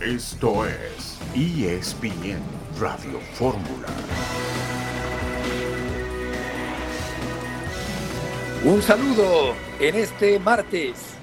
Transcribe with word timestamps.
Esto 0.00 0.66
es 0.66 1.18
ESPN 1.34 2.40
Radio 2.78 3.20
Fórmula. 3.32 3.88
Un 8.64 8.80
saludo 8.82 9.54
en 9.80 9.94
este 9.94 10.38
martes 10.38 11.14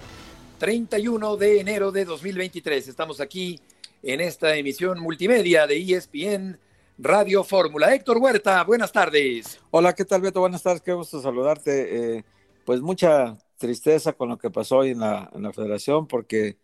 31 0.58 1.38
de 1.38 1.60
enero 1.60 1.92
de 1.92 2.06
2023. 2.06 2.88
Estamos 2.88 3.20
aquí 3.20 3.60
en 4.04 4.22
esta 4.22 4.56
emisión 4.56 5.00
multimedia 5.00 5.68
de 5.68 5.78
ESPN 5.78 6.60
Radio 6.98 7.44
Fórmula. 7.44 7.94
Héctor 7.94 8.18
Huerta, 8.18 8.64
buenas 8.64 8.92
tardes. 8.92 9.60
Hola, 9.72 9.94
¿qué 9.94 10.06
tal 10.06 10.22
Beto? 10.22 10.40
Buenas 10.40 10.62
tardes, 10.62 10.82
qué 10.82 10.94
gusto 10.94 11.22
saludarte. 11.22 12.18
Eh, 12.18 12.24
pues 12.66 12.82
mucha 12.82 13.38
tristeza 13.62 14.14
con 14.14 14.30
lo 14.30 14.38
que 14.38 14.52
pasó 14.52 14.78
hoy 14.80 14.92
en 14.92 15.00
la, 15.00 15.30
federación 15.54 16.08
porque 16.08 16.60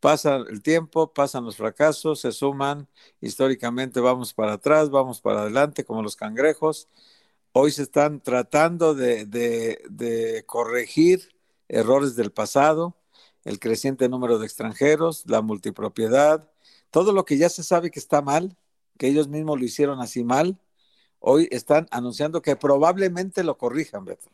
pasa 0.00 0.36
el 0.36 0.62
tiempo, 0.62 1.14
pasan 1.14 1.44
los 1.44 1.56
fracasos, 1.56 2.20
se 2.20 2.32
suman, 2.32 2.88
históricamente 3.20 4.00
vamos 4.00 4.34
para 4.34 4.54
atrás, 4.54 4.90
vamos 4.90 5.20
para 5.20 5.42
adelante 5.42 5.84
como 5.84 6.02
los 6.02 6.16
cangrejos. 6.16 6.88
Hoy 7.52 7.70
se 7.72 7.82
están 7.84 8.20
tratando 8.20 8.94
de, 8.94 10.44
corregir 10.46 11.34
errores 11.68 12.16
del 12.16 12.32
pasado, 12.32 12.96
el 13.44 13.58
creciente 13.60 14.08
número 14.08 14.38
de 14.38 14.46
extranjeros, 14.46 15.24
la 15.26 15.42
multipropiedad, 15.42 16.50
todo 16.90 17.12
lo 17.12 17.24
que 17.24 17.38
ya 17.38 17.48
se 17.48 17.62
sabe 17.62 17.90
que 17.90 18.00
está 18.00 18.22
mal, 18.22 18.56
que 18.98 19.08
ellos 19.08 19.28
mismos 19.28 19.58
lo 19.58 19.64
hicieron 19.64 20.00
así 20.00 20.24
mal, 20.24 20.58
hoy 21.20 21.48
están 21.52 21.86
anunciando 21.90 22.42
que 22.42 22.56
probablemente 22.56 23.44
lo 23.44 23.58
corrijan, 23.58 24.04
Beto. 24.04 24.30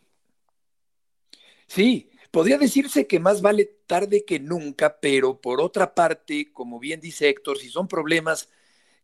Sí, 1.71 2.11
Podría 2.31 2.59
decirse 2.59 3.07
que 3.07 3.19
más 3.19 3.43
vale 3.43 3.65
tarde 3.87 4.25
que 4.25 4.39
nunca, 4.39 5.01
pero 5.01 5.41
por 5.41 5.61
otra 5.61 5.95
parte, 5.95 6.53
como 6.53 6.79
bien 6.79 7.01
dice 7.01 7.29
Héctor, 7.29 7.59
si 7.59 7.69
son 7.71 7.89
problemas 7.89 8.49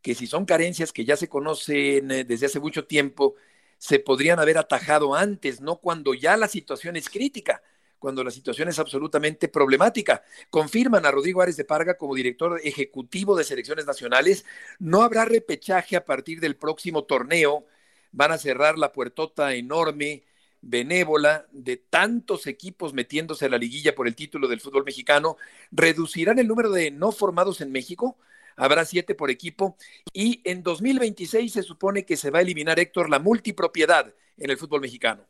que 0.03 0.15
si 0.15 0.27
son 0.29 0.45
carencias 0.47 0.93
que 0.93 1.05
ya 1.05 1.17
se 1.17 1.29
conocen 1.29 2.11
eh, 2.13 2.25
desde 2.25 2.47
hace 2.47 2.61
mucho 2.61 2.87
tiempo, 2.87 3.35
se 3.79 3.99
podrían 4.01 4.39
haber 4.41 4.59
atajado 4.59 5.15
antes, 5.17 5.61
no 5.61 5.79
cuando 5.79 6.15
ya 6.15 6.37
la 6.37 6.49
situación 6.49 6.97
es 6.97 7.11
crítica, 7.11 7.63
cuando 7.99 8.23
la 8.25 8.31
situación 8.31 8.69
es 8.69 8.79
absolutamente 8.79 9.49
problemática. 9.49 10.23
Confirman 10.51 11.07
a 11.07 11.11
Rodrigo 11.11 11.43
Árez 11.43 11.57
de 11.57 11.65
Parga 11.65 11.97
como 11.97 12.15
director 12.15 12.61
ejecutivo 12.65 13.37
de 13.37 13.45
selecciones 13.45 13.87
nacionales. 13.87 14.45
No 14.79 15.03
habrá 15.03 15.25
repechaje 15.25 15.97
a 15.97 16.05
partir 16.05 16.41
del 16.41 16.57
próximo 16.57 17.05
torneo. 17.05 17.67
Van 18.13 18.33
a 18.33 18.39
cerrar 18.39 18.79
la 18.79 18.93
puertota 18.93 19.55
enorme 19.55 20.25
benévola 20.69 21.47
de 21.53 21.77
tantos 21.77 22.47
equipos 22.47 22.93
metiéndose 22.93 23.47
a 23.47 23.49
la 23.49 23.59
liguilla 23.59 23.95
por 23.95 24.09
el 24.09 24.17
título 24.17 24.49
del 24.49 24.61
fútbol 24.61 24.85
mexicano, 24.85 25.37
reducirán 25.71 26.39
el 26.39 26.49
número 26.49 26.71
de 26.71 26.91
no 26.91 27.13
formados 27.13 27.61
en 27.61 27.71
México, 27.71 28.19
habrá 28.57 28.85
siete 28.85 29.15
por 29.15 29.31
equipo, 29.31 29.77
y 30.13 30.41
en 30.45 30.63
2026 30.63 31.53
se 31.53 31.63
supone 31.63 32.05
que 32.05 32.17
se 32.17 32.31
va 32.31 32.41
a 32.41 32.43
eliminar, 32.43 32.79
Héctor, 32.81 33.09
la 33.11 33.21
multipropiedad 33.21 34.13
en 34.37 34.51
el 34.51 34.59
fútbol 34.59 34.81
mexicano. 34.81 35.23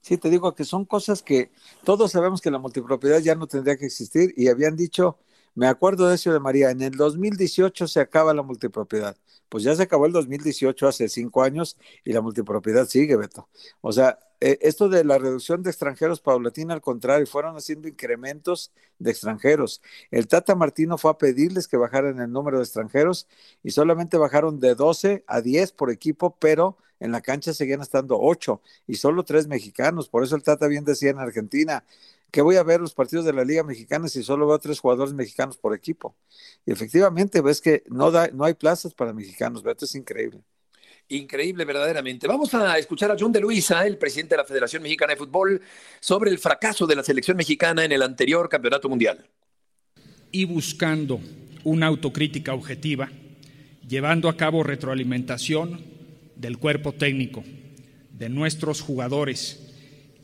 Sí, 0.00 0.18
te 0.18 0.28
digo 0.28 0.54
que 0.54 0.64
son 0.64 0.84
cosas 0.84 1.22
que 1.22 1.50
todos 1.84 2.12
sabemos 2.12 2.40
que 2.40 2.50
la 2.50 2.58
multipropiedad 2.58 3.20
ya 3.20 3.34
no 3.34 3.46
tendría 3.46 3.76
que 3.76 3.86
existir 3.86 4.34
y 4.36 4.48
habían 4.48 4.76
dicho, 4.76 5.18
me 5.54 5.66
acuerdo 5.66 6.08
de 6.08 6.16
eso 6.16 6.32
de 6.32 6.40
María, 6.40 6.70
en 6.70 6.82
el 6.82 6.92
2018 6.96 7.86
se 7.88 8.00
acaba 8.00 8.34
la 8.34 8.42
multipropiedad. 8.42 9.16
Pues 9.48 9.64
ya 9.64 9.74
se 9.74 9.82
acabó 9.82 10.06
el 10.06 10.12
2018 10.12 10.88
hace 10.88 11.08
cinco 11.08 11.42
años 11.42 11.78
y 12.04 12.12
la 12.12 12.20
multipropiedad 12.20 12.86
sigue, 12.86 13.16
Beto. 13.16 13.48
O 13.82 13.92
sea, 13.92 14.18
eh, 14.44 14.58
esto 14.62 14.88
de 14.88 15.04
la 15.04 15.18
reducción 15.18 15.62
de 15.62 15.70
extranjeros 15.70 16.20
paulatina, 16.20 16.74
al 16.74 16.80
contrario, 16.80 17.26
fueron 17.28 17.56
haciendo 17.56 17.86
incrementos 17.86 18.72
de 18.98 19.12
extranjeros. 19.12 19.80
El 20.10 20.26
Tata 20.26 20.56
Martino 20.56 20.98
fue 20.98 21.12
a 21.12 21.18
pedirles 21.18 21.68
que 21.68 21.76
bajaran 21.76 22.18
el 22.20 22.32
número 22.32 22.58
de 22.58 22.64
extranjeros 22.64 23.28
y 23.62 23.70
solamente 23.70 24.16
bajaron 24.16 24.58
de 24.58 24.74
12 24.74 25.22
a 25.28 25.40
10 25.40 25.70
por 25.72 25.92
equipo, 25.92 26.36
pero 26.40 26.76
en 26.98 27.12
la 27.12 27.20
cancha 27.20 27.54
seguían 27.54 27.82
estando 27.82 28.18
8 28.20 28.60
y 28.88 28.96
solo 28.96 29.24
3 29.24 29.46
mexicanos. 29.46 30.08
Por 30.08 30.24
eso 30.24 30.34
el 30.34 30.42
Tata 30.42 30.66
bien 30.66 30.84
decía 30.84 31.10
en 31.10 31.20
Argentina 31.20 31.84
que 32.32 32.42
voy 32.42 32.56
a 32.56 32.64
ver 32.64 32.80
los 32.80 32.94
partidos 32.94 33.24
de 33.24 33.32
la 33.32 33.44
Liga 33.44 33.62
Mexicana 33.62 34.08
si 34.08 34.24
solo 34.24 34.46
veo 34.48 34.58
tres 34.58 34.80
jugadores 34.80 35.14
mexicanos 35.14 35.56
por 35.58 35.74
equipo. 35.74 36.16
Y 36.66 36.72
efectivamente 36.72 37.40
ves 37.42 37.60
que 37.60 37.84
no, 37.88 38.10
da, 38.10 38.28
no 38.32 38.44
hay 38.44 38.54
plazas 38.54 38.94
para 38.94 39.12
mexicanos, 39.12 39.62
Beto, 39.62 39.84
es 39.84 39.94
increíble. 39.94 40.42
Increíble, 41.12 41.66
verdaderamente. 41.66 42.26
Vamos 42.26 42.54
a 42.54 42.78
escuchar 42.78 43.10
a 43.10 43.16
John 43.18 43.32
de 43.32 43.40
Luisa, 43.40 43.86
el 43.86 43.98
presidente 43.98 44.34
de 44.34 44.38
la 44.38 44.46
Federación 44.46 44.82
Mexicana 44.82 45.12
de 45.12 45.18
Fútbol, 45.18 45.60
sobre 46.00 46.30
el 46.30 46.38
fracaso 46.38 46.86
de 46.86 46.96
la 46.96 47.02
selección 47.02 47.36
mexicana 47.36 47.84
en 47.84 47.92
el 47.92 48.00
anterior 48.00 48.48
campeonato 48.48 48.88
mundial. 48.88 49.22
Y 50.30 50.46
buscando 50.46 51.20
una 51.64 51.88
autocrítica 51.88 52.54
objetiva, 52.54 53.10
llevando 53.86 54.30
a 54.30 54.38
cabo 54.38 54.62
retroalimentación 54.62 55.84
del 56.34 56.56
cuerpo 56.56 56.92
técnico, 56.92 57.44
de 58.10 58.30
nuestros 58.30 58.80
jugadores 58.80 59.70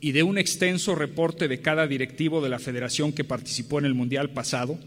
y 0.00 0.12
de 0.12 0.22
un 0.22 0.38
extenso 0.38 0.94
reporte 0.94 1.49
de 1.49 1.60
cada 1.60 1.87
directivo 1.87 2.41
de 2.41 2.49
la 2.49 2.59
federación 2.59 3.12
que 3.12 3.25
participó 3.25 3.78
en 3.78 3.84
el 3.84 3.93
Mundial 3.93 4.31
pasado, 4.31 4.78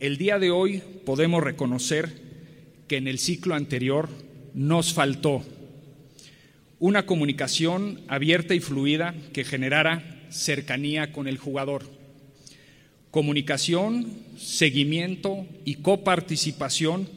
el 0.00 0.16
día 0.16 0.40
de 0.40 0.50
hoy 0.50 0.82
podemos 1.06 1.44
reconocer 1.44 2.10
que 2.88 2.96
en 2.96 3.06
el 3.06 3.20
ciclo 3.20 3.54
anterior 3.54 4.08
nos 4.54 4.92
faltó 4.92 5.42
una 6.78 7.04
comunicación 7.04 8.00
abierta 8.08 8.54
y 8.54 8.60
fluida 8.60 9.14
que 9.32 9.44
generara 9.44 10.20
cercanía 10.30 11.12
con 11.12 11.28
el 11.28 11.36
jugador. 11.36 11.82
Comunicación, 13.10 14.06
seguimiento 14.38 15.46
y 15.64 15.76
coparticipación 15.76 17.08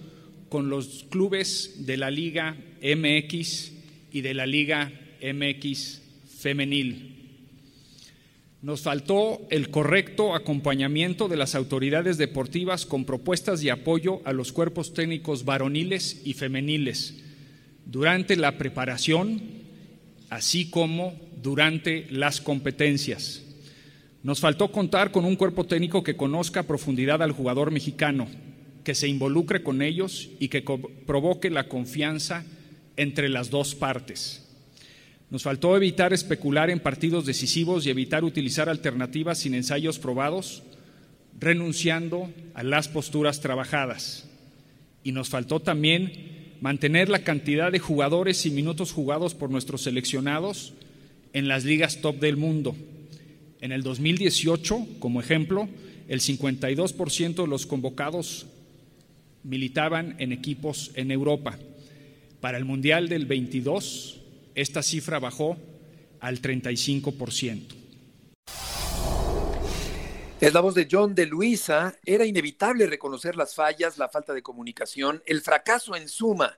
con 0.49 0.69
los 0.69 1.05
clubes 1.09 1.85
de 1.85 1.97
la 1.97 2.11
Liga 2.11 2.57
MX 2.81 3.71
y 4.11 4.21
de 4.21 4.33
la 4.33 4.45
Liga 4.45 4.91
MX 5.21 6.01
femenil. 6.39 7.12
Nos 8.63 8.81
faltó 8.81 9.46
el 9.50 9.72
correcto 9.72 10.34
acompañamiento 10.34 11.28
de 11.28 11.35
las 11.35 11.53
autoridades 11.53 12.18
deportivas 12.18 12.85
con 12.85 13.03
propuestas 13.03 13.59
de 13.59 13.72
apoyo 13.72 14.22
a 14.24 14.31
los 14.31 14.53
cuerpos 14.53 14.94
técnicos 14.94 15.44
varoniles 15.44 16.22
y 16.24 16.31
femeniles 16.31 17.16
durante 17.85 18.38
la 18.38 18.57
preparación, 18.57 19.41
así 20.29 20.69
como 20.69 21.13
durante 21.41 22.07
las 22.09 22.40
competencias. 22.40 23.44
Nos 24.24 24.40
faltó 24.40 24.72
contar 24.72 25.12
con 25.12 25.25
un 25.25 25.35
cuerpo 25.35 25.66
técnico 25.66 26.01
que 26.01 26.16
conozca 26.16 26.62
a 26.62 26.68
profundidad 26.68 27.22
al 27.22 27.34
jugador 27.34 27.69
mexicano, 27.69 28.30
que 28.85 28.95
se 28.95 29.09
involucre 29.09 29.62
con 29.62 29.81
ellos 29.81 30.30
y 30.40 30.47
que 30.47 30.63
provoque 31.06 31.50
la 31.50 31.68
confianza 31.68 32.45
entre 32.95 33.28
las 33.28 33.50
dos 33.50 33.75
partes. 33.75 34.43
Nos 35.33 35.41
faltó 35.41 35.75
evitar 35.75 36.13
especular 36.13 36.69
en 36.69 36.79
partidos 36.79 37.25
decisivos 37.25 37.88
y 37.88 37.89
evitar 37.89 38.23
utilizar 38.23 38.69
alternativas 38.69 39.39
sin 39.39 39.55
ensayos 39.55 39.97
probados, 39.97 40.61
renunciando 41.39 42.31
a 42.53 42.61
las 42.61 42.88
posturas 42.88 43.41
trabajadas. 43.41 44.29
Y 45.03 45.11
nos 45.11 45.29
faltó 45.29 45.59
también 45.59 46.57
mantener 46.61 47.09
la 47.09 47.23
cantidad 47.23 47.71
de 47.71 47.79
jugadores 47.79 48.45
y 48.45 48.51
minutos 48.51 48.91
jugados 48.91 49.33
por 49.33 49.49
nuestros 49.49 49.81
seleccionados 49.81 50.75
en 51.33 51.47
las 51.47 51.65
ligas 51.65 52.00
top 52.00 52.19
del 52.19 52.38
mundo. 52.38 52.75
En 53.59 53.71
el 53.71 53.81
2018, 53.81 54.85
como 55.00 55.19
ejemplo, 55.19 55.67
el 56.09 56.19
52% 56.19 57.41
de 57.41 57.47
los 57.47 57.65
convocados 57.65 58.45
militaban 59.44 60.13
en 60.19 60.31
equipos 60.31 60.91
en 60.94 61.09
Europa. 61.09 61.57
Para 62.39 62.59
el 62.59 62.65
Mundial 62.65 63.09
del 63.09 63.25
22, 63.25 64.19
esta 64.56 64.84
cifra 64.84 65.19
bajó 65.19 65.58
al 66.19 66.41
35%. 66.41 67.84
Es 70.40 70.53
la 70.53 70.59
voz 70.59 70.75
de 70.75 70.88
John 70.91 71.16
de 71.16 71.25
Luisa. 71.25 71.96
Era 72.06 72.25
inevitable 72.25 72.86
reconocer 72.86 73.36
las 73.36 73.56
fallas, 73.56 73.98
la 73.98 74.10
falta 74.10 74.33
de 74.33 74.44
comunicación, 74.44 75.24
el 75.25 75.42
fracaso 75.42 75.95
en 75.95 76.10
suma 76.10 76.57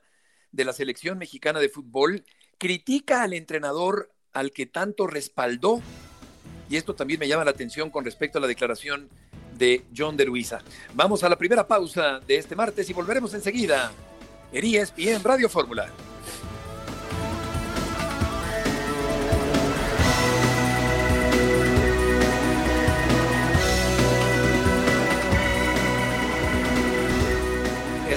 de 0.50 0.64
la 0.64 0.72
selección 0.72 1.18
mexicana 1.18 1.60
de 1.60 1.68
fútbol. 1.68 2.24
Critica 2.58 3.22
al 3.22 3.32
entrenador 3.32 4.10
al 4.32 4.50
que 4.50 4.66
tanto 4.66 5.06
respaldó. 5.06 5.80
Y 6.68 6.76
esto 6.76 6.94
también 6.96 7.20
me 7.20 7.28
llama 7.28 7.44
la 7.44 7.52
atención 7.52 7.90
con 7.90 8.04
respecto 8.04 8.38
a 8.38 8.40
la 8.40 8.48
declaración 8.48 9.08
de 9.56 9.84
John 9.96 10.16
de 10.16 10.24
Luisa. 10.24 10.62
Vamos 10.94 11.22
a 11.22 11.28
la 11.28 11.36
primera 11.38 11.66
pausa 11.66 12.18
de 12.20 12.36
este 12.36 12.56
martes 12.56 12.90
y 12.90 12.92
volveremos 12.92 13.34
enseguida 13.34 13.92
en 14.52 14.64
ESPN 14.64 15.22
Radio 15.22 15.48
Fórmula. 15.48 15.92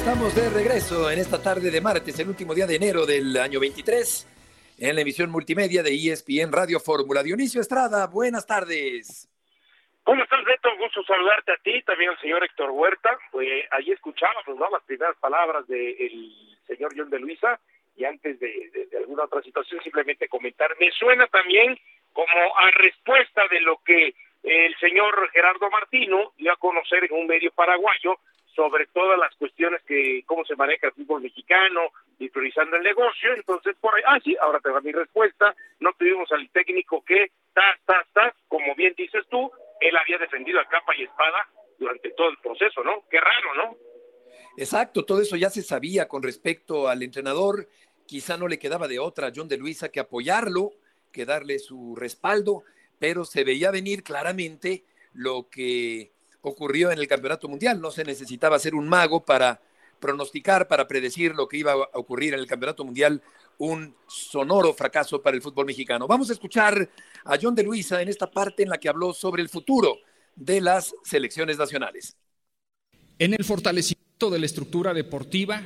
Estamos 0.10 0.34
de 0.34 0.50
regreso 0.50 1.12
en 1.12 1.20
esta 1.20 1.40
tarde 1.40 1.70
de 1.70 1.82
martes, 1.82 2.18
el 2.18 2.30
último 2.30 2.56
día 2.56 2.66
de 2.66 2.78
enero 2.78 3.06
del 3.06 3.38
año 3.38 3.60
23, 3.60 4.76
en 4.80 4.96
la 4.96 5.02
emisión 5.02 5.30
multimedia 5.30 5.84
de 5.84 5.94
ESPN 5.94 6.52
Radio 6.52 6.80
Fórmula. 6.80 7.22
Dionisio 7.22 7.62
Estrada, 7.62 8.08
buenas 8.08 8.48
tardes. 8.48 9.30
¿Cómo 10.02 10.24
estás, 10.24 10.44
Beto? 10.46 10.76
Gusto 10.80 11.04
saludarte 11.04 11.52
a 11.52 11.58
ti, 11.58 11.84
también 11.84 12.10
al 12.10 12.20
señor 12.22 12.44
Héctor 12.44 12.72
Huerta. 12.72 13.20
Pues 13.32 13.48
ahí 13.70 13.92
escuchábamos 13.92 14.58
¿no? 14.58 14.68
las 14.72 14.82
primeras 14.82 15.16
palabras 15.18 15.68
del 15.68 16.58
señor 16.66 16.92
John 16.98 17.12
de 17.12 17.20
Luisa 17.20 17.60
y 17.96 18.04
antes 18.04 18.40
de, 18.40 18.90
alguna 18.98 19.26
otra 19.26 19.44
situación 19.44 19.80
simplemente 19.84 20.28
comentar. 20.28 20.76
Me 20.80 20.90
suena 20.90 21.28
también 21.28 21.78
como 22.14 22.58
a 22.58 22.72
respuesta 22.72 23.44
de 23.52 23.62
lo 23.62 23.78
que 23.86 24.16
el 24.42 24.76
señor 24.80 25.30
Gerardo 25.30 25.70
Martino 25.70 26.34
dio 26.36 26.52
a 26.52 26.58
conocer 26.58 27.04
en 27.04 27.14
un 27.14 27.28
medio 27.28 27.52
paraguayo 27.52 28.18
sobre 28.60 28.88
todas 28.88 29.18
las 29.18 29.34
cuestiones 29.36 29.82
que 29.88 30.22
cómo 30.26 30.44
se 30.44 30.58
maneja 30.58 30.88
el 30.88 30.94
fútbol 30.94 31.22
mexicano 31.22 31.80
y 32.20 32.26
el 32.26 32.84
negocio. 32.84 33.34
Entonces, 33.34 33.74
por 33.80 33.96
ahí, 33.96 34.04
ah, 34.06 34.20
sí, 34.22 34.36
ahora 34.42 34.60
te 34.60 34.70
va 34.70 34.82
mi 34.82 34.92
respuesta. 34.92 35.56
No 35.80 35.94
tuvimos 35.98 36.30
al 36.34 36.50
técnico 36.50 37.02
que, 37.06 37.32
ta, 37.54 37.62
ta, 37.86 38.06
ta, 38.12 38.36
como 38.50 38.76
bien 38.76 38.94
dices 38.98 39.26
tú, 39.30 39.50
él 39.80 39.96
había 39.96 40.18
defendido 40.18 40.60
a 40.60 40.66
capa 40.66 40.94
y 40.98 41.04
espada 41.04 41.48
durante 41.78 42.10
todo 42.12 42.28
el 42.32 42.38
proceso, 42.40 42.84
¿no? 42.84 43.06
Qué 43.10 43.18
raro, 43.22 43.56
¿no? 43.56 43.78
Exacto, 44.58 45.06
todo 45.06 45.22
eso 45.22 45.38
ya 45.38 45.50
se 45.50 45.64
sabía 45.64 46.10
con 46.10 46.22
respecto 46.22 46.90
al 46.90 47.02
entrenador. 47.02 47.70
Quizá 48.08 48.36
no 48.36 48.50
le 48.50 48.60
quedaba 48.60 48.90
de 48.90 49.00
otra 49.00 49.28
a 49.28 49.32
John 49.34 49.48
de 49.48 49.56
Luisa 49.56 49.88
que 49.88 50.02
apoyarlo, 50.02 50.72
que 51.14 51.26
darle 51.26 51.60
su 51.60 51.96
respaldo, 51.96 52.66
pero 53.00 53.24
se 53.24 53.46
veía 53.46 53.72
venir 53.72 54.04
claramente 54.04 54.84
lo 55.14 55.48
que 55.50 56.12
ocurrió 56.42 56.92
en 56.92 57.00
el 57.00 57.08
Campeonato 57.08 57.48
Mundial. 57.48 57.82
No 57.82 57.92
se 57.92 58.04
necesitaba 58.04 58.60
ser 58.60 58.76
un 58.76 58.88
mago 58.88 59.24
para 59.24 59.62
pronosticar, 60.00 60.68
para 60.68 60.88
predecir 60.88 61.36
lo 61.36 61.48
que 61.48 61.58
iba 61.58 61.74
a 61.74 61.90
ocurrir 61.94 62.34
en 62.34 62.40
el 62.40 62.48
Campeonato 62.48 62.86
Mundial, 62.86 63.22
un 63.58 63.96
sonoro 64.08 64.74
fracaso 64.74 65.22
para 65.22 65.36
el 65.36 65.42
fútbol 65.42 65.66
mexicano. 65.66 66.08
Vamos 66.08 66.30
a 66.30 66.34
escuchar 66.34 66.90
a 67.26 67.38
John 67.42 67.56
de 67.56 67.64
Luisa 67.64 68.02
en 68.02 68.08
esta 68.08 68.32
parte 68.32 68.64
en 68.64 68.70
la 68.70 68.78
que 68.78 68.90
habló 68.90 69.14
sobre 69.14 69.42
el 69.42 69.50
futuro 69.50 69.98
de 70.36 70.62
las 70.62 70.96
selecciones 71.04 71.58
nacionales. 71.58 72.16
En 73.20 73.34
el 73.34 73.44
fortalecimiento 73.44 74.30
de 74.30 74.40
la 74.40 74.46
estructura 74.46 74.94
deportiva 74.94 75.62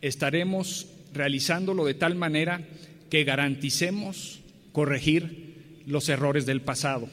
estaremos 0.00 0.86
realizándolo 1.12 1.84
de 1.84 1.94
tal 1.94 2.14
manera 2.14 2.66
que 3.10 3.24
garanticemos 3.24 4.40
corregir 4.72 5.82
los 5.86 6.08
errores 6.08 6.46
del 6.46 6.62
pasado. 6.62 7.08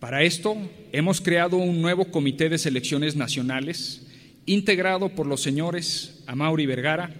Para 0.00 0.22
esto 0.22 0.56
hemos 0.92 1.20
creado 1.20 1.56
un 1.56 1.82
nuevo 1.82 2.04
comité 2.04 2.48
de 2.48 2.58
selecciones 2.58 3.16
nacionales 3.16 4.06
integrado 4.46 5.08
por 5.08 5.26
los 5.26 5.42
señores 5.42 6.22
Amauri 6.28 6.66
Vergara, 6.66 7.10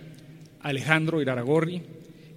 Alejandro 0.61 1.21
Iraragorri, 1.21 1.83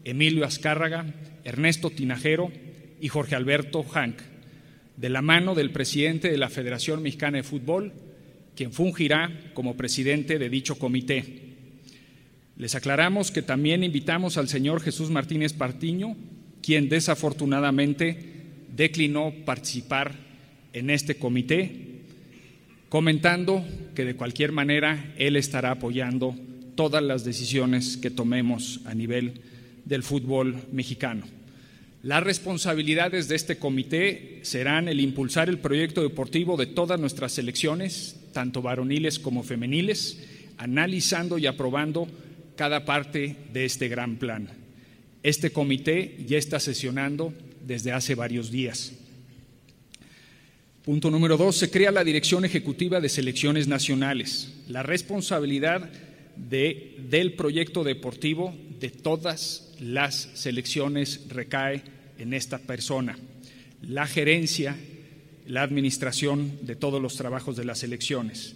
Emilio 0.04 0.44
Azcárraga, 0.44 1.06
Ernesto 1.44 1.92
Tinajero 1.92 2.52
y 3.00 3.08
Jorge 3.10 3.36
Alberto 3.36 3.84
Hank, 3.84 4.18
de 4.98 5.10
la 5.10 5.22
mano 5.22 5.54
del 5.54 5.70
presidente 5.70 6.32
de 6.32 6.38
la 6.38 6.50
Federación 6.50 7.04
Mexicana 7.04 7.38
de 7.38 7.44
Fútbol, 7.44 7.94
quien 8.56 8.74
fungirá 8.74 9.52
como 9.54 9.78
presidente 9.78 10.40
de 10.40 10.50
dicho 10.50 10.80
comité. 10.80 11.52
Les 12.58 12.74
aclaramos 12.74 13.30
que 13.30 13.44
también 13.44 13.84
invitamos 13.84 14.38
al 14.38 14.48
señor 14.48 14.82
Jesús 14.82 15.12
Martínez 15.12 15.54
Partiño, 15.54 16.16
quien 16.64 16.90
desafortunadamente 16.90 18.18
declinó 18.76 19.34
participar 19.46 20.31
en 20.74 20.90
este 20.90 21.16
comité 21.16 21.92
comentando 22.90 23.66
que 23.96 24.04
de 24.04 24.16
cualquier 24.16 24.52
manera 24.52 25.14
él 25.18 25.36
estará 25.38 25.72
apoyando 25.72 26.36
todas 26.76 27.02
las 27.02 27.24
decisiones 27.24 27.98
que 27.98 28.10
tomemos 28.10 28.82
a 28.86 28.94
nivel 28.94 29.42
del 29.86 30.04
fútbol 30.04 30.58
mexicano. 30.72 31.24
Las 32.04 32.24
responsabilidades 32.24 33.28
de 33.28 33.36
este 33.36 33.58
comité 33.58 34.40
serán 34.42 34.88
el 34.88 35.00
impulsar 35.00 35.50
el 35.50 35.60
proyecto 35.60 36.02
deportivo 36.02 36.58
de 36.58 36.66
todas 36.66 37.00
nuestras 37.00 37.32
selecciones, 37.32 38.16
tanto 38.34 38.62
varoniles 38.62 39.20
como 39.20 39.44
femeniles, 39.44 40.20
analizando 40.58 41.38
y 41.38 41.46
aprobando 41.46 42.08
cada 42.56 42.86
parte 42.86 43.36
de 43.54 43.66
este 43.66 43.88
gran 43.88 44.18
plan. 44.18 44.50
Este 45.24 45.52
comité 45.52 46.18
ya 46.28 46.38
está 46.38 46.60
sesionando 46.60 47.34
desde 47.66 47.92
hace 47.92 48.16
varios 48.16 48.52
días. 48.52 48.94
Punto 50.84 51.12
número 51.12 51.38
dos, 51.38 51.58
se 51.58 51.70
crea 51.70 51.92
la 51.92 52.04
Dirección 52.04 52.44
Ejecutiva 52.44 53.00
de 53.00 53.08
Selecciones 53.08 53.68
Nacionales. 53.68 54.52
La 54.68 54.82
responsabilidad 54.82 55.92
de, 56.36 56.96
del 57.08 57.34
proyecto 57.34 57.84
deportivo 57.84 58.56
de 58.80 58.90
todas 58.90 59.76
las 59.80 60.30
selecciones 60.34 61.28
recae 61.30 61.84
en 62.18 62.34
esta 62.34 62.58
persona. 62.58 63.16
La 63.84 64.08
gerencia, 64.08 64.76
la 65.46 65.62
administración 65.62 66.58
de 66.64 66.76
todos 66.76 67.00
los 67.00 67.16
trabajos 67.16 67.56
de 67.56 67.66
las 67.66 67.78
selecciones. 67.78 68.56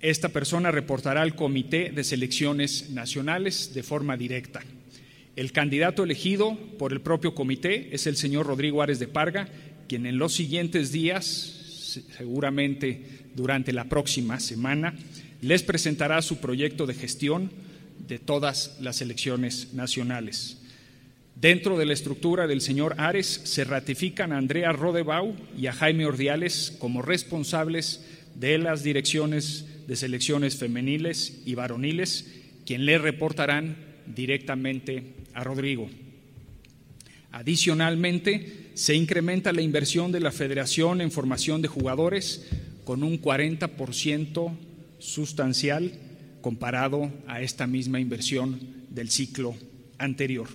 Esta 0.00 0.30
persona 0.30 0.72
reportará 0.72 1.22
al 1.22 1.36
Comité 1.36 1.92
de 1.94 2.02
Selecciones 2.02 2.90
Nacionales 2.90 3.72
de 3.72 3.84
forma 3.84 4.16
directa. 4.16 4.62
El 5.36 5.52
candidato 5.52 6.02
elegido 6.02 6.58
por 6.76 6.92
el 6.92 7.00
propio 7.00 7.34
comité 7.36 7.94
es 7.94 8.08
el 8.08 8.16
señor 8.16 8.46
Rodrigo 8.46 8.82
Ares 8.82 8.98
de 8.98 9.06
Parga, 9.06 9.48
quien 9.90 10.06
en 10.06 10.18
los 10.18 10.32
siguientes 10.34 10.92
días, 10.92 11.26
seguramente 12.16 13.02
durante 13.34 13.72
la 13.72 13.86
próxima 13.86 14.38
semana, 14.38 14.94
les 15.42 15.64
presentará 15.64 16.22
su 16.22 16.36
proyecto 16.36 16.86
de 16.86 16.94
gestión 16.94 17.50
de 18.06 18.20
todas 18.20 18.76
las 18.80 19.00
elecciones 19.00 19.74
nacionales. 19.74 20.58
Dentro 21.34 21.76
de 21.76 21.86
la 21.86 21.92
estructura 21.92 22.46
del 22.46 22.60
señor 22.60 22.94
Ares 22.98 23.40
se 23.42 23.64
ratifican 23.64 24.30
a 24.30 24.38
Andrea 24.38 24.70
Rodebau 24.70 25.34
y 25.58 25.66
a 25.66 25.72
Jaime 25.72 26.06
Ordiales 26.06 26.76
como 26.78 27.02
responsables 27.02 28.04
de 28.36 28.58
las 28.58 28.84
direcciones 28.84 29.66
de 29.88 29.96
selecciones 29.96 30.54
femeniles 30.54 31.42
y 31.44 31.56
varoniles, 31.56 32.32
quien 32.64 32.86
le 32.86 32.96
reportarán 32.96 33.76
directamente 34.06 35.14
a 35.34 35.42
Rodrigo. 35.42 35.90
Adicionalmente, 37.32 38.69
se 38.80 38.94
incrementa 38.94 39.52
la 39.52 39.60
inversión 39.60 40.10
de 40.10 40.20
la 40.20 40.32
federación 40.32 41.02
en 41.02 41.10
formación 41.10 41.60
de 41.60 41.68
jugadores 41.68 42.48
con 42.82 43.02
un 43.02 43.20
40% 43.20 44.56
sustancial 44.98 45.92
comparado 46.40 47.12
a 47.26 47.42
esta 47.42 47.66
misma 47.66 48.00
inversión 48.00 48.86
del 48.88 49.10
ciclo 49.10 49.54
anterior. 49.98 50.48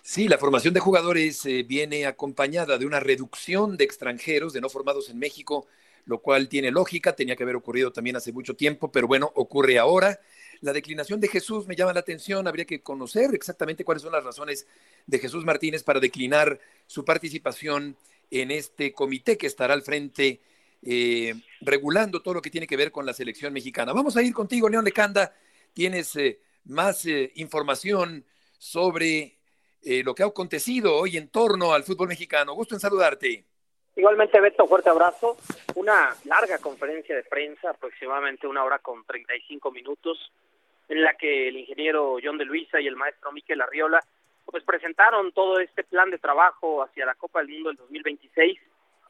Sí, 0.00 0.26
la 0.26 0.38
formación 0.38 0.72
de 0.72 0.80
jugadores 0.80 1.44
eh, 1.44 1.64
viene 1.68 2.06
acompañada 2.06 2.78
de 2.78 2.86
una 2.86 3.00
reducción 3.00 3.76
de 3.76 3.84
extranjeros, 3.84 4.54
de 4.54 4.62
no 4.62 4.70
formados 4.70 5.10
en 5.10 5.18
México, 5.18 5.66
lo 6.06 6.22
cual 6.22 6.48
tiene 6.48 6.70
lógica, 6.70 7.14
tenía 7.14 7.36
que 7.36 7.42
haber 7.42 7.56
ocurrido 7.56 7.92
también 7.92 8.16
hace 8.16 8.32
mucho 8.32 8.56
tiempo, 8.56 8.90
pero 8.90 9.06
bueno, 9.06 9.30
ocurre 9.34 9.78
ahora. 9.78 10.18
La 10.62 10.72
declinación 10.72 11.20
de 11.20 11.26
Jesús 11.26 11.66
me 11.66 11.74
llama 11.74 11.92
la 11.92 12.00
atención, 12.00 12.46
habría 12.46 12.64
que 12.64 12.82
conocer 12.82 13.34
exactamente 13.34 13.84
cuáles 13.84 14.04
son 14.04 14.12
las 14.12 14.22
razones 14.22 14.68
de 15.08 15.18
Jesús 15.18 15.44
Martínez 15.44 15.82
para 15.82 15.98
declinar 15.98 16.60
su 16.86 17.04
participación 17.04 17.96
en 18.30 18.52
este 18.52 18.92
comité 18.92 19.36
que 19.36 19.48
estará 19.48 19.74
al 19.74 19.82
frente 19.82 20.40
eh, 20.82 21.34
regulando 21.62 22.22
todo 22.22 22.34
lo 22.34 22.42
que 22.42 22.50
tiene 22.50 22.68
que 22.68 22.76
ver 22.76 22.92
con 22.92 23.04
la 23.04 23.12
selección 23.12 23.52
mexicana. 23.52 23.92
Vamos 23.92 24.16
a 24.16 24.22
ir 24.22 24.32
contigo, 24.32 24.68
León 24.68 24.84
Lecanda. 24.84 25.34
Tienes 25.74 26.14
eh, 26.14 26.38
más 26.64 27.06
eh, 27.06 27.32
información 27.34 28.24
sobre 28.56 29.38
lo 30.04 30.14
que 30.14 30.22
ha 30.22 30.26
acontecido 30.26 30.94
hoy 30.94 31.16
en 31.16 31.26
torno 31.26 31.74
al 31.74 31.82
fútbol 31.82 32.06
mexicano. 32.06 32.54
Gusto 32.54 32.76
en 32.76 32.80
saludarte. 32.80 33.51
Igualmente, 33.94 34.40
Beto, 34.40 34.66
fuerte 34.66 34.88
abrazo. 34.88 35.36
Una 35.74 36.14
larga 36.24 36.58
conferencia 36.58 37.14
de 37.14 37.24
prensa, 37.24 37.70
aproximadamente 37.70 38.46
una 38.46 38.64
hora 38.64 38.78
con 38.78 39.04
35 39.04 39.70
minutos, 39.70 40.32
en 40.88 41.02
la 41.02 41.14
que 41.14 41.48
el 41.48 41.56
ingeniero 41.56 42.16
John 42.22 42.38
de 42.38 42.44
Luisa 42.44 42.80
y 42.80 42.86
el 42.86 42.96
maestro 42.96 43.32
Miquel 43.32 43.60
Arriola 43.60 44.02
pues 44.44 44.64
presentaron 44.64 45.32
todo 45.32 45.60
este 45.60 45.84
plan 45.84 46.10
de 46.10 46.18
trabajo 46.18 46.82
hacia 46.82 47.06
la 47.06 47.14
Copa 47.14 47.40
del 47.40 47.48
Mundo 47.48 47.68
del 47.70 47.78
2026 47.78 48.58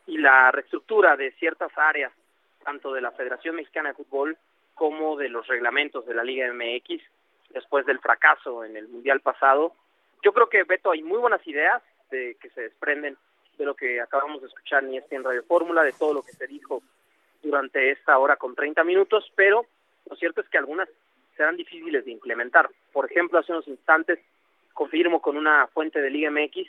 y 0.06 0.18
la 0.18 0.50
reestructura 0.50 1.16
de 1.16 1.32
ciertas 1.32 1.72
áreas, 1.76 2.12
tanto 2.64 2.92
de 2.92 3.00
la 3.00 3.12
Federación 3.12 3.56
Mexicana 3.56 3.90
de 3.90 3.94
Fútbol 3.94 4.36
como 4.74 5.16
de 5.16 5.28
los 5.28 5.46
reglamentos 5.46 6.06
de 6.06 6.14
la 6.14 6.24
Liga 6.24 6.52
MX, 6.52 7.02
después 7.50 7.86
del 7.86 7.98
fracaso 7.98 8.64
en 8.64 8.76
el 8.76 8.88
Mundial 8.88 9.20
pasado. 9.20 9.74
Yo 10.22 10.32
creo 10.32 10.48
que, 10.48 10.64
Beto, 10.64 10.90
hay 10.90 11.02
muy 11.02 11.18
buenas 11.18 11.44
ideas 11.46 11.82
de 12.10 12.36
que 12.40 12.50
se 12.50 12.62
desprenden 12.62 13.16
de 13.59 13.64
lo 13.64 13.75
que 13.75 14.00
acabamos 14.00 14.40
de 14.40 14.49
escuchar 14.49 14.82
ni 14.82 14.97
este 14.99 15.16
en 15.16 15.25
Radio 15.25 15.42
Fórmula, 15.44 15.82
de 15.82 15.92
todo 15.92 16.14
lo 16.14 16.23
que 16.23 16.32
se 16.32 16.47
dijo 16.47 16.82
durante 17.42 17.90
esta 17.90 18.18
hora 18.18 18.37
con 18.37 18.54
30 18.54 18.85
minutos, 18.85 19.30
pero 19.35 19.66
lo 20.09 20.16
cierto 20.16 20.40
es 20.40 20.49
que 20.49 20.59
algunas 20.59 20.88
serán 21.37 21.56
difíciles 21.56 22.04
de 22.04 22.12
implementar. 22.12 22.71
Por 22.92 23.11
ejemplo, 23.11 23.38
hace 23.38 23.52
unos 23.52 23.68
instantes 23.68 24.18
confirmo 24.73 25.21
con 25.21 25.37
una 25.37 25.66
fuente 25.68 26.00
de 26.00 26.11
Liga 26.11 26.30
MX 26.30 26.68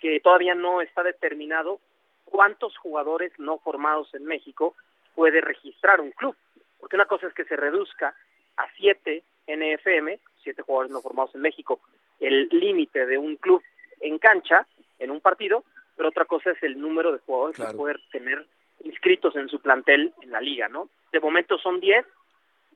que 0.00 0.20
todavía 0.20 0.54
no 0.54 0.80
está 0.80 1.02
determinado 1.02 1.80
cuántos 2.24 2.76
jugadores 2.78 3.32
no 3.38 3.58
formados 3.58 4.12
en 4.14 4.24
México 4.24 4.74
puede 5.14 5.40
registrar 5.40 6.00
un 6.00 6.10
club. 6.12 6.36
Porque 6.78 6.96
una 6.96 7.06
cosa 7.06 7.26
es 7.26 7.34
que 7.34 7.44
se 7.44 7.56
reduzca 7.56 8.14
a 8.56 8.66
siete 8.76 9.22
NFM, 9.46 10.18
siete 10.42 10.62
jugadores 10.62 10.92
no 10.92 11.00
formados 11.00 11.34
en 11.34 11.40
México, 11.40 11.80
el 12.20 12.48
límite 12.50 13.06
de 13.06 13.18
un 13.18 13.36
club 13.36 13.62
en 14.00 14.18
cancha, 14.18 14.66
en 14.98 15.10
un 15.10 15.20
partido, 15.20 15.64
pero 15.96 16.10
otra 16.10 16.24
cosa 16.24 16.50
es 16.50 16.62
el 16.62 16.80
número 16.80 17.12
de 17.12 17.18
jugadores 17.18 17.56
que 17.56 17.76
puede 17.76 17.96
tener 18.12 18.46
inscritos 18.84 19.34
en 19.36 19.48
su 19.48 19.60
plantel 19.60 20.12
en 20.22 20.30
la 20.30 20.40
liga, 20.40 20.68
¿no? 20.68 20.88
De 21.12 21.20
momento 21.20 21.58
son 21.58 21.80
10 21.80 22.04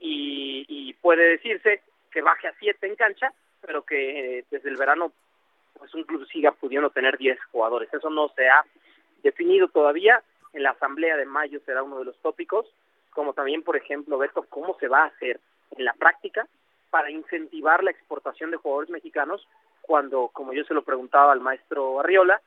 y, 0.00 0.64
y 0.68 0.94
puede 0.94 1.28
decirse 1.28 1.82
que 2.10 2.22
baje 2.22 2.48
a 2.48 2.54
7 2.58 2.86
en 2.86 2.96
cancha, 2.96 3.32
pero 3.60 3.82
que 3.82 4.38
eh, 4.38 4.44
desde 4.50 4.70
el 4.70 4.76
verano 4.76 5.12
pues 5.78 5.94
un 5.94 6.04
club 6.04 6.26
siga 6.28 6.52
pudiendo 6.52 6.90
tener 6.90 7.16
10 7.16 7.38
jugadores. 7.52 7.92
Eso 7.92 8.10
no 8.10 8.28
se 8.36 8.48
ha 8.48 8.64
definido 9.22 9.68
todavía. 9.68 10.22
En 10.52 10.62
la 10.62 10.70
asamblea 10.70 11.16
de 11.16 11.26
mayo 11.26 11.60
será 11.64 11.82
uno 11.82 12.00
de 12.00 12.06
los 12.06 12.18
tópicos, 12.18 12.66
como 13.12 13.34
también, 13.34 13.62
por 13.62 13.76
ejemplo, 13.76 14.18
Beto, 14.18 14.44
cómo 14.48 14.76
se 14.78 14.88
va 14.88 15.04
a 15.04 15.06
hacer 15.06 15.40
en 15.76 15.84
la 15.84 15.92
práctica 15.94 16.46
para 16.90 17.10
incentivar 17.10 17.84
la 17.84 17.92
exportación 17.92 18.50
de 18.50 18.56
jugadores 18.56 18.90
mexicanos 18.90 19.46
cuando, 19.80 20.28
como 20.28 20.52
yo 20.52 20.64
se 20.64 20.74
lo 20.74 20.82
preguntaba 20.82 21.32
al 21.32 21.40
maestro 21.40 22.00
Arriola, 22.00 22.40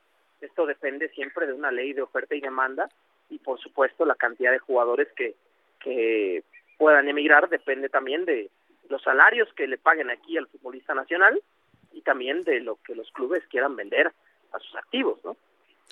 esto 0.46 0.66
depende 0.66 1.10
siempre 1.10 1.48
de 1.48 1.54
una 1.54 1.72
ley 1.72 1.94
de 1.94 2.02
oferta 2.02 2.36
y 2.36 2.42
demanda 2.42 2.90
y 3.30 3.40
por 3.40 3.60
supuesto 3.60 4.06
la 4.06 4.16
cantidad 4.16 4.52
de 4.52 4.60
jugadores 4.60 5.08
que, 5.16 5.36
que 5.80 6.44
puedan 6.78 7.08
emigrar 7.08 7.50
depende 7.50 7.90
también 7.90 8.26
de 8.26 8.50
los 8.90 9.02
salarios 9.02 9.48
que 9.56 9.68
le 9.68 9.78
paguen 9.78 10.10
aquí 10.10 10.38
al 10.38 10.48
futbolista 10.48 10.94
nacional 10.94 11.42
y 11.94 12.02
también 12.02 12.44
de 12.44 12.60
lo 12.60 12.78
que 12.78 12.96
los 12.96 13.10
clubes 13.12 13.44
quieran 13.50 13.76
vender 13.76 14.12
a 14.52 14.60
sus 14.60 14.76
activos, 14.76 15.20
¿no? 15.24 15.38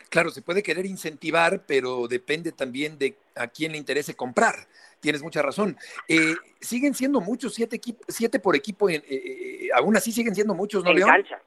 Claro, 0.10 0.29
se 0.29 0.41
puede 0.41 0.63
querer 0.63 0.86
incentivar, 0.86 1.63
pero 1.65 2.08
depende 2.08 2.51
también 2.51 2.98
de 2.98 3.15
a 3.36 3.48
quién 3.48 3.72
le 3.72 3.77
interese 3.77 4.15
comprar. 4.15 4.55
Tienes 5.00 5.22
mucha 5.22 5.41
razón. 5.41 5.77
Eh, 6.08 6.36
siguen 6.60 6.93
siendo 6.93 7.22
muchos, 7.22 7.53
siete, 7.53 7.79
siete 8.08 8.39
por 8.39 8.55
equipo, 8.55 8.89
en, 8.89 9.01
eh, 9.01 9.05
eh, 9.10 9.70
aún 9.74 9.96
así 9.96 10.12
siguen 10.12 10.36
siendo 10.36 10.53
muchos, 10.53 10.84
¿no, 10.84 10.91
en 10.91 11.01
cancha. 11.01 11.41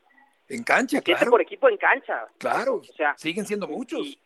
En 0.55 0.63
cancha, 0.63 1.01
claro. 1.01 1.19
Siete 1.19 1.31
por 1.31 1.41
equipo 1.43 1.69
en 1.69 1.77
cancha. 1.77 2.27
Claro, 2.39 2.77
o 2.77 2.85
sea, 2.85 3.17
siguen 3.17 3.45
siendo 3.45 3.67
muchos. 3.67 4.19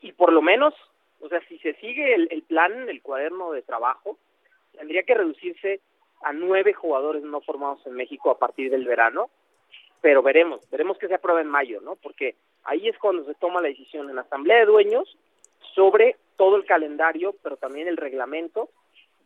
Y, 0.00 0.12
por 0.12 0.32
lo 0.32 0.42
menos, 0.42 0.74
o 1.20 1.28
sea, 1.28 1.40
si 1.48 1.58
se 1.58 1.74
sigue 1.74 2.14
el, 2.14 2.28
el 2.30 2.42
plan, 2.42 2.88
el 2.88 3.02
cuaderno 3.02 3.52
de 3.52 3.62
trabajo, 3.62 4.18
tendría 4.72 5.02
que 5.02 5.14
reducirse 5.14 5.80
a 6.22 6.32
nueve 6.32 6.72
jugadores 6.72 7.22
no 7.22 7.40
formados 7.40 7.86
en 7.86 7.94
México 7.94 8.30
a 8.30 8.38
partir 8.38 8.70
del 8.70 8.84
verano, 8.84 9.30
pero 10.00 10.22
veremos, 10.22 10.68
veremos 10.70 10.98
que 10.98 11.08
se 11.08 11.14
aprueba 11.14 11.40
en 11.40 11.48
mayo, 11.48 11.80
¿no? 11.80 11.96
Porque 11.96 12.36
ahí 12.64 12.88
es 12.88 12.98
cuando 12.98 13.24
se 13.24 13.34
toma 13.34 13.60
la 13.60 13.68
decisión 13.68 14.08
en 14.08 14.16
la 14.16 14.22
Asamblea 14.22 14.58
de 14.58 14.66
Dueños 14.66 15.16
sobre 15.74 16.16
todo 16.36 16.56
el 16.56 16.64
calendario, 16.64 17.34
pero 17.42 17.56
también 17.56 17.86
el 17.88 17.96
reglamento 17.96 18.70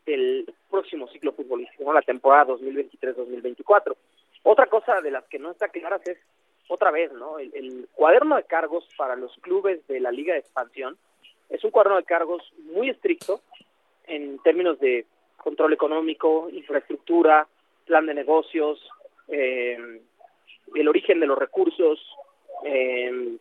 del 0.04 0.52
próximo 0.70 1.08
ciclo 1.08 1.32
futbolístico, 1.32 1.92
la 1.92 2.02
temporada 2.02 2.52
2023-2024. 2.54 3.96
Otra 4.44 4.66
cosa 4.66 5.00
de 5.00 5.10
las 5.10 5.24
que 5.24 5.38
no 5.38 5.50
está 5.50 5.68
clara 5.68 5.98
es, 6.04 6.18
otra 6.68 6.90
vez, 6.90 7.10
¿no? 7.12 7.38
El, 7.38 7.88
cuaderno 7.94 8.36
de 8.36 8.44
cargos 8.44 8.86
para 8.96 9.16
los 9.16 9.34
clubes 9.38 9.86
de 9.88 10.00
la 10.00 10.12
Liga 10.12 10.34
de 10.34 10.40
Expansión 10.40 10.96
es 11.48 11.64
un 11.64 11.70
cuaderno 11.70 11.96
de 11.96 12.04
cargos 12.04 12.42
muy 12.58 12.90
estricto 12.90 13.40
en 14.06 14.38
términos 14.40 14.78
de 14.80 15.06
control 15.38 15.72
económico, 15.72 16.48
infraestructura, 16.50 17.46
plan 17.86 18.06
de 18.06 18.14
negocios, 18.14 18.86
eh, 19.28 20.00
el 20.74 20.88
origen 20.88 21.20
de 21.20 21.26
los 21.26 21.38
recursos, 21.38 21.98
eh, 22.64 23.36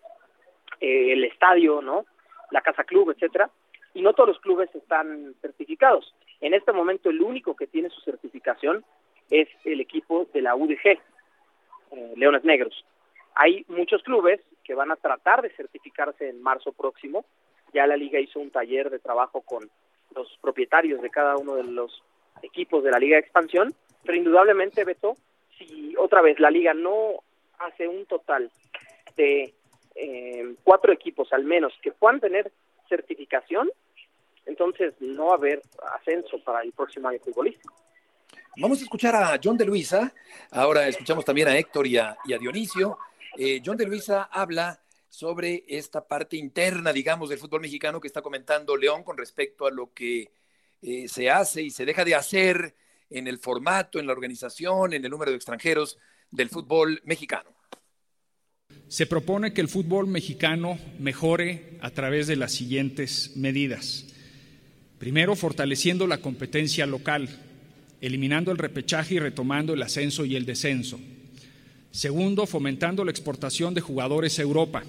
el 0.79 1.24
estadio, 1.25 1.81
¿no? 1.81 2.05
La 2.51 2.62
casa 2.62 2.86
club, 2.86 3.12
etcétera. 3.12 3.50
Y 3.93 4.01
no 4.01 4.13
todos 4.13 4.29
los 4.29 4.39
clubes 4.39 4.74
están 4.74 5.36
certificados. 5.41 6.13
En 6.39 6.53
este 6.53 6.72
momento 6.72 7.10
el 7.10 7.22
único 7.22 7.55
que 7.55 7.67
tiene 7.67 7.89
su 7.89 8.00
certificación 8.01 8.86
es 9.34 9.50
el 9.66 9.82
equipo 9.82 10.28
de 10.32 10.42
la 10.42 10.56
UDG, 10.56 10.86
eh, 10.86 12.13
Leones 12.16 12.44
Negros. 12.44 12.86
Hay 13.34 13.66
muchos 13.68 14.04
clubes 14.04 14.40
que 14.63 14.75
van 14.75 14.92
a 14.92 14.96
tratar 14.96 15.42
de 15.42 15.50
certificarse 15.50 16.30
en 16.30 16.42
marzo 16.42 16.72
próximo. 16.72 17.25
Ya 17.74 17.88
la 17.88 17.98
liga 17.98 18.20
hizo 18.20 18.40
un 18.40 18.52
taller 18.52 18.92
de 18.92 19.00
trabajo 19.00 19.42
con 19.42 19.70
los 20.16 20.38
propietarios 20.40 21.02
de 21.02 21.10
cada 21.10 21.36
uno 21.38 21.56
de 21.56 21.63
los 21.63 22.04
equipos 22.44 22.84
de 22.84 22.92
la 22.92 23.00
Liga 23.00 23.16
de 23.16 23.22
Expansión, 23.22 23.74
pero 24.04 24.18
indudablemente, 24.18 24.84
Beto, 24.84 25.16
si 25.58 25.96
otra 25.98 26.22
vez 26.22 26.40
la 26.40 26.52
Liga 26.52 26.75
no 26.75 27.24
hace 27.58 27.88
un 27.88 28.06
total 28.06 28.52
de 29.16 29.54
eh, 29.96 30.56
cuatro 30.63 30.94
equipos 30.94 31.34
al 31.34 31.46
menos 31.46 31.74
que 31.82 31.92
puedan 31.92 32.20
tener 32.20 32.52
certificación, 32.88 33.72
entonces 34.46 34.94
no 35.00 35.28
va 35.28 35.32
a 35.32 35.38
haber 35.38 35.62
ascenso 35.96 36.38
para 36.44 36.62
el 36.62 36.74
próximo 36.74 37.08
año 37.08 37.20
futbolístico. 37.20 37.74
Vamos 38.55 38.79
a 38.79 38.83
escuchar 38.83 39.15
a 39.15 39.39
John 39.43 39.57
de 39.57 39.65
Luisa, 39.65 40.13
ahora 40.51 40.88
escuchamos 40.88 41.25
también 41.25 41.48
a 41.48 41.57
Héctor 41.57 41.88
y 41.88 41.98
a, 41.98 42.15
Dionisio. 42.24 43.00
Eh, 43.36 43.63
John 43.65 43.75
de 43.75 43.88
Luisa 43.88 44.29
habla 44.31 44.79
sobre 45.10 45.63
esta 45.67 46.07
parte 46.07 46.38
interna, 46.38 46.93
digamos, 46.93 47.29
del 47.29 47.39
fútbol 47.39 47.62
mexicano 47.62 48.00
que 48.00 48.07
está 48.07 48.22
comentando 48.22 48.77
León 48.77 49.03
con 49.03 49.17
respecto 49.17 49.65
a 49.65 49.72
lo 49.72 49.91
que 49.91 50.31
eh, 50.83 51.07
se 51.07 51.31
hace 51.31 51.63
y 51.63 51.72
se 51.72 51.83
deja 51.83 52.05
de 52.05 52.13
hacer 52.13 52.75
en 53.10 53.27
el 53.27 53.39
formato, 53.39 54.00
en 54.00 54.05
la 54.05 54.13
organización, 54.13 54.93
en 54.93 55.03
el 55.03 55.10
número 55.10 55.31
de 55.31 55.38
extranjeros 55.38 55.98
del 56.29 56.50
fútbol 56.50 57.01
mexicano. 57.05 57.50
Se 58.88 59.07
propone 59.07 59.53
que 59.53 59.62
el 59.62 59.67
fútbol 59.67 60.05
mexicano 60.05 60.77
mejore 61.00 61.79
a 61.81 61.89
través 61.89 62.27
de 62.27 62.36
las 62.36 62.51
siguientes 62.51 63.36
medidas. 63.36 64.05
Primero, 65.00 65.36
fortaleciendo 65.36 66.05
la 66.05 66.19
competencia 66.19 66.86
local, 66.86 67.29
eliminando 68.03 68.51
el 68.51 68.57
repechaje 68.57 69.15
y 69.15 69.19
retomando 69.19 69.74
el 69.74 69.81
ascenso 69.81 70.25
y 70.25 70.36
el 70.36 70.45
descenso. 70.45 71.00
Segundo, 71.89 72.45
fomentando 72.45 73.05
la 73.05 73.12
exportación 73.12 73.74
de 73.74 73.79
jugadores 73.79 74.38
a 74.38 74.41
Europa, 74.41 74.83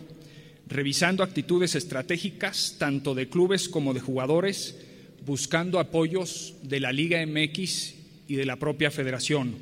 revisando 0.66 1.22
actitudes 1.22 1.76
estratégicas 1.76 2.74
tanto 2.76 3.14
de 3.14 3.28
clubes 3.28 3.68
como 3.68 3.94
de 3.94 4.00
jugadores, 4.00 4.80
buscando 5.24 5.78
apoyos 5.78 6.54
de 6.64 6.80
la 6.80 6.90
Liga 6.90 7.24
MX 7.24 7.94
y 8.26 8.34
de 8.34 8.46
la 8.46 8.56
propia 8.56 8.90
federación. 8.90 9.54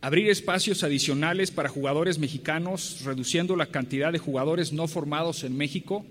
Abrir 0.00 0.30
espacios 0.30 0.84
adicionales 0.84 1.50
para 1.50 1.68
jugadores 1.68 2.20
mexicanos, 2.20 3.00
reduciendo 3.04 3.56
la 3.56 3.66
cantidad 3.66 4.12
de 4.12 4.20
jugadores 4.20 4.72
no 4.72 4.86
formados 4.86 5.42
en 5.42 5.56
México, 5.56 6.06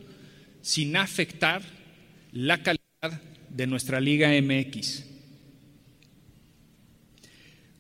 sin 0.62 0.98
afectar 0.98 1.62
la 2.34 2.62
calidad 2.62 3.22
de 3.50 3.68
nuestra 3.68 4.02
Liga 4.02 4.32
MX. 4.42 5.15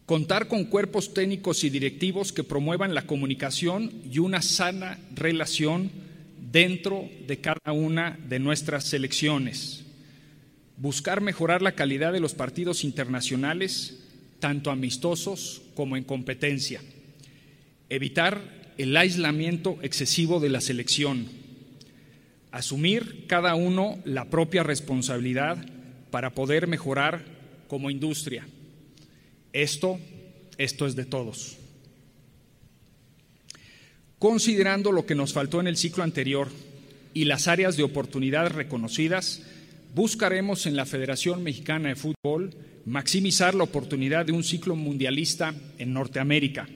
Contar 0.05 0.47
con 0.47 0.65
cuerpos 0.65 1.15
técnicos 1.15 1.63
y 1.63 1.71
directivos 1.71 2.31
que 2.31 2.43
promuevan 2.43 2.93
la 2.93 3.07
comunicación 3.07 3.91
y 4.11 4.19
una 4.19 4.43
sana 4.43 4.99
relación 5.15 5.89
dentro 6.51 7.09
de 7.25 7.39
cada 7.39 7.71
una 7.71 8.19
de 8.29 8.37
nuestras 8.37 8.83
selecciones. 8.83 9.83
Buscar 10.77 11.21
mejorar 11.21 11.63
la 11.63 11.71
calidad 11.71 12.13
de 12.13 12.19
los 12.19 12.35
partidos 12.35 12.83
internacionales, 12.83 13.97
tanto 14.39 14.69
amistosos 14.69 15.63
como 15.73 15.97
en 15.97 16.03
competencia. 16.03 16.81
Evitar 17.89 18.73
el 18.77 18.95
aislamiento 18.95 19.79
excesivo 19.81 20.39
de 20.39 20.49
la 20.49 20.61
selección. 20.61 21.25
Asumir 22.51 23.25
cada 23.25 23.55
uno 23.55 23.97
la 24.05 24.25
propia 24.25 24.61
responsabilidad 24.61 25.65
para 26.11 26.35
poder 26.35 26.67
mejorar 26.67 27.25
como 27.67 27.89
industria 27.89 28.45
esto, 29.55 29.99
esto 30.57 30.85
es 30.85 30.95
de 30.95 31.05
todos. 31.05 31.57
Considerando 34.19 34.91
lo 34.91 35.05
que 35.05 35.15
nos 35.15 35.33
faltó 35.33 35.61
en 35.61 35.67
el 35.67 35.77
ciclo 35.77 36.03
anterior 36.03 36.49
y 37.13 37.25
las 37.25 37.47
áreas 37.47 37.77
de 37.77 37.83
oportunidad 37.83 38.49
reconocidas, 38.51 39.43
buscaremos 39.93 40.65
en 40.65 40.75
la 40.75 40.85
Federación 40.85 41.41
Mexicana 41.41 41.89
de 41.89 41.95
Fútbol 41.95 42.53
maximizar 42.85 43.55
la 43.55 43.63
oportunidad 43.63 44.25
de 44.25 44.33
un 44.33 44.43
ciclo 44.43 44.75
mundialista 44.75 45.55
en 45.77 45.93
Norteamérica, 45.93 46.67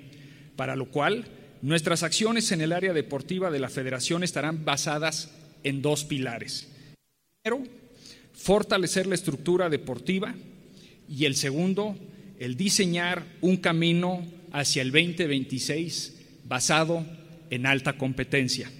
para 0.56 0.76
lo 0.78 0.86
cual 0.86 1.26
nuestras 1.62 2.04
acciones 2.04 2.52
en 2.54 2.62
el 2.62 2.72
área 2.72 2.94
deportiva 2.94 3.52
de 3.52 3.60
la 3.60 3.70
Federación 3.70 4.24
estarán 4.24 4.64
basadas 4.64 5.32
en 5.64 5.82
dos 5.82 6.06
pilares. 6.06 6.70
Primero, 7.44 7.70
fortalecer 8.34 9.06
la 9.06 9.16
estructura 9.16 9.70
deportiva 9.70 10.34
y 11.10 11.26
el 11.26 11.36
segundo, 11.36 11.98
el 12.40 12.56
diseñar 12.56 13.26
un 13.42 13.58
camino 13.58 14.26
hacia 14.54 14.82
el 14.82 14.92
2026 14.92 16.42
basado 16.46 17.06
en 17.50 17.66
alta 17.66 17.98
competencia. 17.98 18.72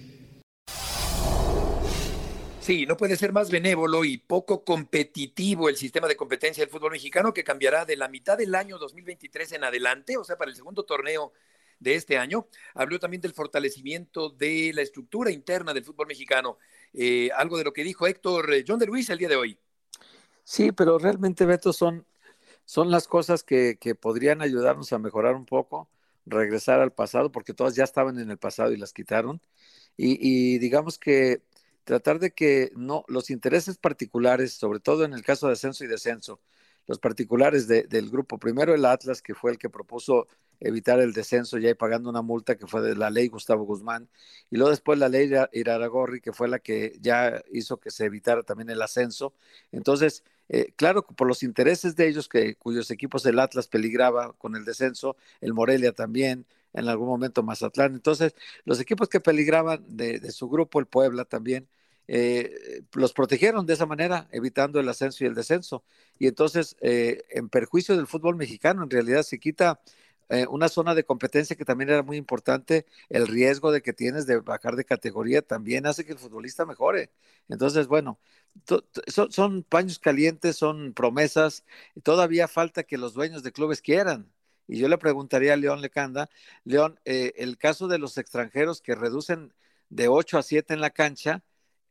Sí, 2.60 2.86
no 2.86 2.96
puede 2.96 3.16
ser 3.16 3.32
más 3.32 3.50
benévolo 3.50 4.04
y 4.04 4.16
poco 4.16 4.64
competitivo 4.64 5.68
el 5.68 5.76
sistema 5.76 6.08
de 6.08 6.16
competencia 6.16 6.64
del 6.64 6.70
fútbol 6.70 6.92
mexicano 6.92 7.34
que 7.34 7.44
cambiará 7.44 7.84
de 7.84 7.96
la 7.96 8.08
mitad 8.08 8.38
del 8.38 8.54
año 8.54 8.78
2023 8.78 9.52
en 9.52 9.64
adelante, 9.64 10.16
o 10.16 10.24
sea, 10.24 10.38
para 10.38 10.50
el 10.50 10.56
segundo 10.56 10.84
torneo 10.84 11.32
de 11.78 11.96
este 11.96 12.16
año. 12.16 12.46
Habló 12.74 12.98
también 12.98 13.20
del 13.20 13.34
fortalecimiento 13.34 14.30
de 14.30 14.72
la 14.74 14.80
estructura 14.82 15.30
interna 15.30 15.74
del 15.74 15.84
fútbol 15.84 16.06
mexicano, 16.06 16.56
eh, 16.94 17.28
algo 17.36 17.58
de 17.58 17.64
lo 17.64 17.72
que 17.74 17.84
dijo 17.84 18.06
Héctor 18.06 18.54
eh, 18.54 18.64
John 18.66 18.78
de 18.78 18.86
Luis 18.86 19.10
el 19.10 19.18
día 19.18 19.28
de 19.28 19.36
hoy. 19.36 19.58
Sí, 20.44 20.72
pero 20.72 20.98
realmente, 20.98 21.44
Beto, 21.44 21.72
son 21.72 22.06
son 22.70 22.92
las 22.92 23.08
cosas 23.08 23.42
que, 23.42 23.76
podrían 24.00 24.42
ayudarnos 24.42 24.92
a 24.92 25.00
mejorar 25.00 25.34
un 25.34 25.44
poco, 25.44 25.90
regresar 26.24 26.78
al 26.78 26.92
pasado, 26.92 27.32
porque 27.32 27.52
todas 27.52 27.74
ya 27.74 27.82
estaban 27.82 28.20
en 28.20 28.30
el 28.30 28.38
pasado 28.38 28.72
y 28.72 28.76
las 28.76 28.92
quitaron, 28.92 29.40
y, 29.96 30.56
digamos 30.60 30.96
que 30.96 31.42
tratar 31.82 32.20
de 32.20 32.30
que 32.30 32.70
no 32.76 33.04
los 33.08 33.30
intereses 33.30 33.76
particulares, 33.76 34.52
sobre 34.52 34.78
todo 34.78 35.04
en 35.04 35.14
el 35.14 35.24
caso 35.24 35.48
de 35.48 35.54
ascenso 35.54 35.82
y 35.82 35.88
descenso, 35.88 36.40
los 36.90 36.98
particulares 36.98 37.68
del 37.68 38.10
grupo, 38.10 38.36
primero 38.36 38.74
el 38.74 38.84
Atlas, 38.84 39.22
que 39.22 39.32
fue 39.32 39.52
el 39.52 39.58
que 39.58 39.70
propuso 39.70 40.26
evitar 40.58 40.98
el 40.98 41.12
descenso 41.12 41.56
ya 41.56 41.70
y 41.70 41.74
pagando 41.74 42.10
una 42.10 42.20
multa 42.20 42.56
que 42.56 42.66
fue 42.66 42.82
de 42.82 42.96
la 42.96 43.10
ley 43.10 43.28
Gustavo 43.28 43.62
Guzmán, 43.62 44.08
y 44.50 44.56
luego 44.56 44.70
después 44.70 44.98
la 44.98 45.08
ley 45.08 45.30
Iraragorri, 45.52 46.20
que 46.20 46.32
fue 46.32 46.48
la 46.48 46.58
que 46.58 46.98
ya 47.00 47.44
hizo 47.52 47.78
que 47.78 47.92
se 47.92 48.06
evitara 48.06 48.42
también 48.42 48.70
el 48.70 48.82
ascenso. 48.82 49.34
Entonces, 49.70 50.24
eh, 50.48 50.72
claro, 50.74 51.06
por 51.06 51.28
los 51.28 51.44
intereses 51.44 51.94
de 51.94 52.08
ellos, 52.08 52.28
que, 52.28 52.56
cuyos 52.56 52.90
equipos 52.90 53.24
el 53.24 53.38
Atlas 53.38 53.68
peligraba 53.68 54.32
con 54.32 54.56
el 54.56 54.64
descenso, 54.64 55.16
el 55.40 55.54
Morelia 55.54 55.92
también, 55.92 56.44
en 56.72 56.88
algún 56.88 57.06
momento 57.06 57.44
Mazatlán. 57.44 57.94
Entonces, 57.94 58.34
los 58.64 58.80
equipos 58.80 59.08
que 59.08 59.20
peligraban 59.20 59.84
de, 59.86 60.28
su 60.32 60.48
grupo, 60.48 60.80
el 60.80 60.86
Puebla 60.86 61.24
también, 61.24 61.68
eh, 62.08 62.82
los 62.94 63.12
protegieron 63.12 63.66
de 63.66 63.74
esa 63.74 63.86
manera, 63.86 64.28
evitando 64.32 64.80
el 64.80 64.88
ascenso 64.88 65.24
y 65.24 65.26
el 65.26 65.34
descenso. 65.34 65.84
Y 66.18 66.26
entonces, 66.26 66.76
eh, 66.80 67.22
en 67.30 67.48
perjuicio 67.48 67.96
del 67.96 68.06
fútbol 68.06 68.36
mexicano, 68.36 68.82
en 68.82 68.90
realidad 68.90 69.22
se 69.22 69.38
quita 69.38 69.80
eh, 70.30 70.46
una 70.48 70.68
zona 70.68 70.94
de 70.94 71.04
competencia 71.04 71.56
que 71.56 71.64
también 71.64 71.90
era 71.90 72.04
muy 72.04 72.16
importante, 72.16 72.86
el 73.08 73.26
riesgo 73.26 73.72
de 73.72 73.82
que 73.82 73.92
tienes 73.92 74.26
de 74.26 74.38
bajar 74.38 74.76
de 74.76 74.84
categoría 74.84 75.42
también 75.42 75.86
hace 75.86 76.04
que 76.04 76.12
el 76.12 76.18
futbolista 76.18 76.64
mejore. 76.64 77.10
Entonces, 77.48 77.88
bueno, 77.88 78.20
son, 79.08 79.64
paños 79.64 79.98
calientes, 79.98 80.56
son 80.56 80.94
promesas, 80.94 81.64
y 81.96 82.00
todavía 82.00 82.46
falta 82.48 82.84
que 82.84 82.98
los 82.98 83.14
dueños 83.14 83.42
de 83.42 83.52
clubes 83.52 83.82
quieran. 83.82 84.32
Y 84.68 84.78
yo 84.78 84.88
le 84.88 84.98
preguntaría 84.98 85.54
a 85.54 85.56
León 85.56 85.80
Lecanda, 85.82 86.30
León, 86.64 87.00
eh, 87.04 87.32
el 87.36 87.58
caso 87.58 87.88
de 87.88 87.98
los 87.98 88.16
extranjeros 88.18 88.80
que 88.82 88.94
reducen 88.94 89.52
de 89.88 90.08
8 90.08 90.38
a 90.38 90.42
7 90.42 90.74
en 90.74 90.80
la 90.80 90.90
cancha, 90.90 91.42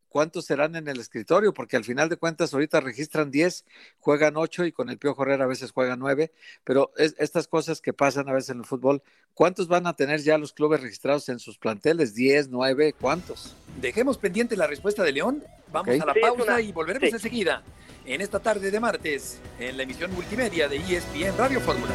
cuántos 0.10 0.46
serán 0.46 0.76
en 0.76 0.88
el 0.88 1.00
escritorio, 1.00 1.54
porque 1.54 1.78
al 1.78 1.86
final 1.86 2.10
de 2.10 2.18
cuentas 2.18 2.54
ahorita 2.54 2.82
registran 2.82 3.32
10, 3.32 3.66
juegan 4.00 4.36
8 4.36 4.66
y 4.66 4.72
con 4.72 4.90
el 4.90 4.98
Pío 4.98 5.16
Herrera 5.18 5.46
a 5.46 5.48
veces 5.48 5.72
juegan 5.72 6.00
9, 6.00 6.32
pero 6.64 6.92
estas 6.98 7.48
cosas 7.48 7.80
que 7.82 7.94
pasan 7.94 8.28
a 8.28 8.34
veces 8.34 8.50
en 8.50 8.60
el 8.60 8.66
fútbol, 8.66 9.02
¿cuántos 9.34 9.68
van 9.68 9.88
a 9.88 9.94
tener 9.96 10.20
ya 10.22 10.38
los 10.38 10.52
clubes 10.52 10.82
registrados 10.82 11.30
en 11.30 11.40
sus 11.40 11.58
planteles? 11.58 12.16
¿10, 12.16 12.48
9? 12.50 12.94
¿Cuántos? 13.00 13.56
Dejemos 13.80 14.18
pendiente 14.18 14.58
la 14.58 14.68
respuesta 14.68 15.04
de 15.04 15.12
León, 15.14 15.44
vamos 15.72 16.00
a 16.00 16.06
la 16.06 16.14
pausa 16.14 16.60
y 16.62 16.72
volveremos 16.72 17.14
enseguida 17.14 17.64
en 18.06 18.22
esta 18.22 18.40
tarde 18.40 18.72
de 18.72 18.80
martes 18.80 19.40
en 19.60 19.78
la 19.78 19.84
emisión 19.84 20.12
multimedia 20.14 20.68
de 20.68 20.78
ESPN 20.78 21.38
Radio 21.38 21.62
Fórmula. 21.62 21.94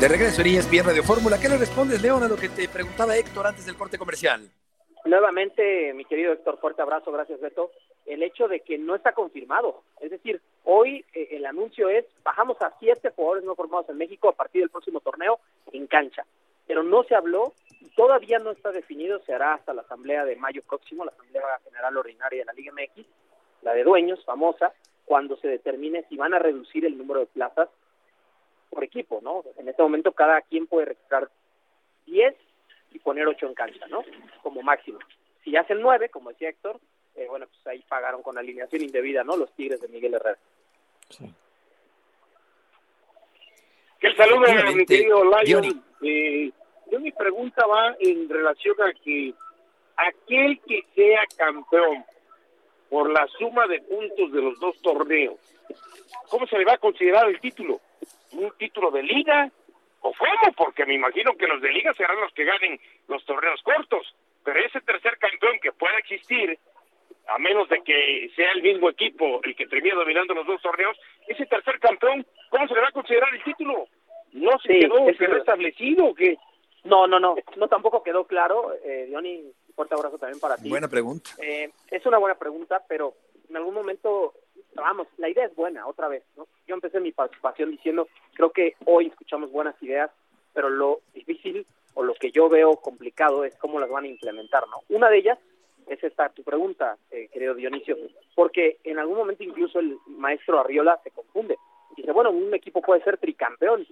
De 0.00 0.08
regreso 0.08 0.42
en 0.42 0.48
ESPN 0.48 0.84
Radio 0.84 1.02
Fórmula, 1.02 1.40
¿qué 1.40 1.48
le 1.48 1.56
respondes, 1.56 2.02
León, 2.02 2.22
a 2.22 2.28
lo 2.28 2.36
que 2.36 2.50
te 2.50 2.68
preguntaba 2.68 3.16
Héctor 3.16 3.46
antes 3.46 3.64
del 3.64 3.76
corte 3.76 3.96
comercial? 3.96 4.50
Nuevamente, 5.06 5.94
mi 5.94 6.04
querido 6.04 6.32
Héctor, 6.32 6.58
fuerte 6.58 6.82
abrazo, 6.82 7.12
gracias 7.12 7.40
Beto. 7.40 7.70
El 8.06 8.24
hecho 8.24 8.48
de 8.48 8.60
que 8.60 8.76
no 8.76 8.96
está 8.96 9.12
confirmado, 9.12 9.82
es 10.00 10.10
decir, 10.10 10.40
hoy 10.64 11.04
eh, 11.14 11.28
el 11.30 11.46
anuncio 11.46 11.88
es 11.88 12.04
bajamos 12.24 12.60
a 12.60 12.72
siete 12.80 13.10
jugadores 13.10 13.44
no 13.44 13.54
formados 13.54 13.88
en 13.88 13.98
México 13.98 14.28
a 14.28 14.32
partir 14.32 14.62
del 14.62 14.70
próximo 14.70 15.00
torneo 15.00 15.38
en 15.70 15.86
cancha, 15.86 16.26
pero 16.66 16.82
no 16.82 17.04
se 17.04 17.14
habló, 17.14 17.52
todavía 17.94 18.40
no 18.40 18.50
está 18.50 18.72
definido, 18.72 19.20
se 19.20 19.32
hará 19.32 19.54
hasta 19.54 19.72
la 19.74 19.82
asamblea 19.82 20.24
de 20.24 20.34
mayo 20.34 20.62
próximo, 20.66 21.04
la 21.04 21.12
asamblea 21.12 21.42
general 21.62 21.96
ordinaria 21.96 22.40
de 22.40 22.44
la 22.44 22.52
Liga 22.52 22.72
MX, 22.72 23.06
la 23.62 23.74
de 23.74 23.84
dueños, 23.84 24.24
famosa, 24.24 24.72
cuando 25.04 25.36
se 25.36 25.46
determine 25.46 26.04
si 26.08 26.16
van 26.16 26.34
a 26.34 26.40
reducir 26.40 26.84
el 26.84 26.98
número 26.98 27.20
de 27.20 27.26
plazas 27.26 27.68
por 28.70 28.82
equipo, 28.82 29.20
¿no? 29.22 29.44
En 29.56 29.68
este 29.68 29.82
momento 29.82 30.10
cada 30.12 30.40
quien 30.42 30.66
puede 30.66 30.86
registrar 30.86 31.30
10 32.06 32.34
y 32.96 32.98
poner 32.98 33.28
ocho 33.28 33.46
en 33.46 33.54
cancha, 33.54 33.86
¿no? 33.88 34.02
Como 34.42 34.62
máximo. 34.62 34.98
Si 35.44 35.54
hacen 35.54 35.80
nueve, 35.80 36.08
como 36.08 36.30
decía 36.30 36.48
Héctor, 36.48 36.80
eh, 37.14 37.26
bueno, 37.28 37.46
pues 37.46 37.66
ahí 37.66 37.84
pagaron 37.88 38.22
con 38.22 38.38
alineación 38.38 38.82
indebida, 38.82 39.22
¿no? 39.22 39.36
Los 39.36 39.52
Tigres 39.52 39.80
de 39.80 39.88
Miguel 39.88 40.14
Herrera. 40.14 40.38
Sí. 41.10 41.30
Que 44.00 44.06
el 44.08 44.16
saludo 44.16 44.44
a 44.46 44.72
mi 44.72 44.86
querido 44.86 45.22
Lion. 45.24 45.84
Eh, 46.02 46.50
yo 46.90 47.00
mi 47.00 47.12
pregunta 47.12 47.66
va 47.66 47.96
en 48.00 48.28
relación 48.28 48.76
a 48.82 48.92
que 49.04 49.34
aquel 49.96 50.60
que 50.60 50.84
sea 50.94 51.22
campeón 51.36 52.04
por 52.88 53.10
la 53.10 53.26
suma 53.38 53.66
de 53.66 53.80
puntos 53.82 54.32
de 54.32 54.40
los 54.40 54.58
dos 54.58 54.80
torneos, 54.80 55.38
¿cómo 56.28 56.46
se 56.46 56.58
le 56.58 56.64
va 56.64 56.74
a 56.74 56.78
considerar 56.78 57.28
el 57.28 57.40
título? 57.40 57.80
¿Un 58.32 58.52
título 58.58 58.90
de 58.90 59.02
liga? 59.02 59.50
O 60.06 60.12
fuego, 60.12 60.52
porque 60.56 60.86
me 60.86 60.94
imagino 60.94 61.36
que 61.36 61.46
los 61.46 61.60
de 61.60 61.72
liga 61.72 61.92
serán 61.94 62.20
los 62.20 62.32
que 62.32 62.44
ganen 62.44 62.78
los 63.08 63.24
torneos 63.24 63.60
cortos, 63.62 64.14
pero 64.44 64.60
ese 64.60 64.80
tercer 64.80 65.18
campeón 65.18 65.58
que 65.60 65.72
pueda 65.72 65.98
existir, 65.98 66.58
a 67.28 67.38
menos 67.38 67.68
de 67.68 67.82
que 67.82 68.30
sea 68.36 68.52
el 68.52 68.62
mismo 68.62 68.88
equipo 68.88 69.40
el 69.42 69.56
que 69.56 69.66
termine 69.66 69.96
dominando 69.96 70.34
los 70.34 70.46
dos 70.46 70.62
torneos, 70.62 70.96
ese 71.26 71.46
tercer 71.46 71.80
campeón, 71.80 72.24
¿cómo 72.50 72.68
se 72.68 72.74
le 72.74 72.80
va 72.80 72.88
a 72.88 72.92
considerar 72.92 73.34
el 73.34 73.42
título? 73.42 73.88
¿No 74.32 74.58
se 74.60 74.78
quedó, 74.78 75.08
establecido 75.08 76.06
o 76.06 76.14
qué? 76.14 76.36
No, 76.84 77.06
no, 77.06 77.18
no, 77.18 77.34
no 77.56 77.68
tampoco 77.68 78.02
quedó 78.02 78.26
claro, 78.26 78.72
eh, 78.84 79.06
Diony, 79.08 79.50
fuerte 79.74 79.94
abrazo 79.94 80.18
también 80.18 80.38
para 80.38 80.56
ti. 80.56 80.68
Buena 80.68 80.88
pregunta. 80.88 81.30
Eh, 81.42 81.70
es 81.90 82.06
una 82.06 82.18
buena 82.18 82.36
pregunta, 82.38 82.82
pero 82.88 83.14
en 83.48 83.56
algún 83.56 83.74
momento 83.74 84.34
vamos, 84.82 85.08
la 85.18 85.28
idea 85.28 85.46
es 85.46 85.54
buena, 85.54 85.86
otra 85.86 86.08
vez, 86.08 86.22
¿no? 86.36 86.46
Yo 86.66 86.74
empecé 86.74 87.00
mi 87.00 87.12
participación 87.12 87.70
diciendo, 87.70 88.08
creo 88.34 88.50
que 88.50 88.74
hoy 88.84 89.06
escuchamos 89.06 89.50
buenas 89.50 89.80
ideas, 89.82 90.10
pero 90.52 90.68
lo 90.68 91.00
difícil 91.14 91.66
o 91.94 92.02
lo 92.02 92.14
que 92.14 92.30
yo 92.30 92.48
veo 92.48 92.76
complicado 92.76 93.44
es 93.44 93.56
cómo 93.56 93.80
las 93.80 93.90
van 93.90 94.04
a 94.04 94.08
implementar, 94.08 94.64
¿no? 94.68 94.82
Una 94.88 95.08
de 95.08 95.18
ellas 95.18 95.38
es 95.86 96.02
esta 96.02 96.28
tu 96.30 96.42
pregunta, 96.42 96.96
eh, 97.10 97.28
querido 97.32 97.54
Dionisio, 97.54 97.96
porque 98.34 98.78
en 98.84 98.98
algún 98.98 99.16
momento 99.16 99.44
incluso 99.44 99.78
el 99.78 99.98
maestro 100.06 100.60
Arriola 100.60 101.00
se 101.02 101.10
confunde. 101.10 101.56
Dice, 101.96 102.12
bueno, 102.12 102.30
un 102.30 102.52
equipo 102.54 102.82
puede 102.82 103.02
ser 103.02 103.18
tricampeón. 103.18 103.86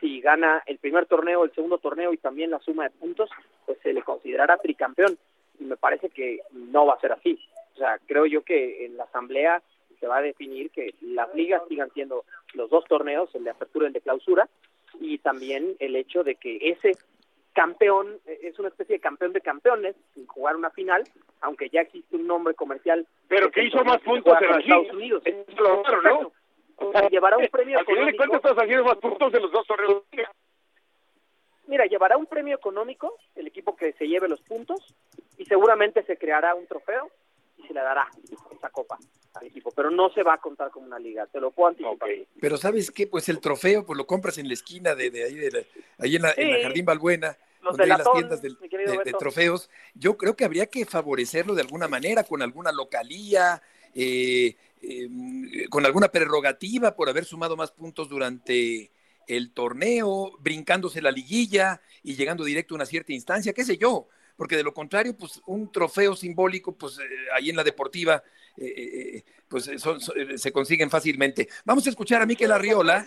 Si 0.00 0.20
gana 0.20 0.62
el 0.66 0.78
primer 0.78 1.06
torneo, 1.06 1.44
el 1.44 1.52
segundo 1.52 1.78
torneo 1.78 2.12
y 2.12 2.18
también 2.18 2.50
la 2.50 2.58
suma 2.60 2.84
de 2.84 2.90
puntos, 2.90 3.30
pues 3.64 3.78
se 3.82 3.92
le 3.92 4.02
considerará 4.02 4.56
tricampeón. 4.58 5.16
Y 5.58 5.64
me 5.64 5.76
parece 5.76 6.10
que 6.10 6.40
no 6.52 6.86
va 6.86 6.94
a 6.94 7.00
ser 7.00 7.12
así. 7.12 7.38
O 7.74 7.78
sea, 7.78 7.98
creo 8.06 8.26
yo 8.26 8.42
que 8.42 8.84
en 8.84 8.96
la 8.96 9.04
asamblea 9.04 9.62
se 9.96 10.06
va 10.06 10.18
a 10.18 10.22
definir 10.22 10.70
que 10.70 10.94
las 11.00 11.32
ligas 11.34 11.62
sigan 11.68 11.90
siendo 11.92 12.24
los 12.54 12.70
dos 12.70 12.84
torneos, 12.84 13.34
el 13.34 13.44
de 13.44 13.50
apertura 13.50 13.86
y 13.86 13.88
el 13.88 13.92
de 13.92 14.00
clausura, 14.00 14.48
y 15.00 15.18
también 15.18 15.76
el 15.78 15.96
hecho 15.96 16.24
de 16.24 16.36
que 16.36 16.58
ese 16.70 16.92
campeón 17.52 18.18
eh, 18.26 18.40
es 18.42 18.58
una 18.58 18.68
especie 18.68 18.96
de 18.96 19.00
campeón 19.00 19.32
de 19.32 19.40
campeones 19.40 19.96
sin 20.14 20.26
jugar 20.26 20.56
una 20.56 20.70
final, 20.70 21.04
aunque 21.40 21.68
ya 21.70 21.80
existe 21.80 22.16
un 22.16 22.26
nombre 22.26 22.54
comercial. 22.54 23.06
Pero 23.28 23.50
que 23.50 23.64
hizo 23.64 23.82
más 23.84 23.98
puntos 24.02 24.36
en 24.40 24.60
Estados 24.60 24.92
Unidos. 24.92 25.22
Es 25.24 25.34
claro, 25.54 26.02
¿no? 26.02 26.32
O 26.76 26.92
sea, 26.92 27.08
llevará 27.08 27.38
un 27.38 27.48
premio 27.48 27.78
Al 27.78 27.86
final 27.86 28.06
de 28.06 28.16
cuentas 28.16 28.44
estás 28.44 28.58
haciendo 28.58 28.84
más 28.84 28.98
puntos 28.98 29.32
de 29.32 29.40
los 29.40 29.50
dos 29.50 29.66
torneos. 29.66 30.02
Mira, 31.66 31.86
llevará 31.86 32.16
un 32.16 32.26
premio 32.26 32.54
económico 32.54 33.16
el 33.34 33.46
equipo 33.46 33.74
que 33.74 33.92
se 33.94 34.06
lleve 34.06 34.28
los 34.28 34.40
puntos 34.42 34.94
y 35.38 35.46
seguramente 35.46 36.02
se 36.04 36.16
creará 36.16 36.54
un 36.54 36.66
trofeo 36.66 37.10
y 37.58 37.66
se 37.66 37.74
le 37.74 37.80
dará 37.80 38.08
esa 38.50 38.70
copa 38.70 38.98
al 39.34 39.46
equipo, 39.46 39.70
pero 39.70 39.90
no 39.90 40.10
se 40.10 40.22
va 40.22 40.34
a 40.34 40.38
contar 40.38 40.70
como 40.70 40.86
una 40.86 40.98
liga, 40.98 41.26
te 41.26 41.40
lo 41.40 41.50
puedo 41.50 41.68
anticipar. 41.68 42.08
Pero 42.40 42.56
¿sabes 42.56 42.90
qué? 42.90 43.06
Pues 43.06 43.28
el 43.28 43.40
trofeo, 43.40 43.84
pues 43.84 43.96
lo 43.96 44.06
compras 44.06 44.38
en 44.38 44.48
la 44.48 44.54
esquina 44.54 44.94
de, 44.94 45.04
ahí, 45.04 45.34
de 45.34 45.66
ahí 45.98 46.16
en 46.16 46.22
la, 46.22 46.34
Jardín 46.62 46.84
Balbuena, 46.84 47.36
donde 47.62 47.82
hay 47.82 47.88
las 47.90 48.12
tiendas 48.12 48.42
de, 48.42 49.14
trofeos. 49.18 49.70
Yo 49.94 50.16
creo 50.16 50.36
que 50.36 50.44
habría 50.44 50.66
que 50.66 50.86
favorecerlo 50.86 51.54
de 51.54 51.62
alguna 51.62 51.88
manera, 51.88 52.24
con 52.24 52.42
alguna 52.42 52.72
localía, 52.72 53.60
eh, 53.94 54.56
em, 54.82 55.68
con 55.68 55.84
alguna 55.84 56.08
prerrogativa 56.08 56.94
por 56.94 57.08
haber 57.08 57.24
sumado 57.24 57.56
más 57.56 57.72
puntos 57.72 58.08
durante 58.08 58.90
el 59.26 59.52
torneo, 59.52 60.36
brincándose 60.38 61.02
la 61.02 61.10
liguilla 61.10 61.80
y 62.02 62.14
llegando 62.14 62.44
directo 62.44 62.74
a 62.74 62.76
una 62.76 62.86
cierta 62.86 63.12
instancia, 63.12 63.52
qué 63.52 63.64
sé 63.64 63.76
yo 63.76 64.08
porque 64.36 64.56
de 64.56 64.62
lo 64.62 64.74
contrario, 64.74 65.16
pues 65.16 65.40
un 65.46 65.70
trofeo 65.72 66.14
simbólico, 66.14 66.72
pues 66.76 66.98
eh, 66.98 67.02
ahí 67.34 67.50
en 67.50 67.56
la 67.56 67.64
deportiva, 67.64 68.22
eh, 68.56 68.66
eh, 68.66 69.24
pues 69.48 69.70
se 70.36 70.52
consiguen 70.52 70.90
fácilmente. 70.90 71.48
Vamos 71.64 71.86
a 71.86 71.90
escuchar 71.90 72.22
a 72.22 72.26
Miquel 72.26 72.52
Arriola. 72.52 73.04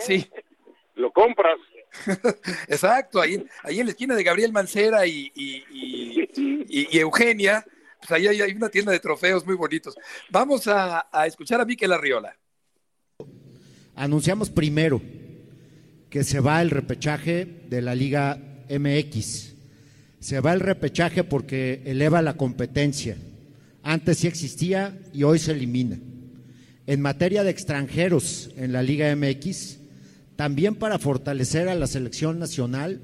Sí. 0.00 0.28
Lo 0.94 1.12
compras. 1.12 1.58
Exacto, 2.68 3.20
ahí, 3.20 3.44
ahí 3.62 3.80
en 3.80 3.86
la 3.86 3.92
esquina 3.92 4.16
de 4.16 4.24
Gabriel 4.24 4.52
Mancera 4.52 5.06
y, 5.06 5.30
y, 5.34 6.98
Eugenia, 6.98 7.64
pues 7.98 8.12
ahí 8.12 8.26
hay, 8.26 8.52
una 8.52 8.70
tienda 8.70 8.92
de 8.92 8.98
trofeos 8.98 9.44
muy 9.44 9.56
bonitos. 9.56 9.94
Vamos 10.30 10.66
a, 10.68 11.08
a 11.12 11.26
escuchar 11.26 11.60
a 11.60 11.64
Miquel 11.66 11.92
Arriola. 11.92 12.36
Anunciamos 13.94 14.48
primero 14.48 15.02
que 16.08 16.24
se 16.24 16.40
va 16.40 16.62
el 16.62 16.70
repechaje 16.70 17.44
de 17.44 17.82
la 17.82 17.94
Liga 17.94 18.38
MX 18.70 19.51
se 20.22 20.38
va 20.38 20.52
el 20.52 20.60
repechaje 20.60 21.24
porque 21.24 21.82
eleva 21.84 22.22
la 22.22 22.36
competencia. 22.36 23.16
Antes 23.82 24.18
sí 24.18 24.28
existía 24.28 24.96
y 25.12 25.24
hoy 25.24 25.40
se 25.40 25.50
elimina. 25.50 25.98
En 26.86 27.00
materia 27.00 27.42
de 27.42 27.50
extranjeros 27.50 28.50
en 28.56 28.72
la 28.72 28.84
Liga 28.84 29.14
MX, 29.16 29.78
también 30.36 30.76
para 30.76 31.00
fortalecer 31.00 31.68
a 31.68 31.74
la 31.74 31.88
selección 31.88 32.38
nacional, 32.38 33.00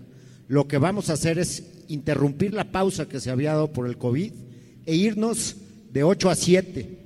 lo 0.46 0.68
que 0.68 0.78
vamos 0.78 1.10
a 1.10 1.14
hacer 1.14 1.40
es 1.40 1.64
interrumpir 1.88 2.54
la 2.54 2.70
pausa 2.70 3.08
que 3.08 3.18
se 3.18 3.32
había 3.32 3.50
dado 3.50 3.72
por 3.72 3.88
el 3.88 3.98
COVID 3.98 4.32
e 4.86 4.94
irnos 4.94 5.56
de 5.90 6.04
8 6.04 6.30
a 6.30 6.36
7 6.36 6.98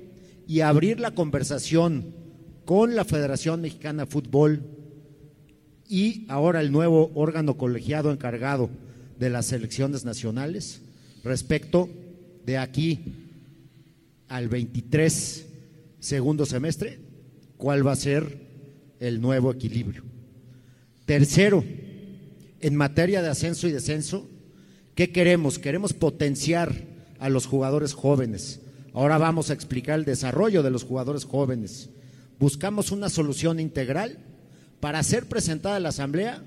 y 0.47 0.61
abrir 0.61 1.01
la 1.01 1.13
conversación 1.13 2.15
con 2.67 2.95
la 2.95 3.07
Federación 3.07 3.63
Mexicana 3.63 4.05
de 4.05 4.11
Fútbol 4.11 4.63
y 5.89 6.27
ahora 6.29 6.61
el 6.61 6.71
nuevo 6.71 7.11
órgano 7.15 7.57
colegiado 7.57 8.13
encargado 8.13 8.69
de 9.19 9.31
las 9.31 9.53
elecciones 9.53 10.05
nacionales 10.05 10.81
respecto 11.25 11.89
de 12.45 12.59
aquí 12.59 13.01
al 14.29 14.49
23 14.49 15.47
segundo 16.03 16.45
semestre, 16.47 16.99
cuál 17.57 17.87
va 17.87 17.93
a 17.93 17.97
ser 17.97 18.41
el 18.99 19.21
nuevo 19.21 19.53
equilibrio. 19.53 20.03
Tercero, 21.07 21.65
en 22.61 22.77
materia 22.77 23.23
de 23.23 23.29
ascenso 23.29 23.69
y 23.69 23.73
descenso, 23.73 24.29
¿qué 24.97 25.13
queremos? 25.13 25.59
Queremos 25.59 25.93
potenciar 25.93 26.75
a 27.21 27.29
los 27.29 27.47
jugadores 27.47 27.95
jóvenes. 27.95 28.61
Ahora 28.93 29.17
vamos 29.17 29.51
a 29.51 29.55
explicar 29.55 29.99
el 29.99 30.05
desarrollo 30.05 30.63
de 30.63 30.71
los 30.71 30.83
jugadores 30.83 31.25
jóvenes. 31.25 31.89
Buscamos 32.41 32.91
una 32.91 33.09
solución 33.09 33.61
integral 33.61 34.19
para 34.81 35.03
ser 35.05 35.29
presentada 35.29 35.77
a 35.77 35.81
la 35.81 35.91
Asamblea 35.91 36.43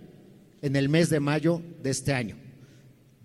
en 0.62 0.76
el 0.76 0.90
mes 0.90 1.10
de 1.10 1.22
mayo 1.22 1.62
de 1.82 1.92
este 1.92 2.14
año. 2.14 2.36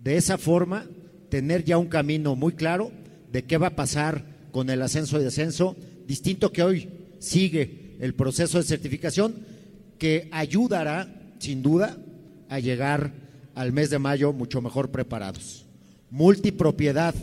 De 0.03 0.17
esa 0.17 0.37
forma, 0.37 0.85
tener 1.29 1.63
ya 1.63 1.77
un 1.77 1.87
camino 1.87 2.35
muy 2.35 2.53
claro 2.53 2.91
de 3.31 3.43
qué 3.43 3.57
va 3.57 3.67
a 3.67 3.75
pasar 3.75 4.25
con 4.51 4.69
el 4.69 4.81
ascenso 4.81 5.19
y 5.19 5.23
descenso, 5.23 5.75
distinto 6.07 6.51
que 6.51 6.63
hoy 6.63 6.89
sigue 7.19 7.95
el 7.99 8.15
proceso 8.15 8.57
de 8.57 8.63
certificación, 8.63 9.35
que 9.99 10.27
ayudará, 10.31 11.07
sin 11.37 11.61
duda, 11.61 11.97
a 12.49 12.59
llegar 12.59 13.13
al 13.53 13.71
mes 13.71 13.91
de 13.91 13.99
mayo 13.99 14.33
mucho 14.33 14.61
mejor 14.61 14.89
preparados. 14.89 15.65
Multipropiedad. 16.09 17.13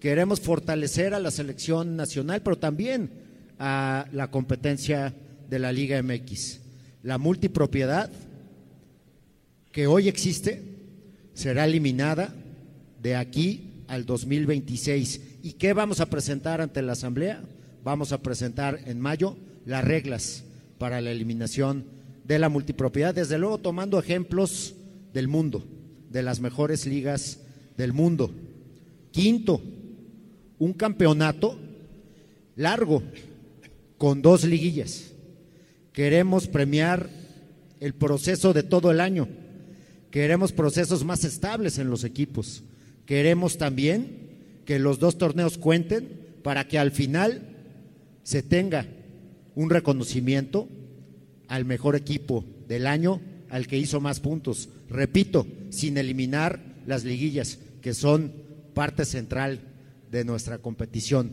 Queremos 0.00 0.40
fortalecer 0.40 1.14
a 1.14 1.20
la 1.20 1.30
selección 1.30 1.96
nacional, 1.96 2.42
pero 2.42 2.58
también 2.58 3.10
a 3.58 4.06
la 4.12 4.30
competencia 4.30 5.14
de 5.48 5.58
la 5.60 5.72
Liga 5.72 6.02
MX. 6.02 6.60
La 7.02 7.18
multipropiedad 7.18 8.10
que 9.70 9.86
hoy 9.86 10.08
existe 10.08 10.73
será 11.34 11.64
eliminada 11.66 12.34
de 13.02 13.16
aquí 13.16 13.84
al 13.88 14.06
2026. 14.06 15.20
¿Y 15.42 15.52
qué 15.52 15.72
vamos 15.72 16.00
a 16.00 16.06
presentar 16.06 16.60
ante 16.60 16.80
la 16.82 16.92
Asamblea? 16.92 17.42
Vamos 17.84 18.12
a 18.12 18.22
presentar 18.22 18.80
en 18.86 19.00
mayo 19.00 19.36
las 19.66 19.84
reglas 19.84 20.44
para 20.78 21.00
la 21.00 21.10
eliminación 21.10 21.84
de 22.24 22.38
la 22.38 22.48
multipropiedad, 22.48 23.14
desde 23.14 23.38
luego 23.38 23.58
tomando 23.58 23.98
ejemplos 23.98 24.74
del 25.12 25.28
mundo, 25.28 25.64
de 26.10 26.22
las 26.22 26.40
mejores 26.40 26.86
ligas 26.86 27.40
del 27.76 27.92
mundo. 27.92 28.30
Quinto, 29.10 29.60
un 30.58 30.72
campeonato 30.72 31.58
largo 32.56 33.02
con 33.98 34.22
dos 34.22 34.44
liguillas. 34.44 35.12
Queremos 35.92 36.48
premiar 36.48 37.08
el 37.80 37.94
proceso 37.94 38.52
de 38.52 38.62
todo 38.62 38.90
el 38.90 39.00
año. 39.00 39.28
Queremos 40.14 40.52
procesos 40.52 41.04
más 41.04 41.24
estables 41.24 41.76
en 41.78 41.90
los 41.90 42.04
equipos. 42.04 42.62
Queremos 43.04 43.58
también 43.58 44.60
que 44.64 44.78
los 44.78 45.00
dos 45.00 45.18
torneos 45.18 45.58
cuenten 45.58 46.36
para 46.44 46.68
que 46.68 46.78
al 46.78 46.92
final 46.92 47.56
se 48.22 48.44
tenga 48.44 48.86
un 49.56 49.70
reconocimiento 49.70 50.68
al 51.48 51.64
mejor 51.64 51.96
equipo 51.96 52.44
del 52.68 52.86
año, 52.86 53.20
al 53.50 53.66
que 53.66 53.76
hizo 53.76 54.00
más 54.00 54.20
puntos. 54.20 54.68
Repito, 54.88 55.48
sin 55.70 55.98
eliminar 55.98 56.60
las 56.86 57.02
liguillas, 57.02 57.58
que 57.82 57.92
son 57.92 58.34
parte 58.72 59.06
central 59.06 59.62
de 60.12 60.24
nuestra 60.24 60.58
competición. 60.58 61.32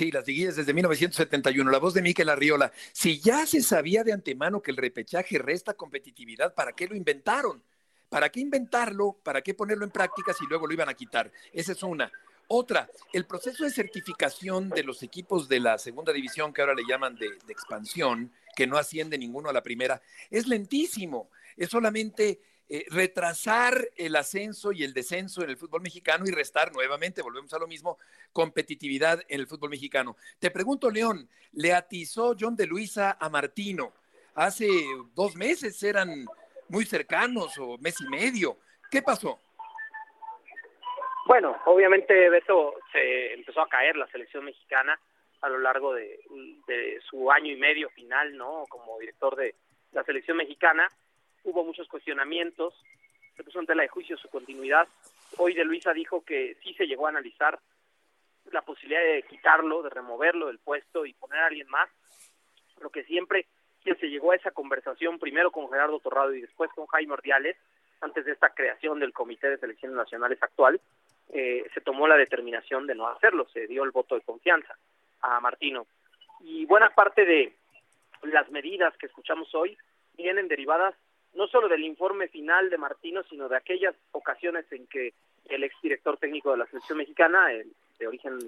Sí, 0.00 0.10
las 0.10 0.26
liguillas 0.26 0.56
desde 0.56 0.72
1971. 0.72 1.70
La 1.70 1.76
voz 1.76 1.92
de 1.92 2.00
Miquel 2.00 2.30
Arriola. 2.30 2.72
Si 2.90 3.20
ya 3.20 3.44
se 3.44 3.60
sabía 3.60 4.02
de 4.02 4.14
antemano 4.14 4.62
que 4.62 4.70
el 4.70 4.78
repechaje 4.78 5.36
resta 5.36 5.74
competitividad, 5.74 6.54
¿para 6.54 6.72
qué 6.72 6.88
lo 6.88 6.96
inventaron? 6.96 7.62
¿Para 8.08 8.30
qué 8.30 8.40
inventarlo? 8.40 9.18
¿Para 9.22 9.42
qué 9.42 9.52
ponerlo 9.52 9.84
en 9.84 9.90
práctica 9.90 10.32
si 10.32 10.46
luego 10.46 10.66
lo 10.66 10.72
iban 10.72 10.88
a 10.88 10.94
quitar? 10.94 11.30
Esa 11.52 11.72
es 11.72 11.82
una. 11.82 12.10
Otra, 12.48 12.88
el 13.12 13.26
proceso 13.26 13.62
de 13.62 13.70
certificación 13.70 14.70
de 14.70 14.84
los 14.84 15.02
equipos 15.02 15.50
de 15.50 15.60
la 15.60 15.76
segunda 15.76 16.14
división, 16.14 16.54
que 16.54 16.62
ahora 16.62 16.72
le 16.72 16.86
llaman 16.88 17.16
de, 17.16 17.26
expansión, 17.50 18.32
que 18.56 18.66
no 18.66 18.78
asciende 18.78 19.18
ninguno 19.18 19.50
a 19.50 19.52
la 19.52 19.62
primera, 19.62 20.00
es 20.30 20.46
lentísimo. 20.46 21.28
Es 21.58 21.68
solamente 21.68 22.40
eh, 22.72 22.86
retrasar 22.88 23.74
el 23.96 24.14
ascenso 24.14 24.70
y 24.70 24.84
el 24.84 24.94
descenso 24.94 25.42
en 25.42 25.50
el 25.50 25.56
fútbol 25.56 25.82
mexicano 25.82 26.24
y 26.24 26.30
restar 26.30 26.72
nuevamente, 26.72 27.20
volvemos 27.20 27.52
a 27.52 27.58
lo 27.58 27.66
mismo, 27.66 27.98
competitividad 28.32 29.20
en 29.28 29.40
el 29.40 29.48
fútbol 29.48 29.70
mexicano. 29.70 30.16
Te 30.38 30.52
pregunto, 30.52 30.88
León, 30.88 31.28
le 31.52 31.74
atizó 31.74 32.36
John 32.38 32.54
de 32.54 32.68
Luisa 32.68 33.16
a 33.18 33.28
Martino. 33.28 33.92
Hace 34.36 34.68
dos 35.14 35.34
meses 35.34 35.82
eran 35.82 36.26
muy 36.68 36.84
cercanos 36.84 37.58
o 37.58 37.76
mes 37.78 38.00
y 38.00 38.08
medio. 38.08 38.58
¿Qué 38.88 39.02
pasó? 39.02 39.40
Bueno, 41.26 41.56
obviamente 41.66 42.30
Beto 42.30 42.74
se 42.92 43.34
empezó 43.34 43.62
a 43.62 43.68
caer 43.68 43.96
la 43.96 44.06
selección 44.12 44.44
mexicana 44.44 44.96
a 45.40 45.48
lo 45.48 45.58
largo 45.58 45.92
de, 45.92 46.20
su 47.08 47.32
año 47.32 47.52
y 47.52 47.56
medio 47.56 47.90
final, 47.90 48.36
¿no? 48.36 48.64
Como 48.68 48.96
director 49.00 49.34
de 49.34 49.56
la 49.90 50.04
selección 50.04 50.36
mexicana, 50.36 50.86
hubo 51.44 51.64
muchos 51.64 51.88
cuestionamientos, 51.88 52.74
se 53.36 53.44
puso 53.44 53.60
en 53.60 53.66
tela 53.66 53.82
de 53.82 53.88
juicio 53.88 54.16
su 54.16 54.28
continuidad. 54.28 54.86
Hoy 55.38 55.54
de 55.54 55.64
Luisa 55.64 55.92
dijo 55.92 56.24
que 56.24 56.56
sí 56.62 56.74
se 56.74 56.86
llegó 56.86 57.06
a 57.06 57.10
analizar 57.10 57.58
la 58.52 58.62
posibilidad 58.62 59.02
de 59.02 59.22
quitarlo, 59.22 59.82
de 59.82 59.90
removerlo 59.90 60.46
del 60.46 60.58
puesto 60.58 61.06
y 61.06 61.14
poner 61.14 61.38
a 61.40 61.46
alguien 61.46 61.68
más, 61.68 61.88
lo 62.80 62.90
que 62.90 63.04
siempre 63.04 63.46
que 63.84 63.94
se 63.94 64.10
llegó 64.10 64.32
a 64.32 64.36
esa 64.36 64.50
conversación 64.50 65.18
primero 65.18 65.50
con 65.50 65.68
Gerardo 65.70 66.00
Torrado 66.00 66.34
y 66.34 66.42
después 66.42 66.70
con 66.74 66.86
Jaime 66.86 67.14
Ordiales, 67.14 67.56
antes 68.00 68.24
de 68.24 68.32
esta 68.32 68.50
creación 68.50 68.98
del 68.98 69.12
Comité 69.12 69.48
de 69.48 69.58
Selecciones 69.58 69.96
Nacionales 69.96 70.42
actual, 70.42 70.80
eh, 71.32 71.64
se 71.72 71.80
tomó 71.80 72.08
la 72.08 72.16
determinación 72.16 72.86
de 72.86 72.94
no 72.94 73.08
hacerlo, 73.08 73.46
se 73.52 73.66
dio 73.66 73.84
el 73.84 73.90
voto 73.90 74.14
de 74.14 74.22
confianza 74.22 74.76
a 75.20 75.40
Martino. 75.40 75.86
Y 76.40 76.66
buena 76.66 76.90
parte 76.90 77.24
de 77.24 77.54
las 78.22 78.50
medidas 78.50 78.96
que 78.96 79.06
escuchamos 79.06 79.54
hoy 79.54 79.76
vienen 80.14 80.48
derivadas 80.48 80.94
no 81.34 81.46
solo 81.46 81.68
del 81.68 81.84
informe 81.84 82.28
final 82.28 82.70
de 82.70 82.78
Martino, 82.78 83.22
sino 83.24 83.48
de 83.48 83.56
aquellas 83.56 83.94
ocasiones 84.12 84.70
en 84.72 84.86
que 84.86 85.14
el 85.48 85.64
exdirector 85.64 86.16
técnico 86.18 86.50
de 86.52 86.58
la 86.58 86.66
selección 86.66 86.98
mexicana, 86.98 87.48
de 87.98 88.06
origen 88.06 88.38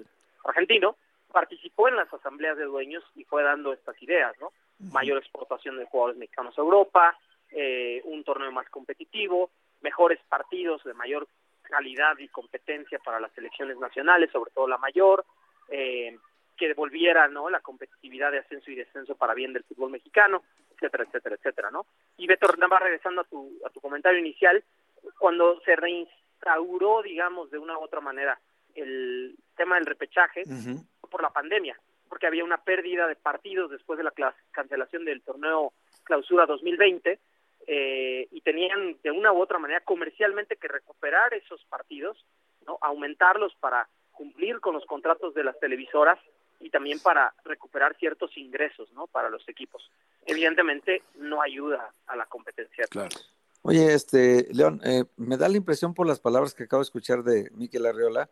argentino, 0.43 0.95
participó 1.31 1.87
en 1.87 1.95
las 1.95 2.13
asambleas 2.13 2.57
de 2.57 2.65
dueños 2.65 3.03
y 3.15 3.23
fue 3.23 3.43
dando 3.43 3.73
estas 3.73 4.01
ideas, 4.01 4.35
¿no? 4.39 4.51
Mayor 4.91 5.17
exportación 5.17 5.77
de 5.77 5.85
jugadores 5.85 6.17
mexicanos 6.17 6.57
a 6.57 6.61
Europa, 6.61 7.17
eh, 7.51 8.01
un 8.05 8.23
torneo 8.23 8.51
más 8.51 8.69
competitivo, 8.69 9.49
mejores 9.81 10.19
partidos 10.29 10.83
de 10.83 10.93
mayor 10.93 11.27
calidad 11.63 12.17
y 12.19 12.27
competencia 12.27 12.99
para 12.99 13.19
las 13.19 13.31
selecciones 13.33 13.77
nacionales, 13.77 14.31
sobre 14.31 14.51
todo 14.51 14.67
la 14.67 14.77
mayor, 14.77 15.25
eh, 15.69 16.17
que 16.57 16.67
devolviera 16.67 17.27
¿no? 17.27 17.49
la 17.49 17.61
competitividad 17.61 18.31
de 18.31 18.39
ascenso 18.39 18.69
y 18.69 18.75
descenso 18.75 19.15
para 19.15 19.33
bien 19.33 19.53
del 19.53 19.63
fútbol 19.63 19.89
mexicano, 19.89 20.43
etcétera, 20.83 21.03
etcétera, 21.05 21.35
etcétera, 21.35 21.71
¿no? 21.71 21.85
Y 22.17 22.27
Beto, 22.27 22.47
va 22.71 22.79
regresando 22.79 23.21
a 23.21 23.23
tu, 23.25 23.51
a 23.65 23.69
tu 23.69 23.79
comentario 23.79 24.19
inicial, 24.19 24.63
cuando 25.17 25.59
se 25.61 25.75
reinstauró, 25.75 27.01
digamos, 27.01 27.51
de 27.51 27.57
una 27.57 27.77
u 27.77 27.81
otra 27.81 28.01
manera 28.01 28.39
el 28.75 29.35
tema 29.55 29.75
del 29.75 29.85
repechaje 29.85 30.43
por 31.09 31.21
la 31.21 31.29
pandemia, 31.29 31.79
porque 32.09 32.27
había 32.27 32.43
una 32.43 32.57
pérdida 32.57 33.07
de 33.07 33.15
partidos 33.15 33.71
después 33.71 33.97
de 33.97 34.03
la 34.03 34.13
cancelación 34.51 35.05
del 35.05 35.21
torneo 35.21 35.73
Clausura 36.03 36.45
2020, 36.45 37.19
eh, 37.65 38.27
y 38.31 38.41
tenían 38.41 38.97
de 39.01 39.11
una 39.11 39.31
u 39.31 39.41
otra 39.41 39.57
manera 39.57 39.79
comercialmente 39.81 40.57
que 40.57 40.67
recuperar 40.67 41.33
esos 41.33 41.63
partidos, 41.65 42.25
¿no? 42.67 42.77
aumentarlos 42.81 43.55
para 43.55 43.87
cumplir 44.11 44.59
con 44.59 44.73
los 44.73 44.85
contratos 44.85 45.33
de 45.33 45.45
las 45.45 45.57
televisoras 45.59 46.19
y 46.59 46.69
también 46.69 46.99
para 46.99 47.33
recuperar 47.45 47.95
ciertos 47.95 48.35
ingresos 48.37 48.91
¿no? 48.91 49.07
para 49.07 49.29
los 49.29 49.47
equipos. 49.47 49.89
Evidentemente 50.25 51.03
no 51.15 51.41
ayuda 51.41 51.93
a 52.07 52.15
la 52.15 52.25
competencia. 52.25 52.85
Claro. 52.89 53.15
Oye, 53.61 53.93
este, 53.93 54.47
León, 54.51 54.81
eh, 54.83 55.05
me 55.15 55.37
da 55.37 55.47
la 55.47 55.57
impresión 55.57 55.93
por 55.93 56.05
las 56.05 56.19
palabras 56.19 56.53
que 56.53 56.63
acabo 56.63 56.81
de 56.81 56.85
escuchar 56.85 57.23
de 57.23 57.49
Miquel 57.55 57.85
Arriola, 57.85 58.29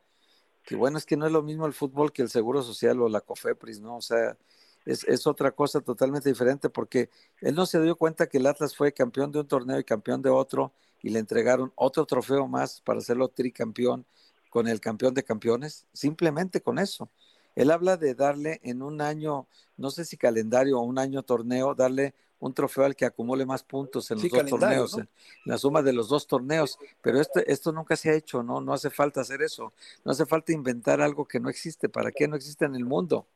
que 0.64 0.76
bueno, 0.76 0.98
es 0.98 1.06
que 1.06 1.16
no 1.16 1.26
es 1.26 1.32
lo 1.32 1.42
mismo 1.42 1.66
el 1.66 1.74
fútbol 1.74 2.12
que 2.12 2.22
el 2.22 2.30
Seguro 2.30 2.62
Social 2.62 3.02
o 3.02 3.10
la 3.10 3.22
COFEPRIS, 3.22 3.80
¿no? 3.80 3.98
O 3.98 4.02
sea, 4.02 4.38
es, 4.86 5.28
otra 5.28 5.52
cosa 5.52 5.82
totalmente 5.82 6.30
diferente 6.30 6.70
porque 6.70 7.10
él 7.40 7.56
no 7.56 7.66
se 7.66 7.82
dio 7.82 7.96
cuenta 7.96 8.28
que 8.28 8.40
el 8.40 8.48
Atlas 8.48 8.76
fue 8.76 8.92
campeón 8.92 9.32
de 9.32 9.40
un 9.40 9.48
torneo 9.48 9.80
y 9.80 9.84
campeón 9.84 10.22
de 10.22 10.30
otro 10.30 10.74
y 11.02 11.10
le 11.10 11.20
entregaron 11.20 11.72
otro 11.76 12.06
trofeo 12.06 12.48
más 12.48 12.82
para 12.82 13.00
hacerlo 13.00 13.28
tricampeón 13.28 14.06
con 14.50 14.68
el 14.68 14.82
campeón 14.82 15.14
de 15.14 15.24
campeones, 15.24 15.86
simplemente 15.94 16.62
con 16.62 16.78
eso. 16.80 17.10
Él 17.56 17.72
habla 17.72 17.98
de 17.98 18.16
darle 18.16 18.60
en 18.64 18.82
un 18.82 19.02
año, 19.02 19.48
no 19.78 19.92
sé 19.92 20.06
si 20.06 20.18
calendario 20.18 20.80
o 20.80 20.84
un 20.84 21.00
año 21.00 21.24
torneo, 21.24 21.76
darle 21.76 22.14
un 22.40 22.54
trofeo 22.54 22.86
al 22.86 22.96
que 22.96 23.06
acumule 23.06 23.46
más 23.46 23.64
puntos 23.64 24.10
en 24.10 24.20
los 24.20 24.30
dos 24.30 24.46
torneos, 24.48 24.98
en 24.98 25.08
la 25.46 25.58
suma 25.58 25.82
de 25.84 25.94
los 25.94 26.10
dos 26.10 26.26
torneos. 26.26 26.78
Pero 27.02 27.22
esto, 27.22 27.40
esto 27.46 27.72
nunca 27.72 27.96
se 27.96 28.10
ha 28.10 28.14
hecho, 28.14 28.42
¿no? 28.42 28.60
No 28.60 28.74
hace 28.74 28.90
falta 28.90 29.22
hacer 29.22 29.44
eso. 29.44 29.74
No 30.04 30.12
hace 30.12 30.26
falta 30.26 30.52
inventar 30.52 31.02
algo 31.02 31.26
que 31.26 31.40
no 31.40 31.50
existe. 31.50 31.88
¿Para 31.88 32.12
qué 32.12 32.28
no 32.28 32.36
existe 32.36 32.66
en 32.66 32.76
el 32.76 32.84
mundo? 32.84 33.28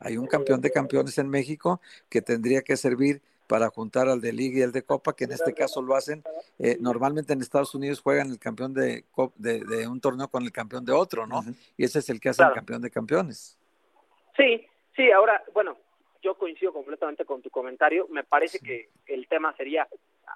Hay 0.00 0.16
un 0.16 0.26
campeón 0.26 0.60
de 0.62 0.70
campeones 0.70 1.18
en 1.18 1.28
México 1.28 1.80
que 2.08 2.22
tendría 2.22 2.62
que 2.62 2.76
servir 2.76 3.22
para 3.46 3.68
juntar 3.68 4.08
al 4.08 4.22
de 4.22 4.32
Liga 4.32 4.60
y 4.60 4.62
el 4.62 4.72
de 4.72 4.82
Copa, 4.82 5.14
que 5.14 5.24
en 5.24 5.32
este 5.32 5.52
caso 5.52 5.82
lo 5.82 5.94
hacen. 5.94 6.24
Eh, 6.58 6.78
normalmente 6.80 7.34
en 7.34 7.42
Estados 7.42 7.74
Unidos 7.74 8.00
juegan 8.00 8.30
el 8.30 8.38
campeón 8.38 8.72
de, 8.72 9.04
de, 9.36 9.86
un 9.86 10.00
torneo 10.00 10.28
con 10.28 10.42
el 10.42 10.52
campeón 10.52 10.86
de 10.86 10.92
otro, 10.92 11.26
¿no? 11.26 11.44
Y 11.76 11.84
ese 11.84 11.98
es 11.98 12.08
el 12.08 12.18
que 12.18 12.30
hace 12.30 12.42
el 12.42 12.52
campeón 12.52 12.80
de 12.80 12.90
campeones. 12.90 13.58
Sí, 14.36 14.66
sí, 14.96 15.10
ahora, 15.10 15.42
bueno, 15.52 15.76
yo 16.22 16.34
coincido 16.36 16.72
completamente 16.72 17.24
con 17.24 17.42
tu 17.42 17.50
comentario. 17.50 18.06
Me 18.10 18.24
parece 18.24 18.58
que 18.58 18.88
el 19.06 19.28
tema 19.28 19.54
sería 19.56 19.86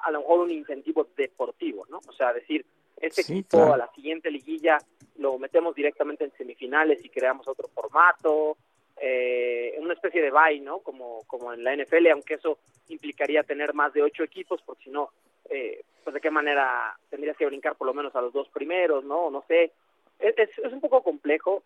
a 0.02 0.10
lo 0.10 0.20
mejor 0.20 0.40
un 0.40 0.50
incentivo 0.50 1.08
deportivo, 1.16 1.86
¿no? 1.88 2.00
O 2.06 2.12
sea, 2.12 2.32
decir, 2.32 2.64
este 3.00 3.22
equipo 3.22 3.72
a 3.72 3.76
la 3.76 3.90
siguiente 3.94 4.30
liguilla 4.30 4.78
lo 5.16 5.38
metemos 5.38 5.74
directamente 5.74 6.24
en 6.24 6.32
semifinales 6.32 7.04
y 7.04 7.08
creamos 7.08 7.48
otro 7.48 7.68
formato, 7.68 8.56
eh, 9.00 9.76
una 9.80 9.94
especie 9.94 10.22
de 10.22 10.30
bye, 10.30 10.60
¿no? 10.60 10.80
Como, 10.80 11.24
como 11.26 11.52
en 11.52 11.64
la 11.64 11.74
NFL, 11.74 12.08
aunque 12.08 12.34
eso 12.34 12.58
implicaría 12.88 13.42
tener 13.42 13.74
más 13.74 13.92
de 13.92 14.02
ocho 14.02 14.22
equipos, 14.22 14.60
porque 14.64 14.84
si 14.84 14.90
no, 14.90 15.10
eh, 15.50 15.82
pues 16.04 16.14
de 16.14 16.20
qué 16.20 16.30
manera 16.30 16.96
tendrías 17.10 17.36
que 17.36 17.46
brincar 17.46 17.76
por 17.76 17.86
lo 17.86 17.94
menos 17.94 18.14
a 18.14 18.20
los 18.20 18.32
dos 18.32 18.48
primeros, 18.48 19.04
¿no? 19.04 19.30
No 19.30 19.44
sé. 19.46 19.72
Es, 20.18 20.36
es, 20.36 20.72
un 20.72 20.80
poco 20.80 21.02
complejo. 21.02 21.62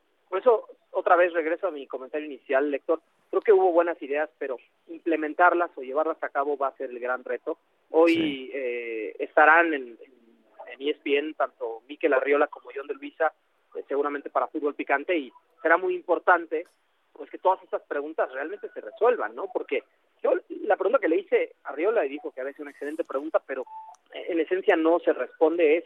Vez 1.32 1.44
regreso 1.44 1.68
a 1.68 1.70
mi 1.70 1.86
comentario 1.86 2.26
inicial, 2.26 2.70
lector. 2.70 3.00
Creo 3.30 3.40
que 3.40 3.52
hubo 3.52 3.72
buenas 3.72 4.00
ideas, 4.02 4.28
pero 4.38 4.58
implementarlas 4.88 5.70
o 5.76 5.80
llevarlas 5.80 6.22
a 6.22 6.28
cabo 6.28 6.58
va 6.58 6.68
a 6.68 6.76
ser 6.76 6.90
el 6.90 7.00
gran 7.00 7.24
reto. 7.24 7.58
Hoy 7.90 8.50
eh, 8.52 9.16
estarán 9.18 9.72
en, 9.72 9.96
en, 9.98 10.88
ESPN 10.88 11.34
tanto 11.34 11.82
Miquel 11.88 12.12
Arriola 12.12 12.48
como 12.48 12.70
John 12.74 12.86
de 12.86 12.94
Luisa, 12.94 13.32
eh, 13.76 13.84
seguramente 13.88 14.28
para 14.28 14.48
fútbol 14.48 14.74
picante, 14.74 15.16
y 15.16 15.32
será 15.62 15.78
muy 15.78 15.94
importante 15.94 16.66
pues 17.14 17.30
que 17.30 17.38
todas 17.38 17.62
estas 17.62 17.82
preguntas 17.82 18.30
realmente 18.32 18.68
se 18.74 18.80
resuelvan, 18.80 19.34
¿no? 19.34 19.46
Porque 19.52 19.84
yo 20.22 20.32
la 20.48 20.76
pregunta 20.76 20.98
que 20.98 21.08
le 21.08 21.20
hice 21.20 21.54
a 21.64 21.72
Riola 21.72 22.04
y 22.04 22.10
dijo 22.10 22.30
que 22.30 22.40
había 22.40 22.52
sido 22.52 22.64
una 22.64 22.72
excelente 22.72 23.04
pregunta, 23.04 23.40
pero 23.46 23.64
en 24.12 24.40
esencia 24.40 24.76
no 24.76 24.98
se 25.00 25.12
responde 25.12 25.78
es 25.78 25.84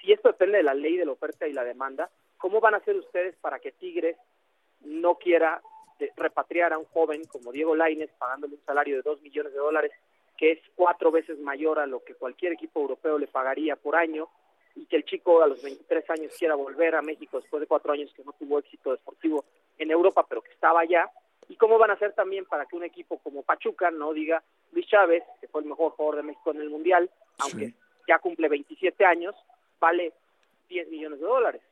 si 0.00 0.12
esto 0.12 0.28
depende 0.28 0.58
de 0.58 0.64
la 0.64 0.74
ley 0.74 0.96
de 0.96 1.04
la 1.04 1.12
oferta 1.12 1.46
y 1.46 1.52
la 1.52 1.64
demanda, 1.64 2.08
¿cómo 2.38 2.60
van 2.60 2.74
a 2.74 2.78
hacer 2.78 2.96
ustedes 2.96 3.36
para 3.36 3.58
que 3.58 3.72
Tigres 3.72 4.16
no 4.82 5.16
quiera 5.16 5.60
repatriar 6.16 6.72
a 6.72 6.78
un 6.78 6.86
joven 6.86 7.24
como 7.26 7.52
Diego 7.52 7.74
Lainez 7.74 8.10
pagándole 8.18 8.54
un 8.54 8.64
salario 8.64 8.96
de 8.96 9.02
dos 9.02 9.20
millones 9.20 9.52
de 9.52 9.58
dólares, 9.58 9.92
que 10.36 10.52
es 10.52 10.58
cuatro 10.74 11.10
veces 11.10 11.38
mayor 11.38 11.78
a 11.78 11.86
lo 11.86 12.02
que 12.02 12.14
cualquier 12.14 12.52
equipo 12.52 12.80
europeo 12.80 13.18
le 13.18 13.26
pagaría 13.26 13.76
por 13.76 13.96
año, 13.96 14.28
y 14.74 14.86
que 14.86 14.96
el 14.96 15.04
chico 15.04 15.42
a 15.42 15.46
los 15.46 15.62
23 15.62 16.08
años 16.10 16.34
quiera 16.38 16.54
volver 16.54 16.94
a 16.94 17.02
México 17.02 17.40
después 17.40 17.60
de 17.60 17.66
cuatro 17.66 17.92
años 17.92 18.12
que 18.14 18.24
no 18.24 18.32
tuvo 18.32 18.58
éxito 18.58 18.92
deportivo 18.92 19.44
en 19.78 19.90
Europa, 19.90 20.24
pero 20.28 20.40
que 20.40 20.52
estaba 20.52 20.80
allá, 20.80 21.10
y 21.48 21.56
cómo 21.56 21.78
van 21.78 21.90
a 21.90 21.94
hacer 21.94 22.12
también 22.14 22.46
para 22.46 22.64
que 22.66 22.76
un 22.76 22.84
equipo 22.84 23.18
como 23.18 23.42
Pachuca 23.42 23.90
no 23.90 24.12
diga 24.12 24.42
Luis 24.72 24.86
Chávez, 24.86 25.24
que 25.40 25.48
fue 25.48 25.62
el 25.62 25.68
mejor 25.68 25.92
jugador 25.92 26.16
de 26.16 26.22
México 26.22 26.52
en 26.52 26.60
el 26.60 26.70
Mundial, 26.70 27.10
aunque 27.38 27.74
ya 28.06 28.18
cumple 28.18 28.48
27 28.48 29.04
años, 29.04 29.34
vale 29.80 30.12
10 30.68 30.88
millones 30.88 31.20
de 31.20 31.26
dólares, 31.26 31.62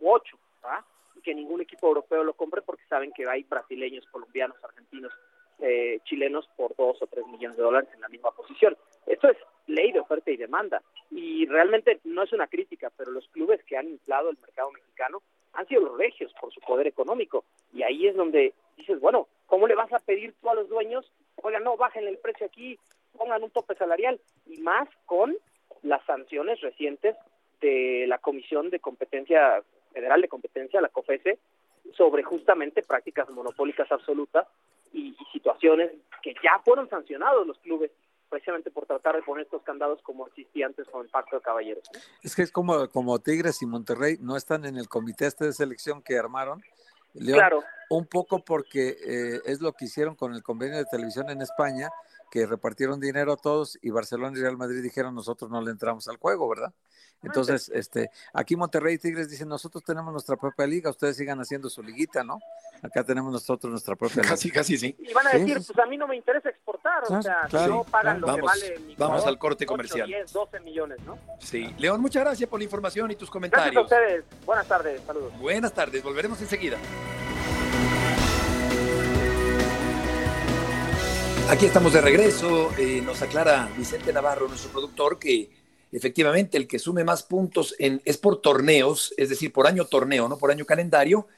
u 0.00 0.10
8, 0.10 0.38
y 0.64 0.95
que 1.22 1.34
ningún 1.34 1.60
equipo 1.60 1.88
europeo 1.88 2.24
lo 2.24 2.34
compre 2.34 2.62
porque 2.62 2.86
saben 2.88 3.12
que 3.12 3.28
hay 3.28 3.42
brasileños, 3.44 4.06
colombianos, 4.06 4.56
argentinos, 4.62 5.12
eh, 5.58 6.00
chilenos 6.04 6.46
por 6.56 6.74
2 6.76 7.02
o 7.02 7.06
3 7.06 7.26
millones 7.28 7.56
de 7.56 7.62
dólares 7.62 7.88
en 7.94 8.00
la 8.00 8.08
misma 8.08 8.30
posición. 8.30 8.76
Esto 9.06 9.28
es 9.28 9.38
ley 9.66 9.92
de 9.92 10.00
oferta 10.00 10.30
y 10.30 10.36
demanda. 10.36 10.82
Y 11.10 11.46
realmente 11.46 12.00
no 12.04 12.22
es 12.22 12.32
una 12.32 12.46
crítica, 12.46 12.90
pero 12.96 13.10
los 13.10 13.26
clubes 13.28 13.62
que 13.64 13.76
han 13.76 13.88
inflado 13.88 14.30
el 14.30 14.38
mercado 14.38 14.70
mexicano 14.72 15.22
han 15.54 15.66
sido 15.66 15.82
los 15.82 15.98
regios 15.98 16.32
por 16.40 16.52
su 16.52 16.60
poder 16.60 16.86
económico. 16.86 17.44
Y 17.72 17.82
ahí 17.82 18.06
es 18.06 18.14
donde 18.14 18.52
dices, 18.76 19.00
bueno, 19.00 19.28
¿cómo 19.46 19.66
le 19.66 19.74
vas 19.74 19.92
a 19.92 19.98
pedir 19.98 20.34
tú 20.40 20.50
a 20.50 20.54
los 20.54 20.68
dueños? 20.68 21.10
Oigan, 21.42 21.64
no, 21.64 21.76
bajen 21.76 22.06
el 22.06 22.18
precio 22.18 22.46
aquí, 22.46 22.78
pongan 23.16 23.42
un 23.42 23.50
tope 23.50 23.74
salarial. 23.76 24.20
Y 24.46 24.58
más 24.58 24.88
con 25.06 25.36
las 25.82 26.04
sanciones 26.04 26.60
recientes 26.60 27.16
de 27.60 28.04
la 28.06 28.18
Comisión 28.18 28.70
de 28.70 28.80
Competencia 28.80 29.62
Federal 29.96 30.20
de 30.20 30.28
Competencia, 30.28 30.82
la 30.82 30.90
COFESE, 30.90 31.38
sobre 31.96 32.22
justamente 32.22 32.82
prácticas 32.82 33.30
monopólicas 33.30 33.90
absolutas 33.90 34.46
y, 34.92 35.16
situaciones 35.32 35.92
que 36.22 36.34
ya 36.42 36.60
fueron 36.64 36.88
sancionados 36.88 37.46
los 37.46 37.58
clubes 37.58 37.90
precisamente 38.28 38.70
por 38.70 38.86
tratar 38.86 39.14
de 39.14 39.22
poner 39.22 39.44
estos 39.44 39.62
candados 39.62 40.00
como 40.02 40.26
existía 40.26 40.66
antes 40.66 40.86
con 40.88 41.04
el 41.04 41.10
Pacto 41.10 41.36
de 41.36 41.42
Caballeros. 41.42 41.84
Es 42.22 42.34
que 42.34 42.42
es 42.42 42.50
como, 42.50 42.88
como 42.88 43.18
Tigres 43.20 43.62
y 43.62 43.66
Monterrey 43.66 44.16
no 44.20 44.36
están 44.36 44.64
en 44.64 44.76
el 44.76 44.88
comité 44.88 45.26
este 45.26 45.44
de 45.44 45.52
selección 45.52 46.02
que 46.02 46.18
armaron. 46.18 46.62
claro. 47.14 47.62
Un 47.88 48.06
poco 48.06 48.44
porque 48.44 48.96
eh, 49.06 49.40
es 49.44 49.60
lo 49.60 49.72
que 49.72 49.84
hicieron 49.84 50.16
con 50.16 50.34
el 50.34 50.42
convenio 50.42 50.78
de 50.78 50.86
televisión 50.86 51.30
en 51.30 51.40
España, 51.40 51.88
que 52.30 52.46
repartieron 52.46 53.00
dinero 53.00 53.32
a 53.32 53.36
todos 53.36 53.78
y 53.82 53.90
Barcelona 53.90 54.36
y 54.36 54.40
Real 54.40 54.56
Madrid 54.56 54.82
dijeron 54.82 55.14
nosotros 55.14 55.50
no 55.50 55.60
le 55.62 55.70
entramos 55.70 56.08
al 56.08 56.16
juego, 56.16 56.48
¿verdad? 56.48 56.72
Entonces, 57.22 57.70
este, 57.74 58.10
aquí 58.32 58.56
Monterrey 58.56 58.94
y 58.94 58.98
Tigres 58.98 59.28
dicen, 59.28 59.48
nosotros 59.48 59.82
tenemos 59.82 60.12
nuestra 60.12 60.36
propia 60.36 60.66
liga, 60.66 60.90
ustedes 60.90 61.16
sigan 61.16 61.40
haciendo 61.40 61.68
su 61.68 61.82
liguita, 61.82 62.22
¿no? 62.22 62.38
Acá 62.82 63.02
tenemos 63.04 63.32
nosotros 63.32 63.70
nuestra 63.70 63.96
propia 63.96 64.16
liga. 64.22 64.28
Casi, 64.28 64.50
casi, 64.50 64.78
sí. 64.78 64.94
Y 64.98 65.12
van 65.12 65.26
a 65.26 65.30
decir, 65.30 65.54
pues 65.54 65.78
a 65.78 65.86
mí 65.86 65.96
no 65.96 66.06
me 66.06 66.16
interesa 66.16 66.50
exportar, 66.50 67.02
o 67.04 67.22
sea, 67.22 67.48
no 67.66 67.84
pagan 67.84 68.20
lo 68.20 68.26
vamos, 68.26 68.40
que 68.40 68.46
vale 68.46 68.78
mi 68.80 68.94
Vamos 68.96 69.26
al 69.26 69.38
corte 69.38 69.66
comercial. 69.66 70.06
10, 70.06 70.32
12 70.32 70.60
millones, 70.60 70.98
¿no? 71.04 71.18
Sí. 71.40 71.74
León, 71.78 72.00
muchas 72.00 72.22
gracias 72.22 72.48
por 72.48 72.60
la 72.60 72.64
información 72.64 73.10
y 73.10 73.16
tus 73.16 73.30
comentarios. 73.30 73.74
Gracias 73.74 73.92
a 73.92 74.04
ustedes. 74.04 74.44
Buenas 74.44 74.68
tardes, 74.68 75.02
saludos. 75.02 75.38
Buenas 75.40 75.72
tardes, 75.72 76.02
volveremos 76.02 76.40
enseguida. 76.40 76.76
Aquí 81.48 81.66
estamos 81.66 81.92
de 81.92 82.00
regreso. 82.00 82.72
Eh, 82.76 83.00
nos 83.04 83.22
aclara 83.22 83.70
Vicente 83.76 84.12
Navarro, 84.12 84.48
nuestro 84.48 84.72
productor, 84.72 85.16
que 85.16 85.48
efectivamente 85.92 86.58
el 86.58 86.66
que 86.66 86.80
sume 86.80 87.04
más 87.04 87.22
puntos 87.22 87.76
es 87.78 88.18
por 88.18 88.40
torneos, 88.40 89.14
es 89.16 89.28
decir, 89.28 89.52
por 89.52 89.68
año 89.68 89.84
torneo, 89.84 90.28
no 90.28 90.38
por 90.38 90.50
año 90.50 90.64
calendario. 90.64 91.28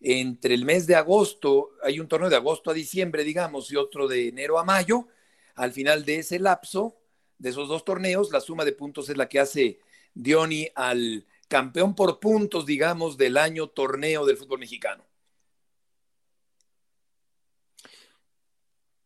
Entre 0.00 0.54
el 0.54 0.64
mes 0.64 0.88
de 0.88 0.96
agosto, 0.96 1.70
hay 1.84 2.00
un 2.00 2.08
torneo 2.08 2.28
de 2.28 2.34
agosto 2.34 2.72
a 2.72 2.74
diciembre, 2.74 3.22
digamos, 3.22 3.70
y 3.70 3.76
otro 3.76 4.08
de 4.08 4.28
enero 4.28 4.58
a 4.58 4.64
mayo. 4.64 5.06
Al 5.54 5.72
final 5.72 6.04
de 6.04 6.16
ese 6.16 6.40
lapso, 6.40 6.96
de 7.38 7.50
esos 7.50 7.68
dos 7.68 7.84
torneos, 7.84 8.32
la 8.32 8.40
suma 8.40 8.64
de 8.64 8.72
puntos 8.72 9.08
es 9.10 9.16
la 9.16 9.28
que 9.28 9.38
hace 9.38 9.78
Dioni 10.12 10.68
al 10.74 11.24
campeón 11.46 11.94
por 11.94 12.18
puntos, 12.18 12.66
digamos, 12.66 13.16
del 13.16 13.36
año 13.36 13.68
torneo 13.68 14.26
del 14.26 14.36
fútbol 14.36 14.58
mexicano. 14.58 15.04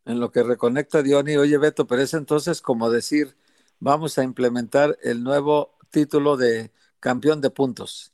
En 0.07 0.21
lo 0.21 0.31
que 0.31 0.45
reconecta 0.45 1.03
Dioni, 1.03 1.37
oye 1.37 1.59
Beto, 1.59 1.89
pero 1.89 2.01
es 2.01 2.15
entonces 2.15 2.63
como 2.63 2.91
decir, 2.91 3.37
vamos 3.81 4.17
a 4.19 4.23
implementar 4.23 4.97
el 5.03 5.25
nuevo 5.25 5.77
título 5.91 6.37
de 6.37 6.71
campeón 7.01 7.41
de 7.41 7.51
puntos. 7.51 8.13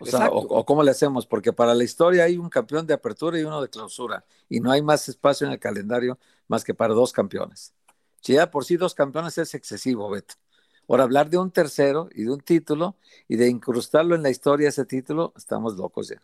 O, 0.00 0.06
sea, 0.06 0.30
o, 0.30 0.64
cómo 0.64 0.82
le 0.82 0.90
hacemos, 0.90 1.26
porque 1.26 1.52
para 1.52 1.74
la 1.74 1.84
historia 1.84 2.24
hay 2.24 2.38
un 2.38 2.48
campeón 2.48 2.86
de 2.86 2.94
apertura 2.94 3.38
y 3.38 3.44
uno 3.44 3.60
de 3.60 3.68
clausura, 3.68 4.24
y 4.48 4.60
no 4.60 4.72
hay 4.72 4.82
más 4.82 5.08
espacio 5.08 5.46
en 5.46 5.52
el 5.52 5.60
calendario 5.60 6.18
más 6.48 6.64
que 6.64 6.74
para 6.74 6.94
dos 6.94 7.12
campeones. 7.12 7.74
Si 8.22 8.32
ya 8.32 8.50
por 8.50 8.64
sí 8.64 8.76
dos 8.78 8.94
campeones 8.94 9.36
es 9.38 9.54
excesivo, 9.54 10.08
Beto. 10.08 10.36
Por 10.86 11.02
hablar 11.02 11.28
de 11.28 11.38
un 11.38 11.50
tercero 11.50 12.08
y 12.14 12.24
de 12.24 12.30
un 12.30 12.40
título 12.40 12.96
y 13.28 13.36
de 13.36 13.48
incrustarlo 13.48 14.14
en 14.14 14.22
la 14.22 14.30
historia 14.30 14.70
ese 14.70 14.86
título, 14.86 15.34
estamos 15.36 15.76
locos 15.76 16.08
ya 16.08 16.22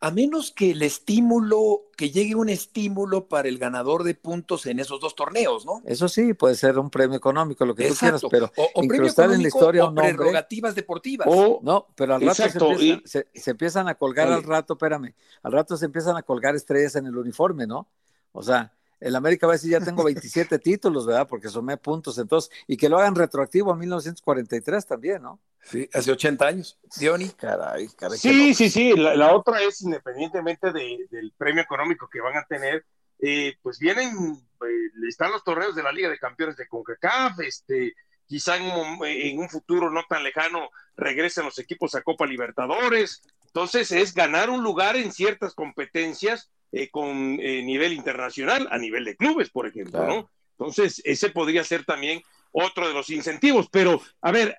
a 0.00 0.10
menos 0.10 0.50
que 0.50 0.70
el 0.70 0.82
estímulo, 0.82 1.86
que 1.96 2.10
llegue 2.10 2.34
un 2.34 2.48
estímulo 2.48 3.28
para 3.28 3.48
el 3.48 3.58
ganador 3.58 4.04
de 4.04 4.14
puntos 4.14 4.66
en 4.66 4.78
esos 4.78 5.00
dos 5.00 5.14
torneos, 5.14 5.64
¿no? 5.66 5.82
Eso 5.84 6.08
sí, 6.08 6.34
puede 6.34 6.54
ser 6.54 6.78
un 6.78 6.90
premio 6.90 7.16
económico, 7.16 7.64
lo 7.64 7.74
que 7.74 7.88
tú 7.88 7.94
quieras, 7.94 8.22
pero 8.30 8.52
o, 8.56 8.82
incrustar 8.82 9.32
en 9.32 9.42
la 9.42 9.48
historia 9.48 9.84
o 9.84 9.94
prerrogativas 9.94 10.74
deportivas. 10.74 11.28
no, 11.62 11.86
pero 11.94 12.14
al 12.14 12.22
rato 12.22 12.34
se 12.34 13.50
empiezan, 13.50 13.88
a 13.88 13.94
colgar 13.94 14.28
al 14.28 14.42
rato, 14.42 14.74
espérame, 14.74 15.14
al 15.42 15.52
rato 15.52 15.76
se 15.76 15.84
empiezan 15.84 16.16
a 16.16 16.22
colgar 16.22 16.54
estrellas 16.54 16.96
en 16.96 17.06
el 17.06 17.16
uniforme, 17.16 17.66
¿no? 17.66 17.88
O 18.32 18.42
sea, 18.42 18.72
el 19.00 19.14
América 19.16 19.46
va 19.46 19.54
a 19.54 19.56
decir, 19.56 19.70
ya 19.70 19.80
tengo 19.80 20.04
27 20.04 20.58
títulos, 20.58 21.06
¿verdad? 21.06 21.26
Porque 21.28 21.48
sumé 21.48 21.76
puntos, 21.76 22.18
entonces, 22.18 22.50
y 22.66 22.76
que 22.76 22.88
lo 22.88 22.98
hagan 22.98 23.14
retroactivo 23.14 23.72
a 23.72 23.76
1943 23.76 24.86
también, 24.86 25.22
¿no? 25.22 25.40
Sí, 25.62 25.88
hace 25.92 26.12
80 26.12 26.46
años. 26.46 26.78
Diony. 26.98 27.30
Caray, 27.30 27.88
caray. 27.96 28.18
Sí, 28.18 28.54
sí, 28.54 28.70
sí. 28.70 28.94
La, 28.96 29.34
otra 29.34 29.60
es, 29.62 29.82
independientemente 29.82 30.72
del 30.72 31.32
premio 31.36 31.62
económico 31.62 32.08
que 32.10 32.20
van 32.20 32.36
a 32.36 32.44
tener, 32.44 32.84
eh, 33.20 33.56
pues 33.62 33.78
vienen, 33.78 34.10
eh, 34.16 35.06
están 35.08 35.32
los 35.32 35.44
torneos 35.44 35.74
de 35.74 35.82
la 35.82 35.92
Liga 35.92 36.08
de 36.08 36.18
Campeones 36.18 36.56
de 36.56 36.68
CONCACAF, 36.68 37.40
este, 37.40 37.94
quizá 38.26 38.56
en 38.56 38.70
un, 38.70 39.04
en 39.04 39.38
un 39.38 39.48
futuro 39.48 39.90
no 39.90 40.04
tan 40.08 40.22
lejano 40.22 40.70
regresen 40.96 41.44
los 41.44 41.58
equipos 41.58 41.94
a 41.94 42.02
Copa 42.02 42.26
Libertadores. 42.26 43.22
Entonces 43.46 43.90
es 43.92 44.14
ganar 44.14 44.50
un 44.50 44.62
lugar 44.62 44.96
en 44.96 45.12
ciertas 45.12 45.54
competencias 45.54 46.50
eh, 46.70 46.90
con 46.90 47.36
nivel 47.36 47.92
internacional, 47.92 48.68
a 48.70 48.78
nivel 48.78 49.04
de 49.04 49.16
clubes, 49.16 49.50
por 49.50 49.66
ejemplo, 49.66 50.06
¿no? 50.06 50.30
Entonces, 50.58 51.00
ese 51.04 51.30
podría 51.30 51.62
ser 51.62 51.84
también 51.84 52.20
otro 52.50 52.88
de 52.88 52.94
los 52.94 53.10
incentivos. 53.10 53.68
Pero, 53.70 54.02
a 54.20 54.32
ver, 54.32 54.56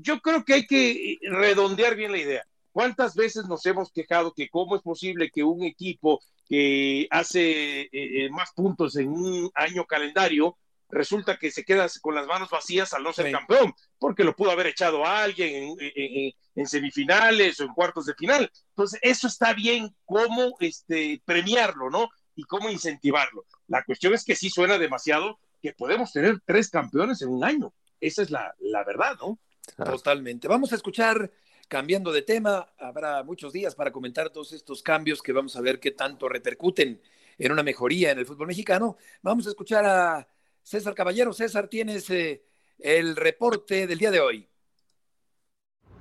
yo 0.00 0.20
creo 0.20 0.44
que 0.44 0.54
hay 0.54 0.66
que 0.66 1.18
redondear 1.22 1.96
bien 1.96 2.12
la 2.12 2.18
idea. 2.18 2.44
¿Cuántas 2.72 3.14
veces 3.14 3.46
nos 3.46 3.64
hemos 3.66 3.90
quejado 3.90 4.32
que 4.32 4.48
cómo 4.48 4.76
es 4.76 4.82
posible 4.82 5.30
que 5.30 5.42
un 5.42 5.64
equipo 5.64 6.20
que 6.48 7.08
hace 7.10 7.82
eh, 7.82 7.88
eh, 7.92 8.30
más 8.30 8.52
puntos 8.52 8.96
en 8.96 9.08
un 9.08 9.50
año 9.54 9.84
calendario 9.84 10.56
resulta 10.88 11.36
que 11.36 11.50
se 11.50 11.64
queda 11.64 11.86
con 12.00 12.14
las 12.14 12.26
manos 12.26 12.50
vacías 12.50 12.94
al 12.94 13.02
no 13.02 13.12
ser 13.12 13.30
campeón, 13.30 13.74
porque 13.98 14.24
lo 14.24 14.34
pudo 14.34 14.50
haber 14.50 14.68
echado 14.68 15.04
a 15.04 15.22
alguien 15.22 15.76
en, 15.80 16.66
semifinales 16.66 17.60
o 17.60 17.64
en 17.64 17.74
cuartos 17.74 18.06
de 18.06 18.14
final. 18.14 18.50
Entonces, 18.70 18.98
eso 19.02 19.26
está 19.26 19.52
bien, 19.52 19.94
cómo 20.04 20.56
este, 20.60 21.20
premiarlo, 21.24 21.90
¿no? 21.90 22.08
Y 22.34 22.44
cómo 22.44 22.70
incentivarlo. 22.70 23.44
La 23.66 23.84
cuestión 23.84 24.14
es 24.14 24.24
que 24.24 24.36
sí 24.36 24.48
suena 24.48 24.78
demasiado 24.78 25.38
que 25.60 25.72
podemos 25.72 26.12
tener 26.12 26.40
tres 26.46 26.70
campeones 26.70 27.20
en 27.22 27.30
un 27.30 27.44
año. 27.44 27.74
Esa 28.00 28.22
es 28.22 28.30
la, 28.30 28.54
la 28.60 28.84
verdad, 28.84 29.16
¿no? 29.20 29.38
Totalmente. 29.76 30.48
Vamos 30.48 30.72
a 30.72 30.76
escuchar, 30.76 31.30
cambiando 31.68 32.12
de 32.12 32.22
tema, 32.22 32.72
habrá 32.78 33.22
muchos 33.22 33.52
días 33.52 33.74
para 33.74 33.92
comentar 33.92 34.30
todos 34.30 34.52
estos 34.52 34.82
cambios 34.82 35.22
que 35.22 35.32
vamos 35.32 35.56
a 35.56 35.60
ver 35.60 35.80
qué 35.80 35.90
tanto 35.90 36.28
repercuten 36.28 37.00
en 37.38 37.52
una 37.52 37.62
mejoría 37.62 38.10
en 38.10 38.18
el 38.18 38.26
fútbol 38.26 38.48
mexicano. 38.48 38.96
Vamos 39.22 39.46
a 39.46 39.50
escuchar 39.50 39.84
a 39.84 40.28
César 40.62 40.94
Caballero. 40.94 41.32
César, 41.32 41.68
tienes 41.68 42.10
eh, 42.10 42.42
el 42.78 43.16
reporte 43.16 43.86
del 43.86 43.98
día 43.98 44.10
de 44.10 44.20
hoy. 44.20 44.47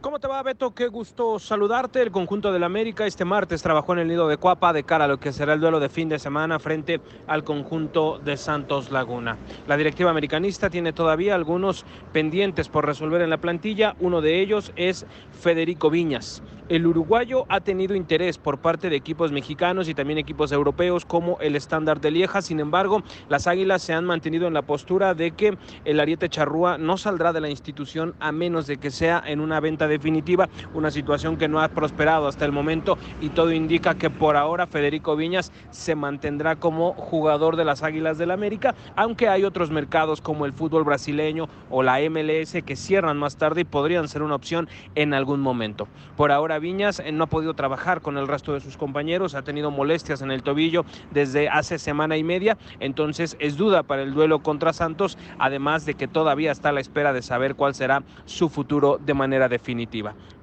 ¿Cómo 0.08 0.20
te 0.20 0.28
va, 0.30 0.41
Beto? 0.41 0.74
Qué 0.74 0.88
gusto 0.88 1.38
saludarte. 1.38 2.02
El 2.02 2.12
conjunto 2.12 2.54
del 2.54 2.63
América 2.63 3.06
este 3.06 3.26
martes 3.26 3.62
trabajó 3.62 3.91
en 3.91 4.00
el 4.00 4.08
nido 4.08 4.30
de 4.30 4.38
Cuapa 4.38 4.72
de 4.72 4.84
cara 4.84 5.04
a 5.04 5.08
lo 5.10 5.20
que 5.20 5.34
será 5.34 5.52
el 5.52 5.60
duelo 5.60 5.82
de 5.82 5.89
fin 5.89 6.08
de 6.08 6.17
semana 6.17 6.60
frente 6.60 7.02
al 7.28 7.43
conjunto 7.43 8.17
de 8.17 8.38
Santos 8.38 8.89
Laguna. 8.89 9.38
La 9.67 9.76
directiva 9.76 10.10
americanista 10.10 10.70
tiene 10.70 10.93
todavía 10.93 11.36
algunos 11.36 11.86
pendientes 12.13 12.70
por 12.70 12.86
resolver 12.86 13.22
en 13.22 13.30
la 13.30 13.39
plantilla. 13.39 13.98
Uno 14.00 14.22
de 14.22 14.39
ellos 14.39 14.72
es 14.78 15.06
Federico 15.41 15.89
Viñas. 15.89 16.41
El 16.70 16.86
uruguayo 16.86 17.46
ha 17.48 17.62
tenido 17.62 17.96
interés 17.96 18.38
por 18.38 18.60
parte 18.60 18.89
de 18.89 18.98
equipos 18.98 19.32
mexicanos 19.32 19.88
y 19.88 19.93
también 19.93 20.20
equipos 20.20 20.52
europeos 20.52 21.06
como 21.06 21.39
el 21.39 21.56
estándar 21.56 22.02
de 22.02 22.12
Lieja. 22.12 22.41
Sin 22.41 22.60
embargo, 22.60 23.04
las 23.30 23.48
Águilas 23.48 23.82
se 23.82 23.93
han 23.93 24.04
mantenido 24.04 24.48
en 24.48 24.54
la 24.54 24.63
postura 24.63 25.13
de 25.13 25.32
que 25.32 25.58
el 25.86 26.00
Ariete 26.02 26.28
Charrúa 26.28 26.78
no 26.78 26.98
saldrá 26.98 27.32
de 27.32 27.39
la 27.39 27.50
institución 27.50 28.15
a 28.20 28.34
menos 28.34 28.67
de 28.67 28.78
que 28.78 28.91
sea 28.91 29.24
en 29.26 29.39
una 29.39 29.62
venta 29.62 29.88
definitiva, 29.98 30.48
una 30.74 30.92
situación 30.92 31.38
que 31.38 31.48
no 31.48 31.60
ha 31.60 31.70
prosperado 31.70 32.28
hasta 32.28 32.46
el 32.46 32.52
momento 32.52 32.98
y 33.20 33.30
todo 33.30 33.52
indica 33.52 33.96
que 33.96 34.10
por 34.12 34.38
ahora 34.38 34.68
Federico 34.68 35.16
Viñas 35.16 35.52
se 35.72 35.96
mantendrá 35.96 36.56
como 36.56 36.94
jugador 36.94 37.56
de 37.56 37.66
las 37.66 37.82
Águilas 37.82 38.20
del 38.20 38.32
América, 38.32 38.76
aunque 38.96 39.28
hay 39.28 39.44
otros 39.44 39.72
mercados 39.72 40.22
como 40.22 40.46
el 40.46 40.54
fútbol 40.54 40.84
brasileño 40.84 41.50
o 41.72 41.82
la 41.82 41.98
MLS 42.10 42.58
que 42.64 42.76
cierran 42.76 43.18
más 43.18 43.38
tarde 43.38 43.62
y 43.62 43.64
podrían 43.66 44.08
ser 44.08 44.22
una 44.22 44.36
opción 44.36 44.70
en 44.94 45.14
algún 45.14 45.42
momento. 45.42 45.88
Por 46.16 46.32
ahora 46.32 46.60
Viñas 46.60 47.00
eh, 47.00 47.12
no 47.12 47.24
ha 47.24 47.28
podido 47.28 47.56
trabajar 47.56 48.02
con 48.02 48.18
el 48.18 48.28
resto 48.28 48.54
de 48.54 48.62
sus 48.62 48.78
compañeros, 48.78 49.34
ha 49.34 49.42
tenido 49.42 49.72
molestias 49.72 50.22
en 50.22 50.30
el 50.32 50.44
tobillo 50.44 50.86
desde 51.12 51.50
hace 51.50 51.80
semana 51.80 52.18
y 52.18 52.24
media, 52.24 52.58
entonces 52.80 53.36
es 53.40 53.58
duda 53.58 53.84
para 53.84 54.04
el 54.04 54.14
duelo 54.14 54.40
contra 54.40 54.74
Santos, 54.74 55.18
además 55.40 55.86
de 55.86 55.96
que 55.96 56.08
todavía 56.08 56.52
está 56.52 56.70
a 56.70 56.74
la 56.74 56.82
espera 56.82 57.14
de 57.14 57.22
saber 57.22 57.56
cuál 57.56 57.74
será 57.74 58.04
su 58.26 58.50
futuro 58.50 59.00
de 59.04 59.14
manera 59.14 59.50
definitiva. 59.50 59.77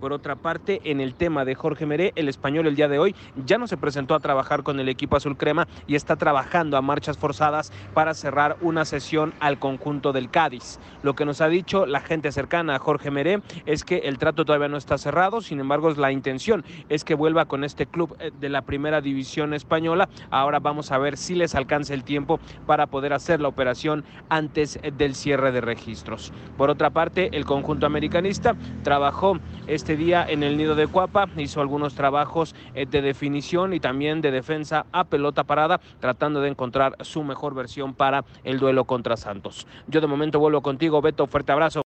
Por 0.01 0.13
otra 0.13 0.37
parte, 0.37 0.81
en 0.85 1.01
el 1.01 1.15
tema 1.15 1.45
de 1.45 1.55
Jorge 1.55 1.87
Meré, 1.87 2.13
el 2.15 2.29
español 2.29 2.67
el 2.67 2.77
día 2.77 2.89
de 2.89 2.99
hoy 2.99 3.15
ya 3.45 3.59
no 3.59 3.67
se 3.67 3.77
presentó 3.77 4.15
a 4.15 4.21
trabajar 4.21 4.63
con 4.63 4.79
el 4.79 4.89
equipo 4.89 5.17
azul 5.17 5.37
crema 5.37 5.67
y 5.87 5.97
está 5.97 6.17
trabajando 6.17 6.77
a 6.77 6.83
marchas 6.83 7.19
forzadas 7.19 7.73
para 7.95 8.15
cerrar 8.15 8.57
una 8.61 8.85
sesión 8.85 9.33
al 9.41 9.59
conjunto 9.59 10.13
del 10.13 10.31
Cádiz. 10.31 10.79
Lo 11.03 11.15
que 11.15 11.25
nos 11.25 11.41
ha 11.41 11.49
dicho 11.49 11.87
la 11.87 12.01
gente 12.01 12.31
cercana 12.33 12.77
a 12.77 12.79
Jorge 12.79 13.11
Meré 13.11 13.41
es 13.67 13.83
que 13.83 13.99
el 13.99 14.19
trato 14.19 14.45
todavía 14.45 14.69
no 14.69 14.77
está 14.77 14.99
cerrado, 14.99 15.41
sin 15.41 15.59
embargo 15.59 15.91
la 15.91 16.13
intención 16.13 16.65
es 16.89 17.05
que 17.05 17.15
vuelva 17.15 17.47
con 17.47 17.65
este 17.65 17.87
club 17.87 18.17
eh, 18.21 18.31
de 18.39 18.49
la 18.49 18.63
primera 18.63 19.01
división 19.01 19.55
española. 19.55 20.09
Ahora 20.31 20.61
vamos 20.61 20.93
a 20.93 20.99
ver 20.99 21.17
si 21.17 21.35
les 21.35 21.55
alcanza 21.55 21.95
el 21.95 22.05
tiempo 22.05 22.39
para 22.67 22.87
poder 22.87 23.13
hacer 23.13 23.41
la 23.41 23.49
operación 23.49 24.05
antes 24.29 24.79
eh, 24.83 24.93
del 24.97 25.15
cierre 25.15 25.51
de 25.51 25.61
registros. 25.61 26.33
Por 26.57 26.71
otra 26.71 26.91
parte, 26.91 27.31
el 27.33 27.45
conjunto 27.45 27.87
americanista 27.87 28.55
trabajó 28.83 29.24
este 29.67 29.97
día 29.97 30.27
en 30.29 30.43
el 30.43 30.57
nido 30.57 30.75
de 30.75 30.87
Cuapa, 30.87 31.29
hizo 31.37 31.61
algunos 31.61 31.95
trabajos 31.95 32.55
eh, 32.75 32.87
de 32.87 33.01
definición 33.01 33.73
y 33.73 33.81
también 33.81 34.21
de 34.21 34.31
defensa 34.31 34.87
a 34.93 35.05
pelota 35.05 35.45
parada, 35.45 35.81
tratando 36.01 36.41
de 36.41 36.51
encontrar 36.51 36.97
su 37.01 37.23
mejor 37.23 37.55
versión 37.55 37.95
para 37.95 38.25
el 38.45 38.59
duelo 38.59 38.85
contra 38.85 39.17
Santos. 39.17 39.67
Yo 39.87 40.01
de 40.01 40.07
momento 40.07 40.39
vuelvo 40.39 40.61
contigo, 40.63 41.01
Beto, 41.01 41.27
fuerte 41.27 41.53
abrazo. 41.53 41.83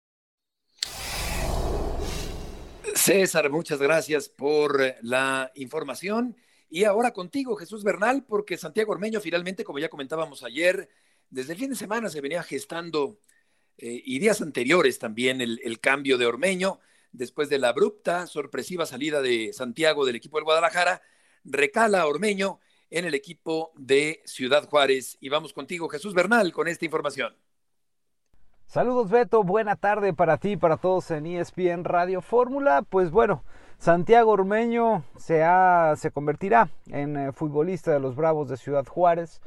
César, 2.94 3.50
muchas 3.50 3.80
gracias 3.80 4.28
por 4.28 4.82
eh, 4.82 4.96
la 5.02 5.52
información. 5.54 6.36
Y 6.68 6.84
ahora 6.84 7.12
contigo, 7.12 7.56
Jesús 7.56 7.84
Bernal, 7.84 8.24
porque 8.26 8.58
Santiago 8.58 8.92
Ormeño 8.92 9.20
finalmente, 9.20 9.64
como 9.64 9.78
ya 9.78 9.88
comentábamos 9.88 10.42
ayer, 10.42 10.88
desde 11.30 11.52
el 11.52 11.58
fin 11.58 11.70
de 11.70 11.76
semana 11.76 12.10
se 12.10 12.20
venía 12.20 12.42
gestando 12.42 13.20
eh, 13.78 14.02
y 14.04 14.18
días 14.18 14.42
anteriores 14.42 14.98
también 14.98 15.40
el, 15.40 15.60
el, 15.62 15.78
cambio 15.78 16.18
de 16.18 16.26
Ormeño, 16.26 16.80
después 17.12 17.48
de 17.48 17.58
la 17.58 17.68
abrupta, 17.68 18.26
sorpresiva 18.26 18.86
salida 18.86 19.22
de 19.22 19.52
Santiago 19.52 20.04
del 20.04 20.16
equipo 20.16 20.38
del 20.38 20.44
Guadalajara, 20.44 21.02
recala 21.44 22.06
Ormeño 22.06 22.60
en 22.90 23.04
el 23.04 23.14
equipo 23.14 23.72
de 23.76 24.22
Ciudad 24.24 24.68
Juárez. 24.68 25.16
Y 25.20 25.28
vamos 25.28 25.52
contigo, 25.52 25.88
Jesús 25.88 26.14
Bernal, 26.14 26.52
con 26.52 26.68
esta 26.68 26.84
información. 26.84 27.36
Saludos 28.66 29.10
Beto, 29.10 29.44
buena 29.44 29.76
tarde 29.76 30.12
para 30.12 30.36
ti 30.36 30.50
y 30.50 30.56
para 30.58 30.76
todos 30.76 31.10
en 31.10 31.24
ESPN 31.24 31.84
Radio 31.84 32.20
Fórmula. 32.20 32.82
Pues 32.82 33.10
bueno, 33.10 33.42
Santiago 33.78 34.32
Ormeño 34.32 35.04
se, 35.16 35.42
se 35.96 36.10
convertirá 36.10 36.68
en 36.88 37.16
eh, 37.16 37.32
futbolista 37.32 37.92
de 37.92 38.00
los 38.00 38.14
Bravos 38.14 38.50
de 38.50 38.58
Ciudad 38.58 38.84
Juárez, 38.84 39.40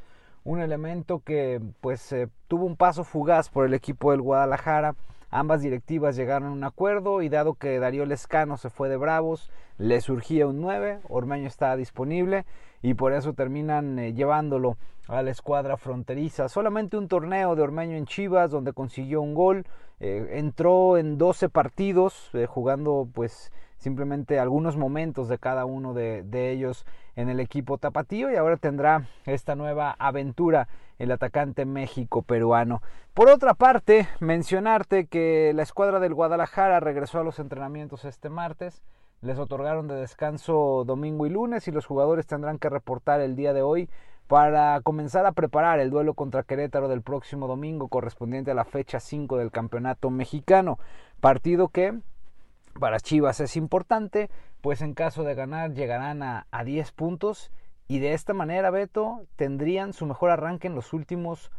un 0.43 0.60
elemento 0.60 1.19
que 1.19 1.62
pues 1.82 2.12
eh, 2.13 2.30
tuvo 2.47 2.65
un 2.65 2.76
paso 2.76 3.04
fugaz 3.04 3.50
por 3.50 3.65
el 3.65 3.76
equipo 3.76 4.10
del 4.10 4.21
Guadalajara. 4.21 4.95
Ambas 5.34 5.62
directivas 5.62 6.17
llegaron 6.17 6.50
a 6.50 6.52
un 6.52 6.63
acuerdo 6.65 7.22
y 7.22 7.30
dado 7.30 7.54
que 7.54 7.80
Darío 7.80 8.06
Lescano 8.06 8.58
se 8.58 8.70
fue 8.70 8.89
de 8.89 8.98
Bravos, 8.98 9.50
le 9.78 10.02
surgía 10.02 10.46
un 10.46 10.60
9, 10.60 11.00
Ormeño 11.08 11.48
estaba 11.48 11.78
disponible 11.78 12.46
y 12.82 12.96
por 12.96 13.13
eso 13.13 13.34
terminan 13.34 13.98
eh, 13.98 14.13
llevándolo 14.13 14.76
a 15.08 15.22
la 15.22 15.32
escuadra 15.32 15.78
fronteriza. 15.78 16.50
Solamente 16.50 16.98
un 16.98 17.08
torneo 17.08 17.56
de 17.56 17.62
Ormeño 17.62 17.96
en 17.96 18.06
Chivas 18.06 18.52
donde 18.52 18.74
consiguió 18.74 19.22
un 19.22 19.34
gol. 19.34 19.65
Eh, 20.02 20.32
entró 20.34 20.98
en 20.98 21.17
12 21.17 21.48
partidos 21.48 22.30
eh, 22.34 22.46
jugando 22.46 23.08
pues 23.13 23.54
simplemente 23.78 24.38
algunos 24.38 24.76
momentos 24.76 25.30
de 25.30 25.38
cada 25.38 25.63
uno 25.63 25.94
de, 25.94 26.24
de, 26.24 26.52
ellos 26.52 26.86
en 27.15 27.30
el 27.30 27.39
equipo 27.39 27.78
tapatío 27.78 28.32
y 28.32 28.36
ahora 28.36 28.58
tendrá 28.58 29.08
esta 29.26 29.56
nueva 29.56 29.95
aventura 29.97 30.67
el 31.00 31.12
atacante 31.12 31.65
México 31.65 32.21
peruano. 32.21 32.82
Por 33.13 33.30
otra 33.30 33.54
parte, 33.54 34.08
mencionarte 34.19 35.08
que 35.08 35.52
la 35.56 35.63
escuadra 35.63 36.00
del 36.00 36.13
Guadalajara 36.13 36.80
regresó 36.80 37.19
a 37.19 37.24
los 37.24 37.39
entrenamientos 37.39 38.06
este 38.06 38.30
martes. 38.30 38.82
Les 39.21 39.38
otorgaron 39.38 39.88
de 39.88 39.95
descanso 39.95 40.84
domingo 40.86 41.26
y 41.26 41.30
lunes 41.30 41.67
y 41.67 41.71
los 41.71 41.86
jugadores 41.86 42.28
tendrán 42.28 42.58
que 42.58 42.69
reportar 42.69 43.21
el 43.21 43.36
día 43.36 43.54
de 43.54 43.62
hoy 43.62 43.89
para 44.28 44.80
comenzar 44.82 45.26
a 45.26 45.34
preparar 45.34 45.80
el 45.80 45.89
duelo 45.89 46.13
contra 46.13 46.43
Querétaro 46.43 46.88
del 46.88 47.02
próximo 47.02 47.47
domingo 47.47 47.89
correspondiente 47.89 48.52
a 48.52 48.56
la 48.56 48.63
fecha 48.63 49.00
5 49.00 49.38
del 49.38 49.52
Campeonato 49.52 50.10
Mexicano. 50.10 50.80
Partido 51.19 51.67
que 51.67 52.00
para 52.80 53.00
Chivas 53.00 53.41
es 53.41 53.58
importante, 53.58 54.30
pues 54.62 54.82
en 54.82 54.93
caso 54.93 55.24
de 55.24 55.36
ganar 55.36 55.74
llegarán 55.74 56.24
a, 56.24 56.47
a 56.52 56.63
10 56.63 56.91
puntos 56.91 57.52
y 57.88 58.00
de 58.00 58.13
esta 58.13 58.34
manera, 58.34 58.71
Beto, 58.71 59.26
tendrían 59.36 59.93
su 59.93 60.06
mejor 60.06 60.30
arranque 60.30 60.67
en 60.67 60.76
los 60.76 60.93
últimos 60.93 61.52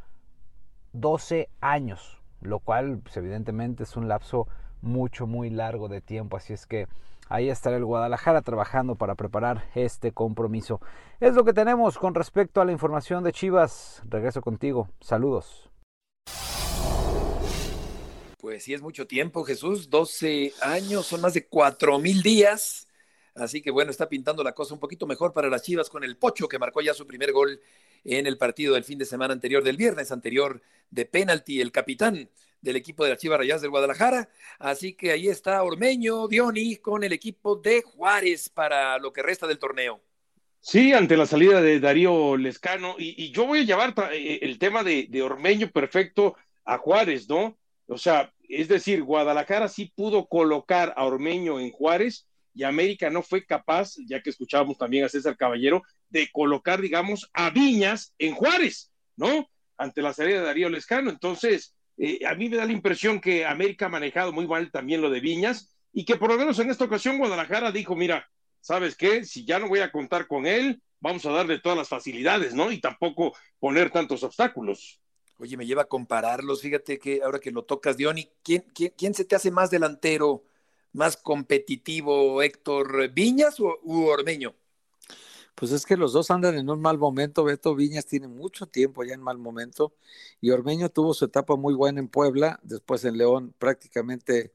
12 0.93 1.51
años, 1.61 2.23
lo 2.41 2.59
cual 2.59 2.99
pues, 2.99 3.17
evidentemente 3.17 3.83
es 3.83 3.97
un 3.97 4.09
lapso 4.09 4.49
mucho, 4.81 5.27
muy 5.27 5.51
largo 5.51 5.89
de 5.89 6.01
tiempo, 6.01 6.37
así 6.37 6.53
es 6.53 6.67
que 6.67 6.89
Ahí 7.33 7.49
estará 7.49 7.79
el 7.79 7.85
Guadalajara 7.87 8.43
trabajando 8.43 8.95
para 8.97 9.15
preparar 9.15 9.65
este 9.75 10.13
compromiso. 10.13 10.83
Es 11.19 11.33
lo 11.33 11.45
que 11.47 11.55
tenemos 11.55 11.97
con 11.97 12.15
respecto 12.15 12.61
a 12.61 12.67
la 12.67 12.73
información 12.73 13.25
de 13.25 13.33
Chivas. 13.33 14.03
Regreso 14.05 14.43
contigo. 14.43 14.91
Saludos. 15.01 15.71
Pues 18.39 18.65
sí, 18.65 18.75
es 18.75 18.83
mucho 18.83 19.07
tiempo, 19.07 19.45
Jesús. 19.45 19.89
12 19.89 20.53
años, 20.61 21.07
son 21.07 21.23
más 21.23 21.33
de 21.33 21.47
4 21.47 21.99
mil 21.99 22.23
días. 22.23 22.87
Así 23.35 23.63
que 23.63 23.71
bueno, 23.71 23.91
está 23.91 24.09
pintando 24.09 24.45
la 24.45 24.53
cosa 24.53 24.75
un 24.75 24.81
poquito 24.81 25.07
mejor 25.07 25.33
para 25.33 25.49
las 25.49 25.63
Chivas 25.63 25.89
con 25.89 26.05
el 26.05 26.17
Pocho, 26.17 26.49
que 26.49 26.59
marcó 26.59 26.81
ya 26.81 26.93
su 26.93 27.07
primer 27.07 27.33
gol 27.33 27.61
en 28.05 28.27
el 28.27 28.37
partido 28.37 28.75
del 28.75 28.85
fin 28.85 28.99
de 28.99 29.05
semana 29.05 29.33
anterior, 29.33 29.65
del 29.65 29.77
viernes 29.77 30.13
anterior, 30.13 30.61
de 30.91 31.07
penalti, 31.07 31.61
el 31.61 31.73
capitán 31.73 32.29
del 32.61 32.77
equipo 32.77 33.05
de 33.05 33.11
las 33.11 33.19
Chivas 33.19 33.39
Rayas 33.39 33.63
del 33.63 33.71
Guadalajara. 33.71 34.29
Así 34.59 34.95
que 34.95 35.13
ahí 35.13 35.29
está 35.29 35.63
Ormeño, 35.63 36.29
Dioni 36.29 36.77
con 36.77 37.05
el 37.05 37.13
equipo 37.13 37.57
de 37.57 37.83
Juárez 37.83 38.49
para 38.49 38.99
lo 38.99 39.13
que 39.13 39.23
resta 39.23 39.47
del 39.47 39.59
torneo. 39.59 40.01
Sí, 40.61 40.93
ante 40.93 41.17
la 41.17 41.27
salida 41.27 41.61
de 41.61 41.81
Darío 41.81 42.37
Lescano, 42.37 42.95
y, 42.97 43.33
yo 43.33 43.47
voy 43.47 43.61
a 43.61 43.65
llevar 43.65 43.95
eh, 44.13 44.39
el 44.43 44.61
tema 44.61 44.85
de, 44.85 45.09
de, 45.11 45.23
Ormeño 45.23 45.69
perfecto 45.73 46.37
a 46.65 46.79
Juárez, 46.79 47.29
¿no? 47.29 47.59
O 47.89 47.99
sea, 47.99 48.33
es 48.49 48.69
decir, 48.69 49.03
Guadalajara 49.03 49.67
sí 49.67 49.93
pudo 49.93 50.29
colocar 50.29 50.95
a 50.97 51.05
Ormeño 51.05 51.59
en 51.59 51.73
Juárez 51.73 52.29
y 52.55 52.65
América 52.65 53.11
no 53.11 53.23
fue 53.23 53.45
capaz, 53.45 53.95
ya 54.07 54.23
que 54.23 54.31
escuchábamos 54.31 54.79
también 54.79 55.05
a 55.05 55.09
César 55.09 55.37
Caballero, 55.37 55.83
de 56.11 56.31
colocar, 56.31 56.81
digamos, 56.81 57.31
a 57.33 57.51
Viñas 57.51 58.15
en 58.19 58.35
Juárez, 58.35 58.93
¿no? 59.17 59.49
Ante 59.77 60.03
la 60.03 60.13
salida 60.13 60.41
de 60.41 60.47
Darío 60.47 60.69
Lescano. 60.69 61.11
Entonces, 61.11 61.75
eh, 61.97 62.21
a 62.27 62.35
mí 62.35 62.49
me 62.49 62.57
da 62.57 62.67
la 62.67 62.73
impresión 62.73 63.21
que 63.21 63.45
América 63.47 63.87
ha 63.87 63.91
manejado 63.91 64.33
muy 64.33 64.47
mal 64.47 64.71
también 64.71 65.01
lo 65.01 65.11
de 65.11 65.21
Viñas 65.21 65.75
y 65.93 66.05
que 66.05 66.17
por 66.17 66.31
lo 66.31 66.39
menos 66.39 66.59
en 66.59 66.71
esta 66.71 66.85
ocasión 66.85 67.19
Guadalajara 67.19 67.71
dijo, 67.71 67.95
mira, 67.95 68.29
¿sabes 68.61 68.97
qué? 68.97 69.25
Si 69.25 69.45
ya 69.45 69.59
no 69.59 69.69
voy 69.69 69.81
a 69.81 69.93
contar 69.93 70.27
con 70.27 70.47
él, 70.47 70.83
vamos 71.01 71.27
a 71.27 71.33
darle 71.33 71.59
todas 71.59 71.77
las 71.77 71.89
facilidades, 71.89 72.55
¿no? 72.55 72.71
Y 72.71 72.81
tampoco 72.81 73.35
poner 73.59 73.91
tantos 73.91 74.23
obstáculos. 74.23 75.01
Oye, 75.39 75.57
me 75.57 75.67
lleva 75.67 75.83
a 75.83 75.89
compararlos. 75.89 76.63
Fíjate 76.63 76.99
que 76.99 77.21
ahora 77.23 77.41
que 77.41 77.51
lo 77.51 77.65
tocas, 77.65 77.97
Diony, 77.97 78.31
¿quién, 78.43 78.65
quién, 78.73 79.13
se 79.13 79.25
te 79.25 79.35
hace 79.35 79.51
más 79.51 79.71
delantero, 79.71 80.45
más 80.93 81.17
competitivo, 81.17 82.43
Héctor 82.43 83.11
Viñas 83.11 83.61
o 83.61 83.79
u 83.83 84.05
Ormeño? 84.07 84.55
Pues 85.55 85.73
es 85.73 85.85
que 85.85 85.97
los 85.97 86.13
dos 86.13 86.31
andan 86.31 86.57
en 86.57 86.71
un 86.71 86.81
mal 86.81 86.99
momento. 86.99 87.45
Beto 87.45 87.75
Viñas 87.75 88.07
tiene 88.07 88.29
mucho 88.29 88.67
tiempo 88.67 89.05
ya 89.05 89.15
en 89.15 89.23
mal 89.23 89.39
momento 89.39 89.95
y 90.41 90.51
Ormeño 90.51 90.89
tuvo 90.89 91.15
su 91.15 91.27
etapa 91.27 91.57
muy 91.57 91.75
buena 91.75 92.01
en 92.01 92.09
Puebla, 92.09 92.59
después 92.63 93.05
en 93.05 93.19
León 93.19 93.55
prácticamente 93.59 94.53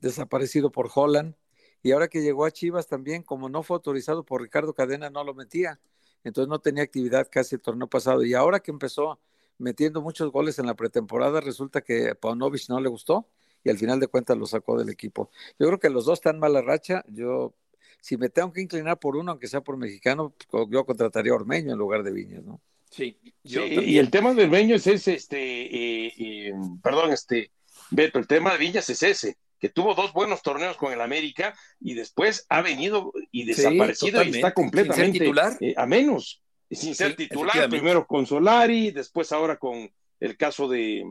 desaparecido 0.00 0.70
por 0.70 0.90
Holland 0.92 1.34
y 1.82 1.92
ahora 1.92 2.08
que 2.08 2.22
llegó 2.22 2.44
a 2.44 2.50
Chivas 2.50 2.86
también, 2.88 3.22
como 3.22 3.48
no 3.48 3.62
fue 3.62 3.76
autorizado 3.76 4.24
por 4.24 4.42
Ricardo 4.42 4.74
Cadena, 4.74 5.10
no 5.10 5.24
lo 5.24 5.34
metía. 5.34 5.80
Entonces 6.24 6.48
no 6.48 6.58
tenía 6.58 6.82
actividad 6.82 7.28
casi 7.30 7.54
el 7.54 7.62
torneo 7.62 7.88
pasado. 7.88 8.22
Y 8.24 8.34
ahora 8.34 8.60
que 8.60 8.70
empezó 8.70 9.18
metiendo 9.58 10.02
muchos 10.02 10.30
goles 10.30 10.58
en 10.58 10.66
la 10.66 10.74
pretemporada, 10.74 11.40
resulta 11.40 11.80
que 11.80 12.10
a 12.10 12.14
Paunovic 12.14 12.68
no 12.68 12.80
le 12.80 12.88
gustó 12.88 13.26
y 13.64 13.70
al 13.70 13.78
final 13.78 14.00
de 14.00 14.08
cuentas 14.08 14.36
lo 14.36 14.46
sacó 14.46 14.78
del 14.78 14.90
equipo. 14.90 15.30
Yo 15.58 15.66
creo 15.66 15.78
que 15.78 15.90
los 15.90 16.04
dos 16.04 16.18
están 16.18 16.38
mala 16.38 16.62
racha. 16.62 17.04
Yo, 17.08 17.54
si 18.00 18.16
me 18.16 18.28
tengo 18.28 18.52
que 18.52 18.62
inclinar 18.62 18.98
por 18.98 19.16
uno, 19.16 19.32
aunque 19.32 19.48
sea 19.48 19.60
por 19.60 19.76
mexicano, 19.76 20.34
pues, 20.50 20.66
yo 20.70 20.84
contrataría 20.84 21.32
a 21.32 21.36
Ormeño 21.36 21.72
en 21.72 21.78
lugar 21.78 22.02
de 22.02 22.12
Viñas, 22.12 22.44
¿no? 22.44 22.60
Sí, 22.90 23.16
y 23.44 23.98
el 23.98 24.10
tema 24.10 24.34
de 24.34 24.44
Ormeño 24.44 24.74
es 24.74 24.86
ese, 24.86 25.14
este, 25.14 25.36
eh, 25.38 26.12
eh, 26.18 26.52
perdón, 26.82 27.12
este, 27.12 27.52
Beto, 27.90 28.18
el 28.18 28.26
tema 28.26 28.52
de 28.52 28.58
Viñas 28.58 28.90
es 28.90 29.02
ese 29.04 29.36
que 29.60 29.68
tuvo 29.68 29.94
dos 29.94 30.12
buenos 30.12 30.42
torneos 30.42 30.76
con 30.76 30.92
el 30.92 31.00
América 31.00 31.54
y 31.80 31.94
después 31.94 32.46
ha 32.48 32.62
venido 32.62 33.12
y 33.30 33.44
desaparecido 33.44 34.24
y 34.24 34.30
está 34.30 34.54
completamente 34.54 35.18
titular? 35.20 35.56
Eh, 35.60 35.74
a 35.76 35.86
menos, 35.86 36.42
sin 36.70 36.94
ser 36.94 37.14
titular, 37.14 37.68
primero 37.68 38.06
con 38.06 38.26
Solari, 38.26 38.90
después 38.90 39.30
ahora 39.32 39.58
con 39.58 39.92
el 40.18 40.36
caso 40.36 40.66
de, 40.66 41.04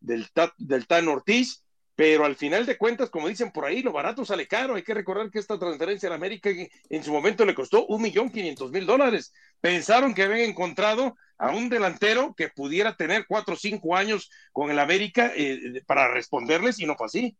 del, 0.00 0.26
del 0.56 0.86
Tan 0.86 1.08
Ortiz, 1.08 1.62
pero 2.00 2.24
al 2.24 2.34
final 2.34 2.64
de 2.64 2.78
cuentas, 2.78 3.10
como 3.10 3.28
dicen 3.28 3.52
por 3.52 3.66
ahí, 3.66 3.82
lo 3.82 3.92
barato 3.92 4.24
sale 4.24 4.48
caro. 4.48 4.74
Hay 4.74 4.82
que 4.82 4.94
recordar 4.94 5.30
que 5.30 5.38
esta 5.38 5.58
transferencia 5.58 6.08
al 6.08 6.14
América 6.14 6.48
en 6.48 7.04
su 7.04 7.12
momento 7.12 7.44
le 7.44 7.54
costó 7.54 7.84
un 7.88 8.00
millón 8.00 8.30
quinientos 8.30 8.70
mil 8.70 8.86
dólares. 8.86 9.34
Pensaron 9.60 10.14
que 10.14 10.22
habían 10.22 10.48
encontrado 10.48 11.14
a 11.36 11.50
un 11.50 11.68
delantero 11.68 12.34
que 12.34 12.48
pudiera 12.48 12.96
tener 12.96 13.26
cuatro 13.28 13.52
o 13.52 13.58
cinco 13.58 13.94
años 13.96 14.30
con 14.50 14.70
el 14.70 14.78
América 14.78 15.30
eh, 15.36 15.82
para 15.84 16.10
responderles 16.10 16.80
y 16.80 16.86
no 16.86 16.96
fue 16.96 17.04
así. 17.04 17.36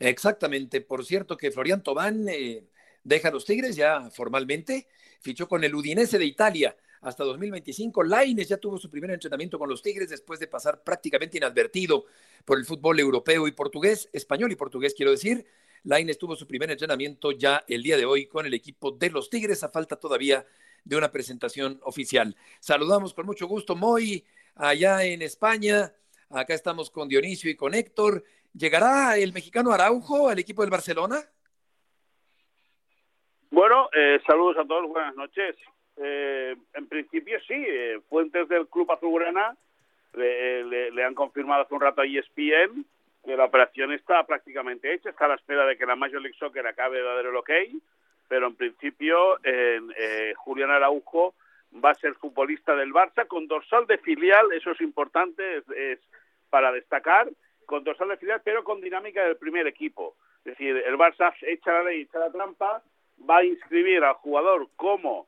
Exactamente. 0.00 0.80
Por 0.80 1.04
cierto 1.04 1.36
que 1.36 1.52
Florian 1.52 1.84
Tobán 1.84 2.28
eh, 2.28 2.64
deja 3.04 3.30
los 3.30 3.44
Tigres 3.44 3.76
ya 3.76 4.10
formalmente, 4.10 4.88
fichó 5.20 5.46
con 5.46 5.62
el 5.62 5.72
Udinese 5.72 6.18
de 6.18 6.24
Italia 6.24 6.74
hasta 7.04 7.22
2025. 7.22 8.02
Laines 8.02 8.48
ya 8.48 8.56
tuvo 8.56 8.78
su 8.78 8.90
primer 8.90 9.10
entrenamiento 9.10 9.58
con 9.58 9.68
los 9.68 9.82
Tigres 9.82 10.08
después 10.08 10.40
de 10.40 10.46
pasar 10.46 10.82
prácticamente 10.82 11.36
inadvertido 11.36 12.06
por 12.44 12.58
el 12.58 12.64
fútbol 12.64 12.98
europeo 12.98 13.46
y 13.46 13.52
portugués, 13.52 14.08
español 14.12 14.50
y 14.50 14.56
portugués 14.56 14.94
quiero 14.94 15.12
decir. 15.12 15.46
Laines 15.84 16.18
tuvo 16.18 16.34
su 16.34 16.46
primer 16.46 16.70
entrenamiento 16.70 17.30
ya 17.32 17.62
el 17.68 17.82
día 17.82 17.98
de 17.98 18.06
hoy 18.06 18.26
con 18.26 18.46
el 18.46 18.54
equipo 18.54 18.90
de 18.90 19.10
los 19.10 19.28
Tigres, 19.28 19.62
a 19.62 19.68
falta 19.68 19.96
todavía 19.96 20.46
de 20.82 20.96
una 20.96 21.12
presentación 21.12 21.78
oficial. 21.82 22.34
Saludamos 22.58 23.12
con 23.12 23.26
mucho 23.26 23.46
gusto, 23.46 23.76
Moy, 23.76 24.24
allá 24.54 25.04
en 25.04 25.20
España. 25.20 25.92
Acá 26.30 26.54
estamos 26.54 26.90
con 26.90 27.08
Dionisio 27.08 27.50
y 27.50 27.54
con 27.54 27.74
Héctor. 27.74 28.24
¿Llegará 28.54 29.18
el 29.18 29.34
mexicano 29.34 29.72
Araujo 29.72 30.30
al 30.30 30.38
equipo 30.38 30.62
del 30.62 30.70
Barcelona? 30.70 31.16
Bueno, 33.50 33.90
eh, 33.94 34.20
saludos 34.26 34.56
a 34.58 34.66
todos, 34.66 34.88
buenas 34.88 35.14
noches. 35.16 35.54
Eh, 35.96 36.56
en 36.74 36.86
principio 36.88 37.38
sí, 37.46 37.54
eh, 37.54 38.00
fuentes 38.08 38.48
del 38.48 38.66
Club 38.68 38.90
Azulgrana 38.90 39.56
le, 40.14 40.90
le, 40.90 41.04
han 41.04 41.14
confirmado 41.14 41.62
hace 41.62 41.74
un 41.74 41.80
rato 41.80 42.00
a 42.00 42.06
ESPN 42.06 42.84
que 43.24 43.36
la 43.36 43.44
operación 43.44 43.92
está 43.92 44.24
prácticamente 44.24 44.92
hecha, 44.92 45.10
está 45.10 45.26
a 45.26 45.28
la 45.28 45.34
espera 45.36 45.64
de 45.66 45.76
que 45.76 45.86
la 45.86 45.96
Major 45.96 46.20
League 46.20 46.36
Soccer 46.38 46.66
acabe 46.66 46.98
de 46.98 47.04
dar 47.04 47.24
el 47.24 47.36
ok, 47.36 47.50
pero 48.28 48.48
en 48.48 48.54
principio 48.54 49.38
Julián 50.36 50.70
Araujo 50.70 51.34
va 51.82 51.90
a 51.90 51.94
ser 51.94 52.14
futbolista 52.14 52.76
del 52.76 52.92
Barça 52.92 53.26
con 53.26 53.48
dorsal 53.48 53.86
de 53.86 53.98
filial, 53.98 54.52
eso 54.52 54.72
es 54.72 54.80
importante, 54.82 55.62
es 55.74 55.98
para 56.50 56.70
destacar, 56.70 57.28
con 57.64 57.82
dorsal 57.82 58.08
de 58.10 58.18
filial, 58.18 58.42
pero 58.44 58.62
con 58.62 58.80
dinámica 58.80 59.24
del 59.24 59.36
primer 59.36 59.66
equipo. 59.66 60.16
Es 60.44 60.56
decir, 60.56 60.76
el 60.86 60.96
Barça 60.96 61.34
echa 61.42 61.72
la 61.72 61.84
ley, 61.84 62.02
echa 62.02 62.18
la 62.18 62.30
trampa, 62.30 62.82
va 63.28 63.38
a 63.38 63.44
inscribir 63.44 64.04
al 64.04 64.14
jugador 64.14 64.68
como 64.76 65.26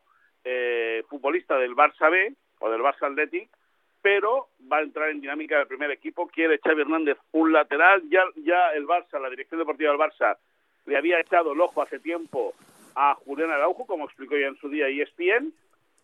eh, 0.48 1.02
futbolista 1.10 1.58
del 1.58 1.74
Barça 1.74 2.08
B 2.08 2.32
o 2.60 2.70
del 2.70 2.80
Barça 2.80 3.06
Athletic, 3.06 3.50
pero 4.00 4.48
va 4.72 4.78
a 4.78 4.82
entrar 4.82 5.10
en 5.10 5.20
dinámica 5.20 5.58
del 5.58 5.66
primer 5.66 5.90
equipo. 5.90 6.28
Quiere 6.28 6.58
Xavi 6.58 6.82
Hernández 6.82 7.18
un 7.32 7.52
lateral. 7.52 8.02
Ya, 8.08 8.22
ya 8.36 8.70
el 8.70 8.86
Barça, 8.86 9.20
la 9.20 9.28
dirección 9.28 9.58
deportiva 9.58 9.90
del 9.90 10.00
Barça, 10.00 10.38
le 10.86 10.96
había 10.96 11.18
echado 11.18 11.52
el 11.52 11.60
ojo 11.60 11.82
hace 11.82 11.98
tiempo 11.98 12.54
a 12.94 13.14
Julián 13.14 13.50
Araujo, 13.50 13.84
como 13.86 14.04
explicó 14.04 14.36
ya 14.36 14.46
en 14.46 14.56
su 14.56 14.68
día 14.68 14.88
ESPN, 14.88 15.52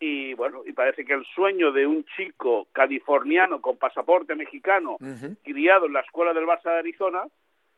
y 0.00 0.34
bueno, 0.34 0.62
y 0.66 0.72
parece 0.72 1.04
que 1.04 1.14
el 1.14 1.24
sueño 1.26 1.70
de 1.70 1.86
un 1.86 2.04
chico 2.16 2.66
californiano 2.72 3.60
con 3.60 3.76
pasaporte 3.76 4.34
mexicano, 4.34 4.96
criado 5.44 5.86
en 5.86 5.92
la 5.92 6.00
escuela 6.00 6.34
del 6.34 6.44
Barça 6.44 6.72
de 6.72 6.80
Arizona, 6.80 7.22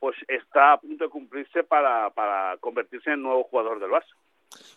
pues 0.01 0.17
está 0.27 0.73
a 0.73 0.81
punto 0.81 1.05
de 1.05 1.11
cumplirse 1.11 1.65
para, 1.65 2.09
para 2.11 2.57
convertirse 2.61 3.11
en 3.11 3.23
nuevo 3.23 3.45
jugador 3.45 3.79
del 3.79 3.91
Barça. 3.91 4.15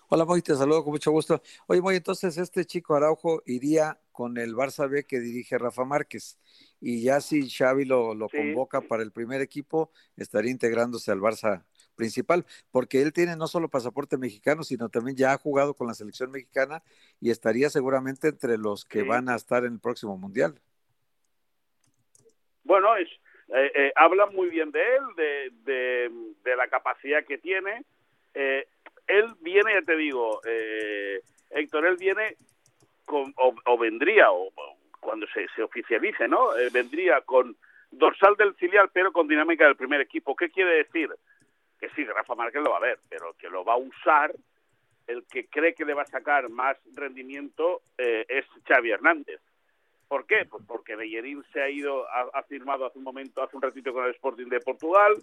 Hola 0.09 0.25
Moy, 0.25 0.41
te 0.41 0.55
saludo 0.55 0.83
con 0.83 0.91
mucho 0.93 1.11
gusto. 1.11 1.41
Oye 1.67 1.81
Moy, 1.81 1.95
entonces 1.95 2.37
este 2.37 2.65
chico 2.65 2.95
Araujo 2.95 3.41
iría 3.45 3.99
con 4.11 4.37
el 4.37 4.55
Barça 4.55 4.89
B 4.89 5.05
que 5.05 5.19
dirige 5.19 5.57
Rafa 5.57 5.85
Márquez 5.85 6.39
y 6.79 7.03
ya 7.03 7.21
si 7.21 7.49
Xavi 7.49 7.85
lo, 7.85 8.13
lo 8.15 8.29
convoca 8.29 8.81
para 8.81 9.03
el 9.03 9.11
primer 9.11 9.41
equipo, 9.41 9.91
estaría 10.15 10.51
integrándose 10.51 11.11
al 11.11 11.19
Barça 11.19 11.65
principal, 11.97 12.45
porque 12.71 13.01
él 13.01 13.11
tiene 13.11 13.35
no 13.35 13.47
solo 13.47 13.67
pasaporte 13.67 14.17
mexicano, 14.17 14.63
sino 14.63 14.87
también 14.87 15.17
ya 15.17 15.33
ha 15.33 15.37
jugado 15.37 15.73
con 15.73 15.87
la 15.87 15.93
selección 15.93 16.31
mexicana 16.31 16.81
y 17.19 17.31
estaría 17.31 17.69
seguramente 17.69 18.29
entre 18.29 18.57
los 18.57 18.85
que 18.85 19.03
van 19.03 19.27
a 19.27 19.35
estar 19.35 19.65
en 19.65 19.73
el 19.73 19.79
próximo 19.79 20.17
mundial. 20.17 20.61
Bueno, 22.63 22.95
es, 22.95 23.09
eh, 23.49 23.71
eh, 23.75 23.93
hablan 23.95 24.33
muy 24.33 24.49
bien 24.49 24.71
de 24.71 24.79
él, 24.79 25.03
de, 25.15 26.11
de, 26.43 26.55
la 26.55 26.67
capacidad 26.67 27.25
que 27.25 27.37
tiene. 27.37 27.83
Eh, 28.33 28.67
él 29.07 29.33
viene, 29.41 29.73
ya 29.73 29.81
te 29.81 29.95
digo, 29.95 30.41
Héctor, 31.51 31.85
él 31.85 31.97
viene 31.97 32.35
con, 33.05 33.33
o, 33.37 33.77
vendría, 33.77 34.31
o, 34.31 34.51
cuando 34.99 35.25
se, 35.27 35.47
se 35.55 35.63
oficialice, 35.63 36.27
¿no? 36.27 36.49
vendría 36.71 37.21
con 37.21 37.55
dorsal 37.91 38.35
del 38.35 38.53
filial, 38.55 38.89
pero 38.91 39.11
con 39.11 39.27
dinámica 39.27 39.65
del 39.65 39.75
primer 39.75 40.01
equipo. 40.01 40.35
¿Qué 40.35 40.49
quiere 40.49 40.83
decir? 40.83 41.09
que 41.79 41.89
sí, 41.89 42.03
Rafa 42.05 42.35
Márquez 42.35 42.61
lo 42.61 42.71
va 42.71 42.77
a 42.77 42.81
ver, 42.81 42.99
pero 43.09 43.33
que 43.33 43.49
lo 43.49 43.63
va 43.63 43.73
a 43.73 43.77
usar, 43.77 44.33
el 45.05 45.25
que 45.27 45.47
cree 45.47 45.73
que 45.73 45.85
le 45.85 45.93
va 45.93 46.01
a 46.01 46.07
sacar 46.07 46.49
más 46.49 46.77
rendimiento 46.95 47.81
eh, 47.97 48.25
es 48.27 48.45
Xavi 48.67 48.91
Hernández. 48.91 49.39
¿Por 50.07 50.25
qué? 50.25 50.45
Pues 50.49 50.63
porque 50.65 50.95
Bellerín 50.95 51.43
se 51.51 51.61
ha 51.61 51.69
ido, 51.69 52.07
ha, 52.09 52.43
firmado 52.43 52.85
hace 52.85 52.97
un 52.97 53.03
momento, 53.03 53.43
hace 53.43 53.55
un 53.55 53.61
ratito 53.61 53.91
con 53.91 54.05
el 54.05 54.11
Sporting 54.11 54.47
de 54.47 54.61
Portugal. 54.61 55.13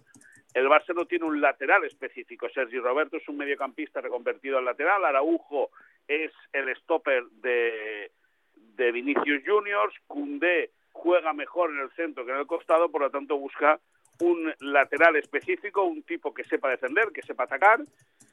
El 0.53 0.67
Barça 0.67 0.93
no 0.93 1.05
tiene 1.05 1.25
un 1.25 1.41
lateral 1.41 1.83
específico. 1.85 2.47
Sergi 2.49 2.79
Roberto 2.79 3.17
es 3.17 3.27
un 3.27 3.37
mediocampista 3.37 3.99
reconvertido 3.99 4.59
al 4.59 4.65
lateral. 4.65 5.03
Araujo 5.03 5.71
es 6.07 6.31
el 6.53 6.75
stopper 6.77 7.25
de, 7.41 8.11
de 8.53 8.91
Vinicius 8.91 9.43
Juniors. 9.45 9.95
Cundé 10.05 10.71
juega 10.91 11.33
mejor 11.33 11.71
en 11.71 11.79
el 11.79 11.91
centro 11.91 12.25
que 12.25 12.31
en 12.31 12.37
el 12.37 12.47
costado, 12.47 12.89
por 12.89 13.01
lo 13.01 13.09
tanto 13.09 13.37
busca 13.37 13.79
un 14.19 14.53
lateral 14.59 15.15
específico, 15.17 15.83
un 15.83 16.03
tipo 16.03 16.33
que 16.33 16.43
sepa 16.45 16.69
defender, 16.69 17.09
que 17.13 17.21
sepa 17.21 17.43
atacar. 17.43 17.81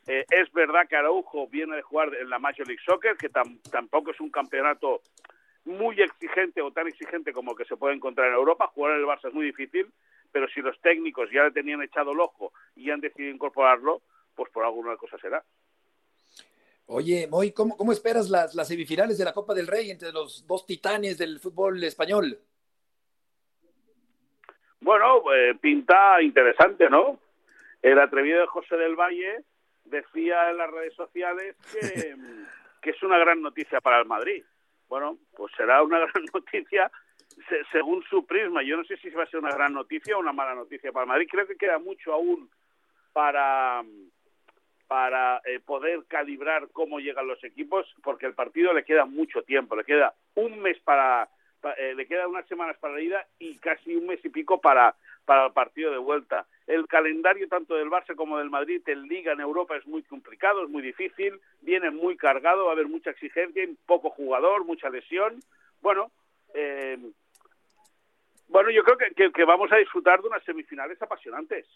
Eh, 0.06 0.24
es 0.30 0.52
verdad 0.52 0.86
que 0.88 0.96
Araujo 0.96 1.48
viene 1.48 1.76
de 1.76 1.82
jugar 1.82 2.14
en 2.14 2.28
la 2.28 2.38
Major 2.38 2.66
League 2.66 2.82
Soccer, 2.84 3.16
que 3.16 3.28
tampoco 3.28 4.10
es 4.10 4.20
un 4.20 4.30
campeonato 4.30 5.02
muy 5.64 6.00
exigente 6.00 6.60
o 6.60 6.72
tan 6.72 6.88
exigente 6.88 7.32
como 7.32 7.54
que 7.54 7.64
se 7.64 7.76
puede 7.76 7.94
encontrar 7.94 8.28
en 8.28 8.34
Europa. 8.34 8.70
Jugar 8.74 8.94
en 8.94 9.00
el 9.00 9.06
Barça 9.06 9.28
es 9.28 9.34
muy 9.34 9.46
difícil, 9.46 9.92
pero 10.30 10.48
si 10.48 10.60
los 10.60 10.80
técnicos 10.80 11.30
ya 11.30 11.44
le 11.44 11.52
tenían 11.52 11.82
echado 11.82 12.12
el 12.12 12.20
ojo 12.20 12.52
y 12.74 12.90
han 12.90 13.00
decidido 13.00 13.34
incorporarlo, 13.34 14.02
pues 14.34 14.50
por 14.50 14.64
alguna 14.64 14.96
cosa 14.96 15.18
será. 15.18 15.42
Oye, 16.86 17.28
Moy, 17.30 17.52
¿cómo, 17.52 17.76
cómo 17.76 17.92
esperas 17.92 18.28
las, 18.28 18.54
las 18.54 18.68
semifinales 18.68 19.16
de 19.16 19.24
la 19.24 19.32
Copa 19.32 19.54
del 19.54 19.66
Rey 19.66 19.90
entre 19.90 20.12
los 20.12 20.46
dos 20.46 20.66
titanes 20.66 21.16
del 21.16 21.38
fútbol 21.38 21.82
español? 21.84 22.38
Bueno, 24.80 25.22
eh, 25.32 25.54
pinta 25.60 26.20
interesante, 26.20 26.90
¿no? 26.90 27.20
El 27.80 28.00
atrevido 28.00 28.40
de 28.40 28.46
José 28.48 28.76
del 28.76 28.96
Valle 28.96 29.44
decía 29.84 30.50
en 30.50 30.56
las 30.56 30.70
redes 30.70 30.94
sociales 30.94 31.56
que, 31.72 32.16
que 32.82 32.90
es 32.90 33.02
una 33.02 33.18
gran 33.18 33.40
noticia 33.40 33.80
para 33.80 34.00
el 34.00 34.06
Madrid. 34.06 34.44
Bueno, 34.92 35.16
pues 35.34 35.50
será 35.56 35.82
una 35.82 35.98
gran 36.06 36.24
noticia 36.34 36.92
se, 37.48 37.64
según 37.72 38.02
su 38.10 38.26
prisma. 38.26 38.62
Yo 38.62 38.76
no 38.76 38.84
sé 38.84 38.98
si 38.98 39.08
va 39.08 39.22
a 39.22 39.26
ser 39.26 39.40
una 39.40 39.54
gran 39.54 39.72
noticia 39.72 40.14
o 40.14 40.20
una 40.20 40.34
mala 40.34 40.54
noticia 40.54 40.92
para 40.92 41.06
Madrid. 41.06 41.28
Creo 41.30 41.46
que 41.46 41.56
queda 41.56 41.78
mucho 41.78 42.12
aún 42.12 42.50
para 43.14 43.82
para 44.86 45.40
eh, 45.46 45.60
poder 45.60 46.04
calibrar 46.06 46.68
cómo 46.74 47.00
llegan 47.00 47.26
los 47.26 47.42
equipos, 47.42 47.86
porque 48.02 48.26
el 48.26 48.34
partido 48.34 48.74
le 48.74 48.84
queda 48.84 49.06
mucho 49.06 49.40
tiempo, 49.42 49.74
le 49.74 49.84
queda 49.84 50.12
un 50.34 50.60
mes 50.60 50.78
para, 50.80 51.30
eh, 51.78 51.94
le 51.94 52.06
queda 52.06 52.28
unas 52.28 52.46
semanas 52.46 52.76
para 52.78 52.92
la 52.92 53.00
ida 53.00 53.26
y 53.38 53.56
casi 53.56 53.96
un 53.96 54.08
mes 54.08 54.22
y 54.22 54.28
pico 54.28 54.60
para, 54.60 54.94
para 55.24 55.46
el 55.46 55.52
partido 55.52 55.90
de 55.90 55.98
vuelta. 55.98 56.46
El 56.66 56.86
calendario 56.86 57.48
tanto 57.48 57.74
del 57.74 57.90
Barça 57.90 58.14
como 58.14 58.38
del 58.38 58.50
Madrid 58.50 58.82
en 58.86 59.02
Liga 59.02 59.32
en 59.32 59.40
Europa 59.40 59.76
es 59.76 59.86
muy 59.86 60.02
complicado, 60.02 60.64
es 60.64 60.70
muy 60.70 60.82
difícil, 60.82 61.40
viene 61.60 61.90
muy 61.90 62.16
cargado, 62.16 62.64
va 62.64 62.70
a 62.70 62.74
haber 62.74 62.88
mucha 62.88 63.10
exigencia, 63.10 63.66
poco 63.86 64.10
jugador, 64.10 64.64
mucha 64.64 64.90
lesión. 64.90 65.40
Bueno, 65.80 66.10
eh, 66.54 66.98
bueno, 68.48 68.70
yo 68.70 68.84
creo 68.84 68.98
que, 68.98 69.32
que, 69.32 69.44
vamos 69.44 69.72
a 69.72 69.76
disfrutar 69.76 70.20
de 70.20 70.28
unas 70.28 70.44
semifinales 70.44 71.00
apasionantes. 71.00 71.66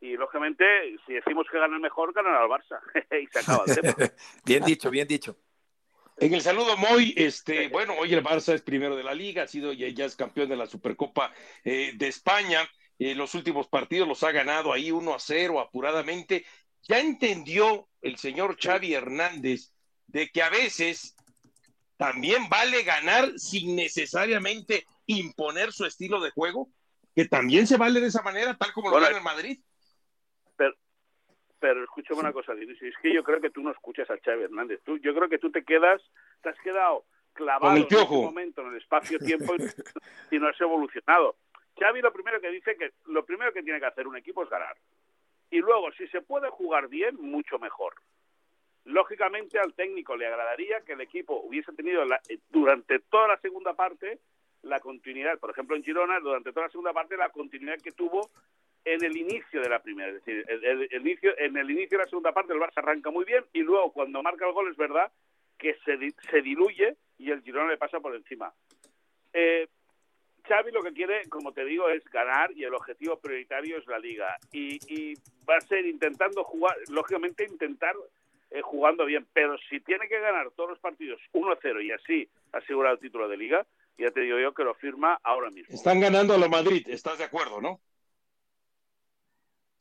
Y 0.00 0.16
lógicamente, 0.16 0.64
si 1.06 1.14
decimos 1.14 1.46
que 1.50 1.58
gana 1.58 1.76
el 1.76 1.80
mejor, 1.80 2.12
ganará 2.12 2.42
el 2.42 2.50
Barça. 2.50 2.80
y 3.22 3.26
se 3.28 3.38
acaba 3.38 3.64
el 3.66 3.74
tema. 3.74 3.94
bien 4.44 4.64
dicho, 4.64 4.90
bien 4.90 5.06
dicho. 5.06 5.36
En 6.16 6.32
el 6.34 6.42
saludo, 6.42 6.76
Moy, 6.76 7.14
este, 7.16 7.68
bueno, 7.68 7.94
hoy 7.98 8.14
el 8.14 8.22
Barça 8.22 8.52
es 8.52 8.62
primero 8.62 8.96
de 8.96 9.02
la 9.02 9.14
liga, 9.14 9.44
ha 9.44 9.46
sido 9.48 9.72
ya, 9.72 9.88
ya 9.88 10.04
es 10.04 10.14
campeón 10.14 10.48
de 10.48 10.56
la 10.56 10.66
Supercopa 10.66 11.32
eh, 11.64 11.92
de 11.94 12.08
España. 12.08 12.68
Eh, 12.98 13.14
los 13.14 13.34
últimos 13.34 13.68
partidos 13.68 14.06
los 14.06 14.22
ha 14.22 14.32
ganado 14.32 14.72
ahí 14.72 14.90
1 14.90 15.14
a 15.14 15.18
0, 15.18 15.60
apuradamente. 15.60 16.44
Ya 16.82 17.00
entendió 17.00 17.88
el 18.02 18.16
señor 18.18 18.56
Xavi 18.60 18.94
Hernández 18.94 19.72
de 20.06 20.28
que 20.28 20.42
a 20.42 20.50
veces 20.50 21.16
también 21.96 22.48
vale 22.48 22.82
ganar 22.82 23.32
sin 23.38 23.76
necesariamente 23.76 24.86
imponer 25.06 25.72
su 25.72 25.84
estilo 25.84 26.20
de 26.20 26.30
juego, 26.30 26.68
que 27.14 27.26
también 27.26 27.66
se 27.66 27.76
vale 27.76 28.00
de 28.00 28.08
esa 28.08 28.22
manera, 28.22 28.54
tal 28.54 28.72
como 28.72 28.90
lo 28.90 29.00
gana 29.00 29.16
en 29.16 29.22
Madrid. 29.22 29.60
Pero, 30.56 30.74
pero 31.58 31.84
escúchame 31.84 32.20
una 32.20 32.32
cosa, 32.32 32.52
es 32.52 32.94
que 33.00 33.14
yo 33.14 33.22
creo 33.22 33.40
que 33.40 33.50
tú 33.50 33.62
no 33.62 33.70
escuchas 33.70 34.08
a 34.10 34.18
Xavi 34.18 34.44
Hernández. 34.44 34.80
Tú, 34.84 34.98
yo 34.98 35.14
creo 35.14 35.28
que 35.28 35.38
tú 35.38 35.50
te 35.50 35.64
quedas, 35.64 36.02
te 36.42 36.50
has 36.50 36.58
quedado 36.60 37.04
clavado 37.32 37.76
en 37.76 37.82
este 37.82 38.06
momento 38.06 38.62
en 38.62 38.68
el 38.68 38.76
espacio-tiempo 38.76 39.54
y 40.30 40.38
no 40.38 40.48
has 40.48 40.60
evolucionado. 40.60 41.36
Xavi 41.78 42.00
lo 42.00 42.12
primero 42.12 42.40
que 42.40 42.50
dice 42.50 42.76
que 42.76 42.92
lo 43.06 43.24
primero 43.24 43.52
que 43.52 43.62
tiene 43.62 43.80
que 43.80 43.86
hacer 43.86 44.06
un 44.06 44.16
equipo 44.16 44.44
es 44.44 44.50
ganar. 44.50 44.76
Y 45.50 45.58
luego, 45.58 45.92
si 45.92 46.06
se 46.08 46.20
puede 46.20 46.48
jugar 46.50 46.88
bien, 46.88 47.16
mucho 47.16 47.58
mejor. 47.58 47.94
Lógicamente 48.84 49.58
al 49.58 49.74
técnico 49.74 50.16
le 50.16 50.26
agradaría 50.26 50.80
que 50.82 50.92
el 50.92 51.00
equipo 51.00 51.40
hubiese 51.40 51.72
tenido 51.72 52.04
durante 52.50 52.98
toda 52.98 53.28
la 53.28 53.38
segunda 53.38 53.74
parte 53.74 54.18
la 54.62 54.80
continuidad, 54.80 55.38
por 55.38 55.50
ejemplo 55.50 55.76
en 55.76 55.84
Girona, 55.84 56.20
durante 56.20 56.52
toda 56.52 56.66
la 56.66 56.72
segunda 56.72 56.92
parte, 56.92 57.16
la 57.16 57.28
continuidad 57.28 57.78
que 57.82 57.92
tuvo 57.92 58.30
en 58.84 59.02
el 59.04 59.16
inicio 59.16 59.60
de 59.60 59.68
la 59.68 59.82
primera. 59.82 60.08
Es 60.08 60.24
decir, 60.24 60.44
el, 60.48 61.00
inicio, 61.00 61.36
en 61.38 61.56
el 61.56 61.70
inicio 61.70 61.98
de 61.98 62.04
la 62.04 62.10
segunda 62.10 62.32
parte 62.32 62.52
el 62.52 62.60
Barça 62.60 62.78
arranca 62.78 63.10
muy 63.10 63.24
bien 63.24 63.44
y 63.52 63.60
luego 63.60 63.92
cuando 63.92 64.22
marca 64.22 64.46
el 64.46 64.52
gol 64.52 64.70
es 64.70 64.76
verdad 64.76 65.10
que 65.58 65.74
se, 65.84 65.96
se 66.30 66.42
diluye 66.42 66.96
y 67.18 67.30
el 67.30 67.42
Girona 67.42 67.70
le 67.70 67.78
pasa 67.78 68.00
por 68.00 68.14
encima. 68.14 68.52
Eh, 69.32 69.68
Xavi 70.46 70.72
lo 70.72 70.82
que 70.82 70.92
quiere, 70.92 71.28
como 71.28 71.52
te 71.52 71.64
digo, 71.64 71.88
es 71.88 72.04
ganar 72.04 72.52
y 72.52 72.64
el 72.64 72.74
objetivo 72.74 73.18
prioritario 73.18 73.78
es 73.78 73.86
la 73.86 73.98
liga. 73.98 74.36
Y, 74.52 74.76
y 74.92 75.14
va 75.48 75.56
a 75.56 75.60
ser 75.62 75.86
intentando 75.86 76.44
jugar, 76.44 76.76
lógicamente 76.88 77.44
intentar 77.44 77.94
eh, 78.50 78.60
jugando 78.62 79.04
bien, 79.06 79.26
pero 79.32 79.56
si 79.70 79.80
tiene 79.80 80.06
que 80.08 80.20
ganar 80.20 80.50
todos 80.52 80.70
los 80.70 80.78
partidos 80.78 81.20
1-0 81.32 81.84
y 81.84 81.90
así 81.92 82.28
asegurar 82.52 82.92
el 82.92 82.98
título 82.98 83.28
de 83.28 83.36
liga, 83.36 83.66
ya 83.98 84.10
te 84.10 84.20
digo 84.20 84.38
yo 84.38 84.52
que 84.54 84.64
lo 84.64 84.74
firma 84.74 85.18
ahora 85.22 85.50
mismo. 85.50 85.74
Están 85.74 86.00
ganando 86.00 86.34
a 86.34 86.38
la 86.38 86.48
Madrid, 86.48 86.86
¿estás 86.88 87.18
de 87.18 87.24
acuerdo, 87.24 87.60
no? 87.60 87.80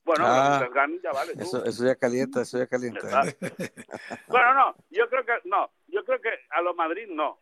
Bueno, 0.05 0.26
Ah, 0.28 0.68
ganen, 0.74 0.99
ya 1.01 1.11
vale. 1.11 1.34
tú. 1.34 1.39
Eso, 1.41 1.66
eso 1.66 1.86
ya 1.86 1.95
calienta, 1.95 2.41
eso 2.41 2.57
ya 2.57 2.68
calienta. 2.68 3.24
¿eh? 3.28 3.36
bueno, 4.28 4.53
no, 4.53 4.76
yo 4.89 5.09
creo 5.09 5.26
que 5.26 5.34
no, 5.45 5.72
yo 5.88 6.03
creo 6.03 6.20
que 6.20 6.30
a 6.49 6.61
lo 6.61 6.74
Madrid 6.74 7.07
no. 7.09 7.39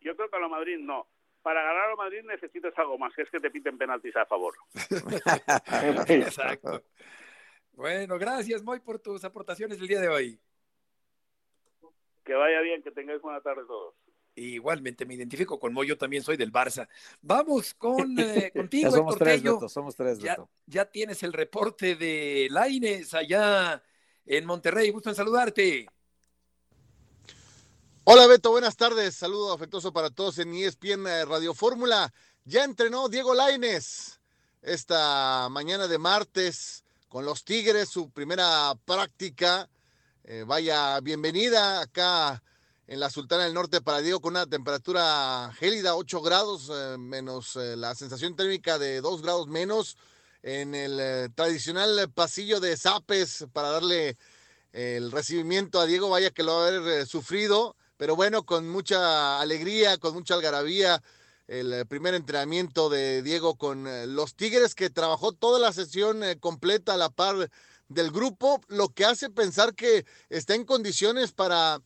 Yo 0.00 0.16
creo 0.16 0.30
que 0.30 0.36
a 0.36 0.40
lo 0.40 0.48
Madrid 0.48 0.78
no. 0.78 1.06
Para 1.46 1.62
ganar 1.62 1.90
a 1.92 1.94
Madrid 1.94 2.22
necesitas 2.24 2.76
algo 2.76 2.98
más, 2.98 3.14
que 3.14 3.22
es 3.22 3.30
que 3.30 3.38
te 3.38 3.52
piten 3.52 3.78
penaltis 3.78 4.16
a 4.16 4.26
favor. 4.26 4.52
Exacto. 6.08 6.82
Bueno, 7.70 8.18
gracias, 8.18 8.64
Moy, 8.64 8.80
por 8.80 8.98
tus 8.98 9.22
aportaciones 9.22 9.80
el 9.80 9.86
día 9.86 10.00
de 10.00 10.08
hoy. 10.08 10.40
Que 12.24 12.34
vaya 12.34 12.60
bien, 12.62 12.82
que 12.82 12.90
tengáis 12.90 13.22
buena 13.22 13.40
tarde 13.42 13.62
todos. 13.64 13.94
Igualmente 14.34 15.06
me 15.06 15.14
identifico 15.14 15.56
con 15.60 15.72
Moy, 15.72 15.86
yo 15.86 15.96
también 15.96 16.24
soy 16.24 16.36
del 16.36 16.50
Barça. 16.52 16.88
Vamos 17.22 17.74
con 17.74 18.18
eh, 18.18 18.50
contigo, 18.52 18.90
Ya 18.90 18.96
somos 18.96 19.14
Héctor 19.14 19.28
tres. 19.28 19.42
Beto, 19.44 19.68
somos 19.68 19.94
tres, 19.94 20.18
Ya, 20.18 20.36
ya 20.66 20.90
tienes 20.90 21.22
el 21.22 21.32
reporte 21.32 21.94
de 21.94 22.48
Laines 22.50 23.14
allá 23.14 23.80
en 24.24 24.46
Monterrey. 24.46 24.90
Gusto 24.90 25.10
en 25.10 25.14
saludarte. 25.14 25.86
Hola 28.08 28.28
Beto, 28.28 28.52
buenas 28.52 28.76
tardes. 28.76 29.16
Saludo 29.16 29.52
afectuoso 29.52 29.92
para 29.92 30.10
todos 30.10 30.38
en 30.38 30.54
ESPN 30.54 31.08
eh, 31.08 31.24
Radio 31.24 31.54
Fórmula. 31.54 32.14
Ya 32.44 32.62
entrenó 32.62 33.08
Diego 33.08 33.34
Laines 33.34 34.20
esta 34.62 35.48
mañana 35.50 35.88
de 35.88 35.98
martes 35.98 36.84
con 37.08 37.24
los 37.24 37.44
Tigres, 37.44 37.88
su 37.88 38.08
primera 38.10 38.76
práctica. 38.84 39.68
Eh, 40.22 40.44
vaya, 40.46 41.00
bienvenida 41.00 41.80
acá 41.80 42.44
en 42.86 43.00
la 43.00 43.10
Sultana 43.10 43.42
del 43.42 43.54
Norte 43.54 43.80
para 43.80 43.98
Diego 44.02 44.20
con 44.20 44.34
una 44.34 44.46
temperatura 44.46 45.52
gélida, 45.58 45.96
8 45.96 46.22
grados 46.22 46.70
eh, 46.72 46.96
menos 46.98 47.56
la 47.56 47.96
sensación 47.96 48.36
térmica 48.36 48.78
de 48.78 49.00
2 49.00 49.20
grados 49.20 49.48
menos 49.48 49.96
en 50.44 50.76
el 50.76 51.34
tradicional 51.34 52.08
pasillo 52.14 52.60
de 52.60 52.76
Zapes 52.76 53.46
para 53.52 53.70
darle 53.70 54.16
el 54.70 55.10
recibimiento 55.10 55.80
a 55.80 55.86
Diego, 55.86 56.08
vaya 56.08 56.30
que 56.30 56.44
lo 56.44 56.54
va 56.54 56.66
a 56.66 56.68
haber 56.68 57.04
sufrido, 57.06 57.74
pero 57.96 58.16
bueno, 58.16 58.44
con 58.44 58.68
mucha 58.68 59.40
alegría, 59.40 59.98
con 59.98 60.14
mucha 60.14 60.34
algarabía, 60.34 61.02
el 61.48 61.72
eh, 61.72 61.84
primer 61.84 62.14
entrenamiento 62.14 62.88
de 62.88 63.22
Diego 63.22 63.56
con 63.56 63.86
eh, 63.86 64.06
los 64.06 64.34
Tigres, 64.34 64.74
que 64.74 64.90
trabajó 64.90 65.32
toda 65.32 65.58
la 65.58 65.72
sesión 65.72 66.24
eh, 66.24 66.38
completa 66.38 66.94
a 66.94 66.96
la 66.96 67.10
par 67.10 67.50
del 67.88 68.10
grupo, 68.10 68.60
lo 68.68 68.88
que 68.88 69.04
hace 69.04 69.30
pensar 69.30 69.74
que 69.74 70.04
está 70.28 70.54
en 70.54 70.64
condiciones 70.64 71.32
para 71.32 71.80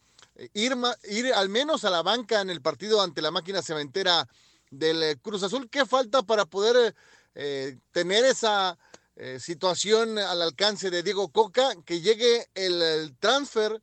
ir, 0.54 0.74
ir 1.10 1.34
al 1.34 1.50
menos 1.50 1.84
a 1.84 1.90
la 1.90 2.02
banca 2.02 2.40
en 2.40 2.48
el 2.48 2.62
partido 2.62 3.02
ante 3.02 3.20
la 3.20 3.30
máquina 3.30 3.60
cementera 3.60 4.26
del 4.70 5.20
Cruz 5.20 5.42
Azul. 5.42 5.68
¿Qué 5.68 5.84
falta 5.84 6.22
para 6.22 6.46
poder 6.46 6.94
eh, 7.34 7.76
tener 7.92 8.24
esa 8.24 8.78
situación 9.38 10.18
al 10.18 10.40
alcance 10.40 10.88
de 10.88 11.02
Diego 11.02 11.28
Coca? 11.28 11.74
Que 11.84 12.00
llegue 12.00 12.48
el 12.54 13.14
transfer 13.18 13.82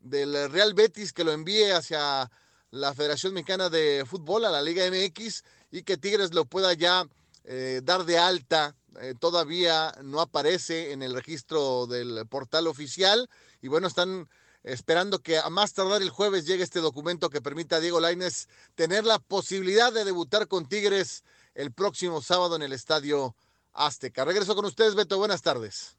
del 0.00 0.50
Real 0.50 0.74
Betis, 0.74 1.12
que 1.12 1.24
lo 1.24 1.32
envíe 1.32 1.70
hacia 1.70 2.30
la 2.70 2.94
Federación 2.94 3.34
Mexicana 3.34 3.68
de 3.68 4.04
Fútbol, 4.06 4.44
a 4.44 4.50
la 4.50 4.62
Liga 4.62 4.84
MX, 4.90 5.44
y 5.70 5.82
que 5.82 5.96
Tigres 5.96 6.34
lo 6.34 6.44
pueda 6.44 6.72
ya 6.72 7.06
eh, 7.44 7.80
dar 7.82 8.04
de 8.04 8.18
alta. 8.18 8.74
Eh, 9.00 9.14
todavía 9.18 9.92
no 10.02 10.20
aparece 10.20 10.92
en 10.92 11.02
el 11.02 11.14
registro 11.14 11.86
del 11.86 12.26
portal 12.28 12.66
oficial. 12.66 13.28
Y 13.62 13.68
bueno, 13.68 13.86
están 13.86 14.28
esperando 14.62 15.20
que 15.20 15.38
a 15.38 15.48
más 15.48 15.72
tardar 15.72 16.02
el 16.02 16.10
jueves 16.10 16.44
llegue 16.44 16.64
este 16.64 16.80
documento 16.80 17.30
que 17.30 17.40
permita 17.40 17.76
a 17.76 17.80
Diego 17.80 18.00
Lainez 18.00 18.48
tener 18.74 19.04
la 19.04 19.18
posibilidad 19.18 19.92
de 19.92 20.04
debutar 20.04 20.48
con 20.48 20.66
Tigres 20.66 21.24
el 21.54 21.72
próximo 21.72 22.20
sábado 22.20 22.56
en 22.56 22.62
el 22.62 22.72
Estadio 22.72 23.34
Azteca. 23.72 24.24
Regreso 24.24 24.54
con 24.54 24.64
ustedes, 24.64 24.94
Beto. 24.94 25.18
Buenas 25.18 25.42
tardes. 25.42 25.96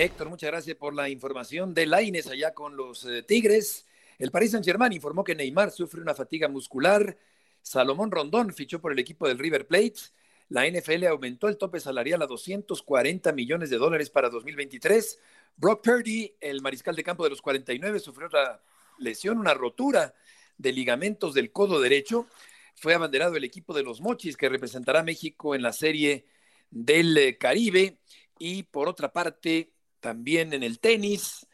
Héctor, 0.00 0.30
muchas 0.30 0.50
gracias 0.50 0.78
por 0.78 0.94
la 0.94 1.10
información 1.10 1.74
de 1.74 1.84
Laines 1.84 2.26
allá 2.26 2.54
con 2.54 2.74
los 2.74 3.04
eh, 3.04 3.22
Tigres. 3.22 3.84
El 4.18 4.30
Paris 4.30 4.52
Saint-Germain 4.52 4.94
informó 4.94 5.22
que 5.22 5.34
Neymar 5.34 5.70
sufre 5.70 6.00
una 6.00 6.14
fatiga 6.14 6.48
muscular. 6.48 7.18
Salomón 7.60 8.10
Rondón 8.10 8.54
fichó 8.54 8.80
por 8.80 8.92
el 8.92 8.98
equipo 8.98 9.28
del 9.28 9.38
River 9.38 9.66
Plate. 9.66 10.00
La 10.48 10.66
NFL 10.66 11.04
aumentó 11.04 11.48
el 11.48 11.58
tope 11.58 11.80
salarial 11.80 12.22
a 12.22 12.26
240 12.26 13.30
millones 13.32 13.68
de 13.68 13.76
dólares 13.76 14.08
para 14.08 14.30
2023. 14.30 15.20
Brock 15.58 15.84
Purdy, 15.84 16.34
el 16.40 16.62
mariscal 16.62 16.96
de 16.96 17.04
campo 17.04 17.24
de 17.24 17.28
los 17.28 17.42
49, 17.42 18.00
sufrió 18.00 18.28
una 18.28 18.58
lesión, 18.96 19.36
una 19.36 19.52
rotura 19.52 20.14
de 20.56 20.72
ligamentos 20.72 21.34
del 21.34 21.52
codo 21.52 21.78
derecho. 21.78 22.26
Fue 22.74 22.94
abanderado 22.94 23.36
el 23.36 23.44
equipo 23.44 23.74
de 23.74 23.82
los 23.82 24.00
Mochis 24.00 24.38
que 24.38 24.48
representará 24.48 25.00
a 25.00 25.04
México 25.04 25.54
en 25.54 25.60
la 25.60 25.74
serie 25.74 26.24
del 26.70 27.18
eh, 27.18 27.36
Caribe. 27.36 27.98
Y 28.38 28.62
por 28.62 28.88
otra 28.88 29.12
parte, 29.12 29.74
también 30.00 30.52
en 30.52 30.62
el 30.62 30.78
tenis, 30.78 31.46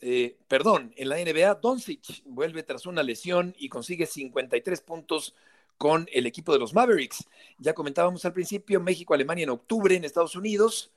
eh, 0.00 0.36
perdón, 0.48 0.92
en 0.96 1.08
la 1.08 1.16
NBA, 1.16 1.54
Doncic 1.56 2.22
vuelve 2.24 2.62
tras 2.62 2.86
una 2.86 3.02
lesión 3.02 3.54
y 3.58 3.68
consigue 3.68 4.06
53 4.06 4.80
puntos 4.80 5.34
con 5.76 6.08
el 6.12 6.26
equipo 6.26 6.52
de 6.52 6.58
los 6.58 6.74
Mavericks. 6.74 7.24
Ya 7.58 7.72
comentábamos 7.72 8.24
al 8.24 8.32
principio, 8.32 8.80
México, 8.80 9.14
Alemania 9.14 9.44
en 9.44 9.50
octubre 9.50 9.94
en 9.94 10.04
Estados 10.04 10.36
Unidos 10.36 10.90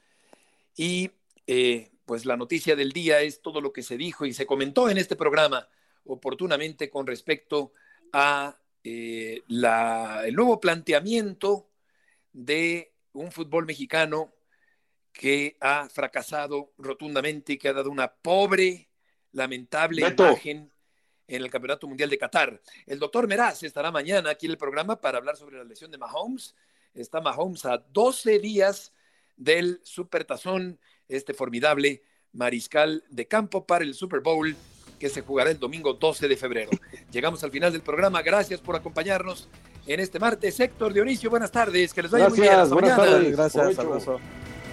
y 0.76 1.12
eh, 1.48 1.92
pues 2.06 2.26
la 2.26 2.38
noticia 2.38 2.76
del 2.76 2.92
día 2.92 3.22
es 3.22 3.42
todo 3.42 3.62
lo 3.62 3.72
que 3.72 3.84
se 3.84 3.98
dijo 3.98 4.26
y 4.26 4.34
se 4.34 4.46
comentó 4.46 4.90
en 4.90 4.98
este 4.98 5.16
programa 5.16 5.68
oportunamente 6.06 6.90
con 6.90 7.06
respecto 7.06 7.74
a 8.12 8.58
eh, 8.84 9.44
el 9.48 10.36
nuevo 10.36 10.60
planteamiento 10.60 11.68
de 12.34 12.92
un 13.14 13.32
fútbol 13.32 13.66
mexicano 13.66 14.34
que 15.12 15.58
ha 15.60 15.88
fracasado 15.90 16.72
rotundamente 16.78 17.54
y 17.54 17.58
que 17.58 17.70
ha 17.70 17.74
dado 17.74 17.90
una 17.90 18.12
pobre, 18.12 18.90
lamentable 19.32 20.08
imagen 20.08 20.72
en 21.28 21.44
el 21.44 21.50
Campeonato 21.50 21.88
Mundial 21.88 22.10
de 22.10 22.18
Qatar. 22.18 22.62
El 22.86 23.00
doctor 23.00 23.28
Meraz 23.28 23.64
estará 23.64 23.92
mañana 23.92 24.32
aquí 24.32 24.46
en 24.46 24.54
el 24.54 24.58
programa 24.58 25.00
para 25.00 25.18
hablar 25.18 25.38
sobre 25.38 25.58
la 25.58 25.64
lesión 25.64 25.92
de 25.92 25.98
Mahomes. 25.98 26.56
Está 26.94 27.22
Mahomes 27.22 27.66
a 27.66 27.78
12 27.78 28.40
días 28.40 28.94
del 29.38 29.80
Supertazón, 29.84 30.80
este 31.08 31.34
formidable 31.34 32.04
mariscal 32.34 33.04
de 33.10 33.28
campo 33.28 33.66
para 33.66 33.84
el 33.84 33.94
Super 33.94 34.20
Bowl 34.20 34.56
que 35.00 35.10
se 35.10 35.22
jugará 35.22 35.50
el 35.50 35.58
domingo 35.58 35.94
12 35.94 36.28
de 36.28 36.38
febrero. 36.38 36.70
Llegamos 37.12 37.44
al 37.44 37.50
final 37.50 37.72
del 37.72 37.82
programa. 37.82 38.22
Gracias 38.22 38.60
por 38.60 38.76
acompañarnos 38.76 39.50
en 39.88 40.00
este 40.00 40.20
martes. 40.20 40.60
Héctor 40.60 40.94
Dionisio, 40.94 41.30
buenas 41.30 41.52
tardes. 41.52 41.92
Que 41.92 42.04
les 42.04 42.12
vaya 42.12 42.30
muy 42.30 42.40
bien. 42.40 42.54
Hasta 42.54 42.74
buenas 42.76 42.98
mañana. 42.98 43.18
Tardes, 43.18 43.32
gracias, 43.32 43.78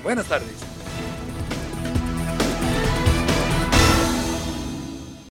Buenas 0.02 0.26
tardes. 0.26 0.77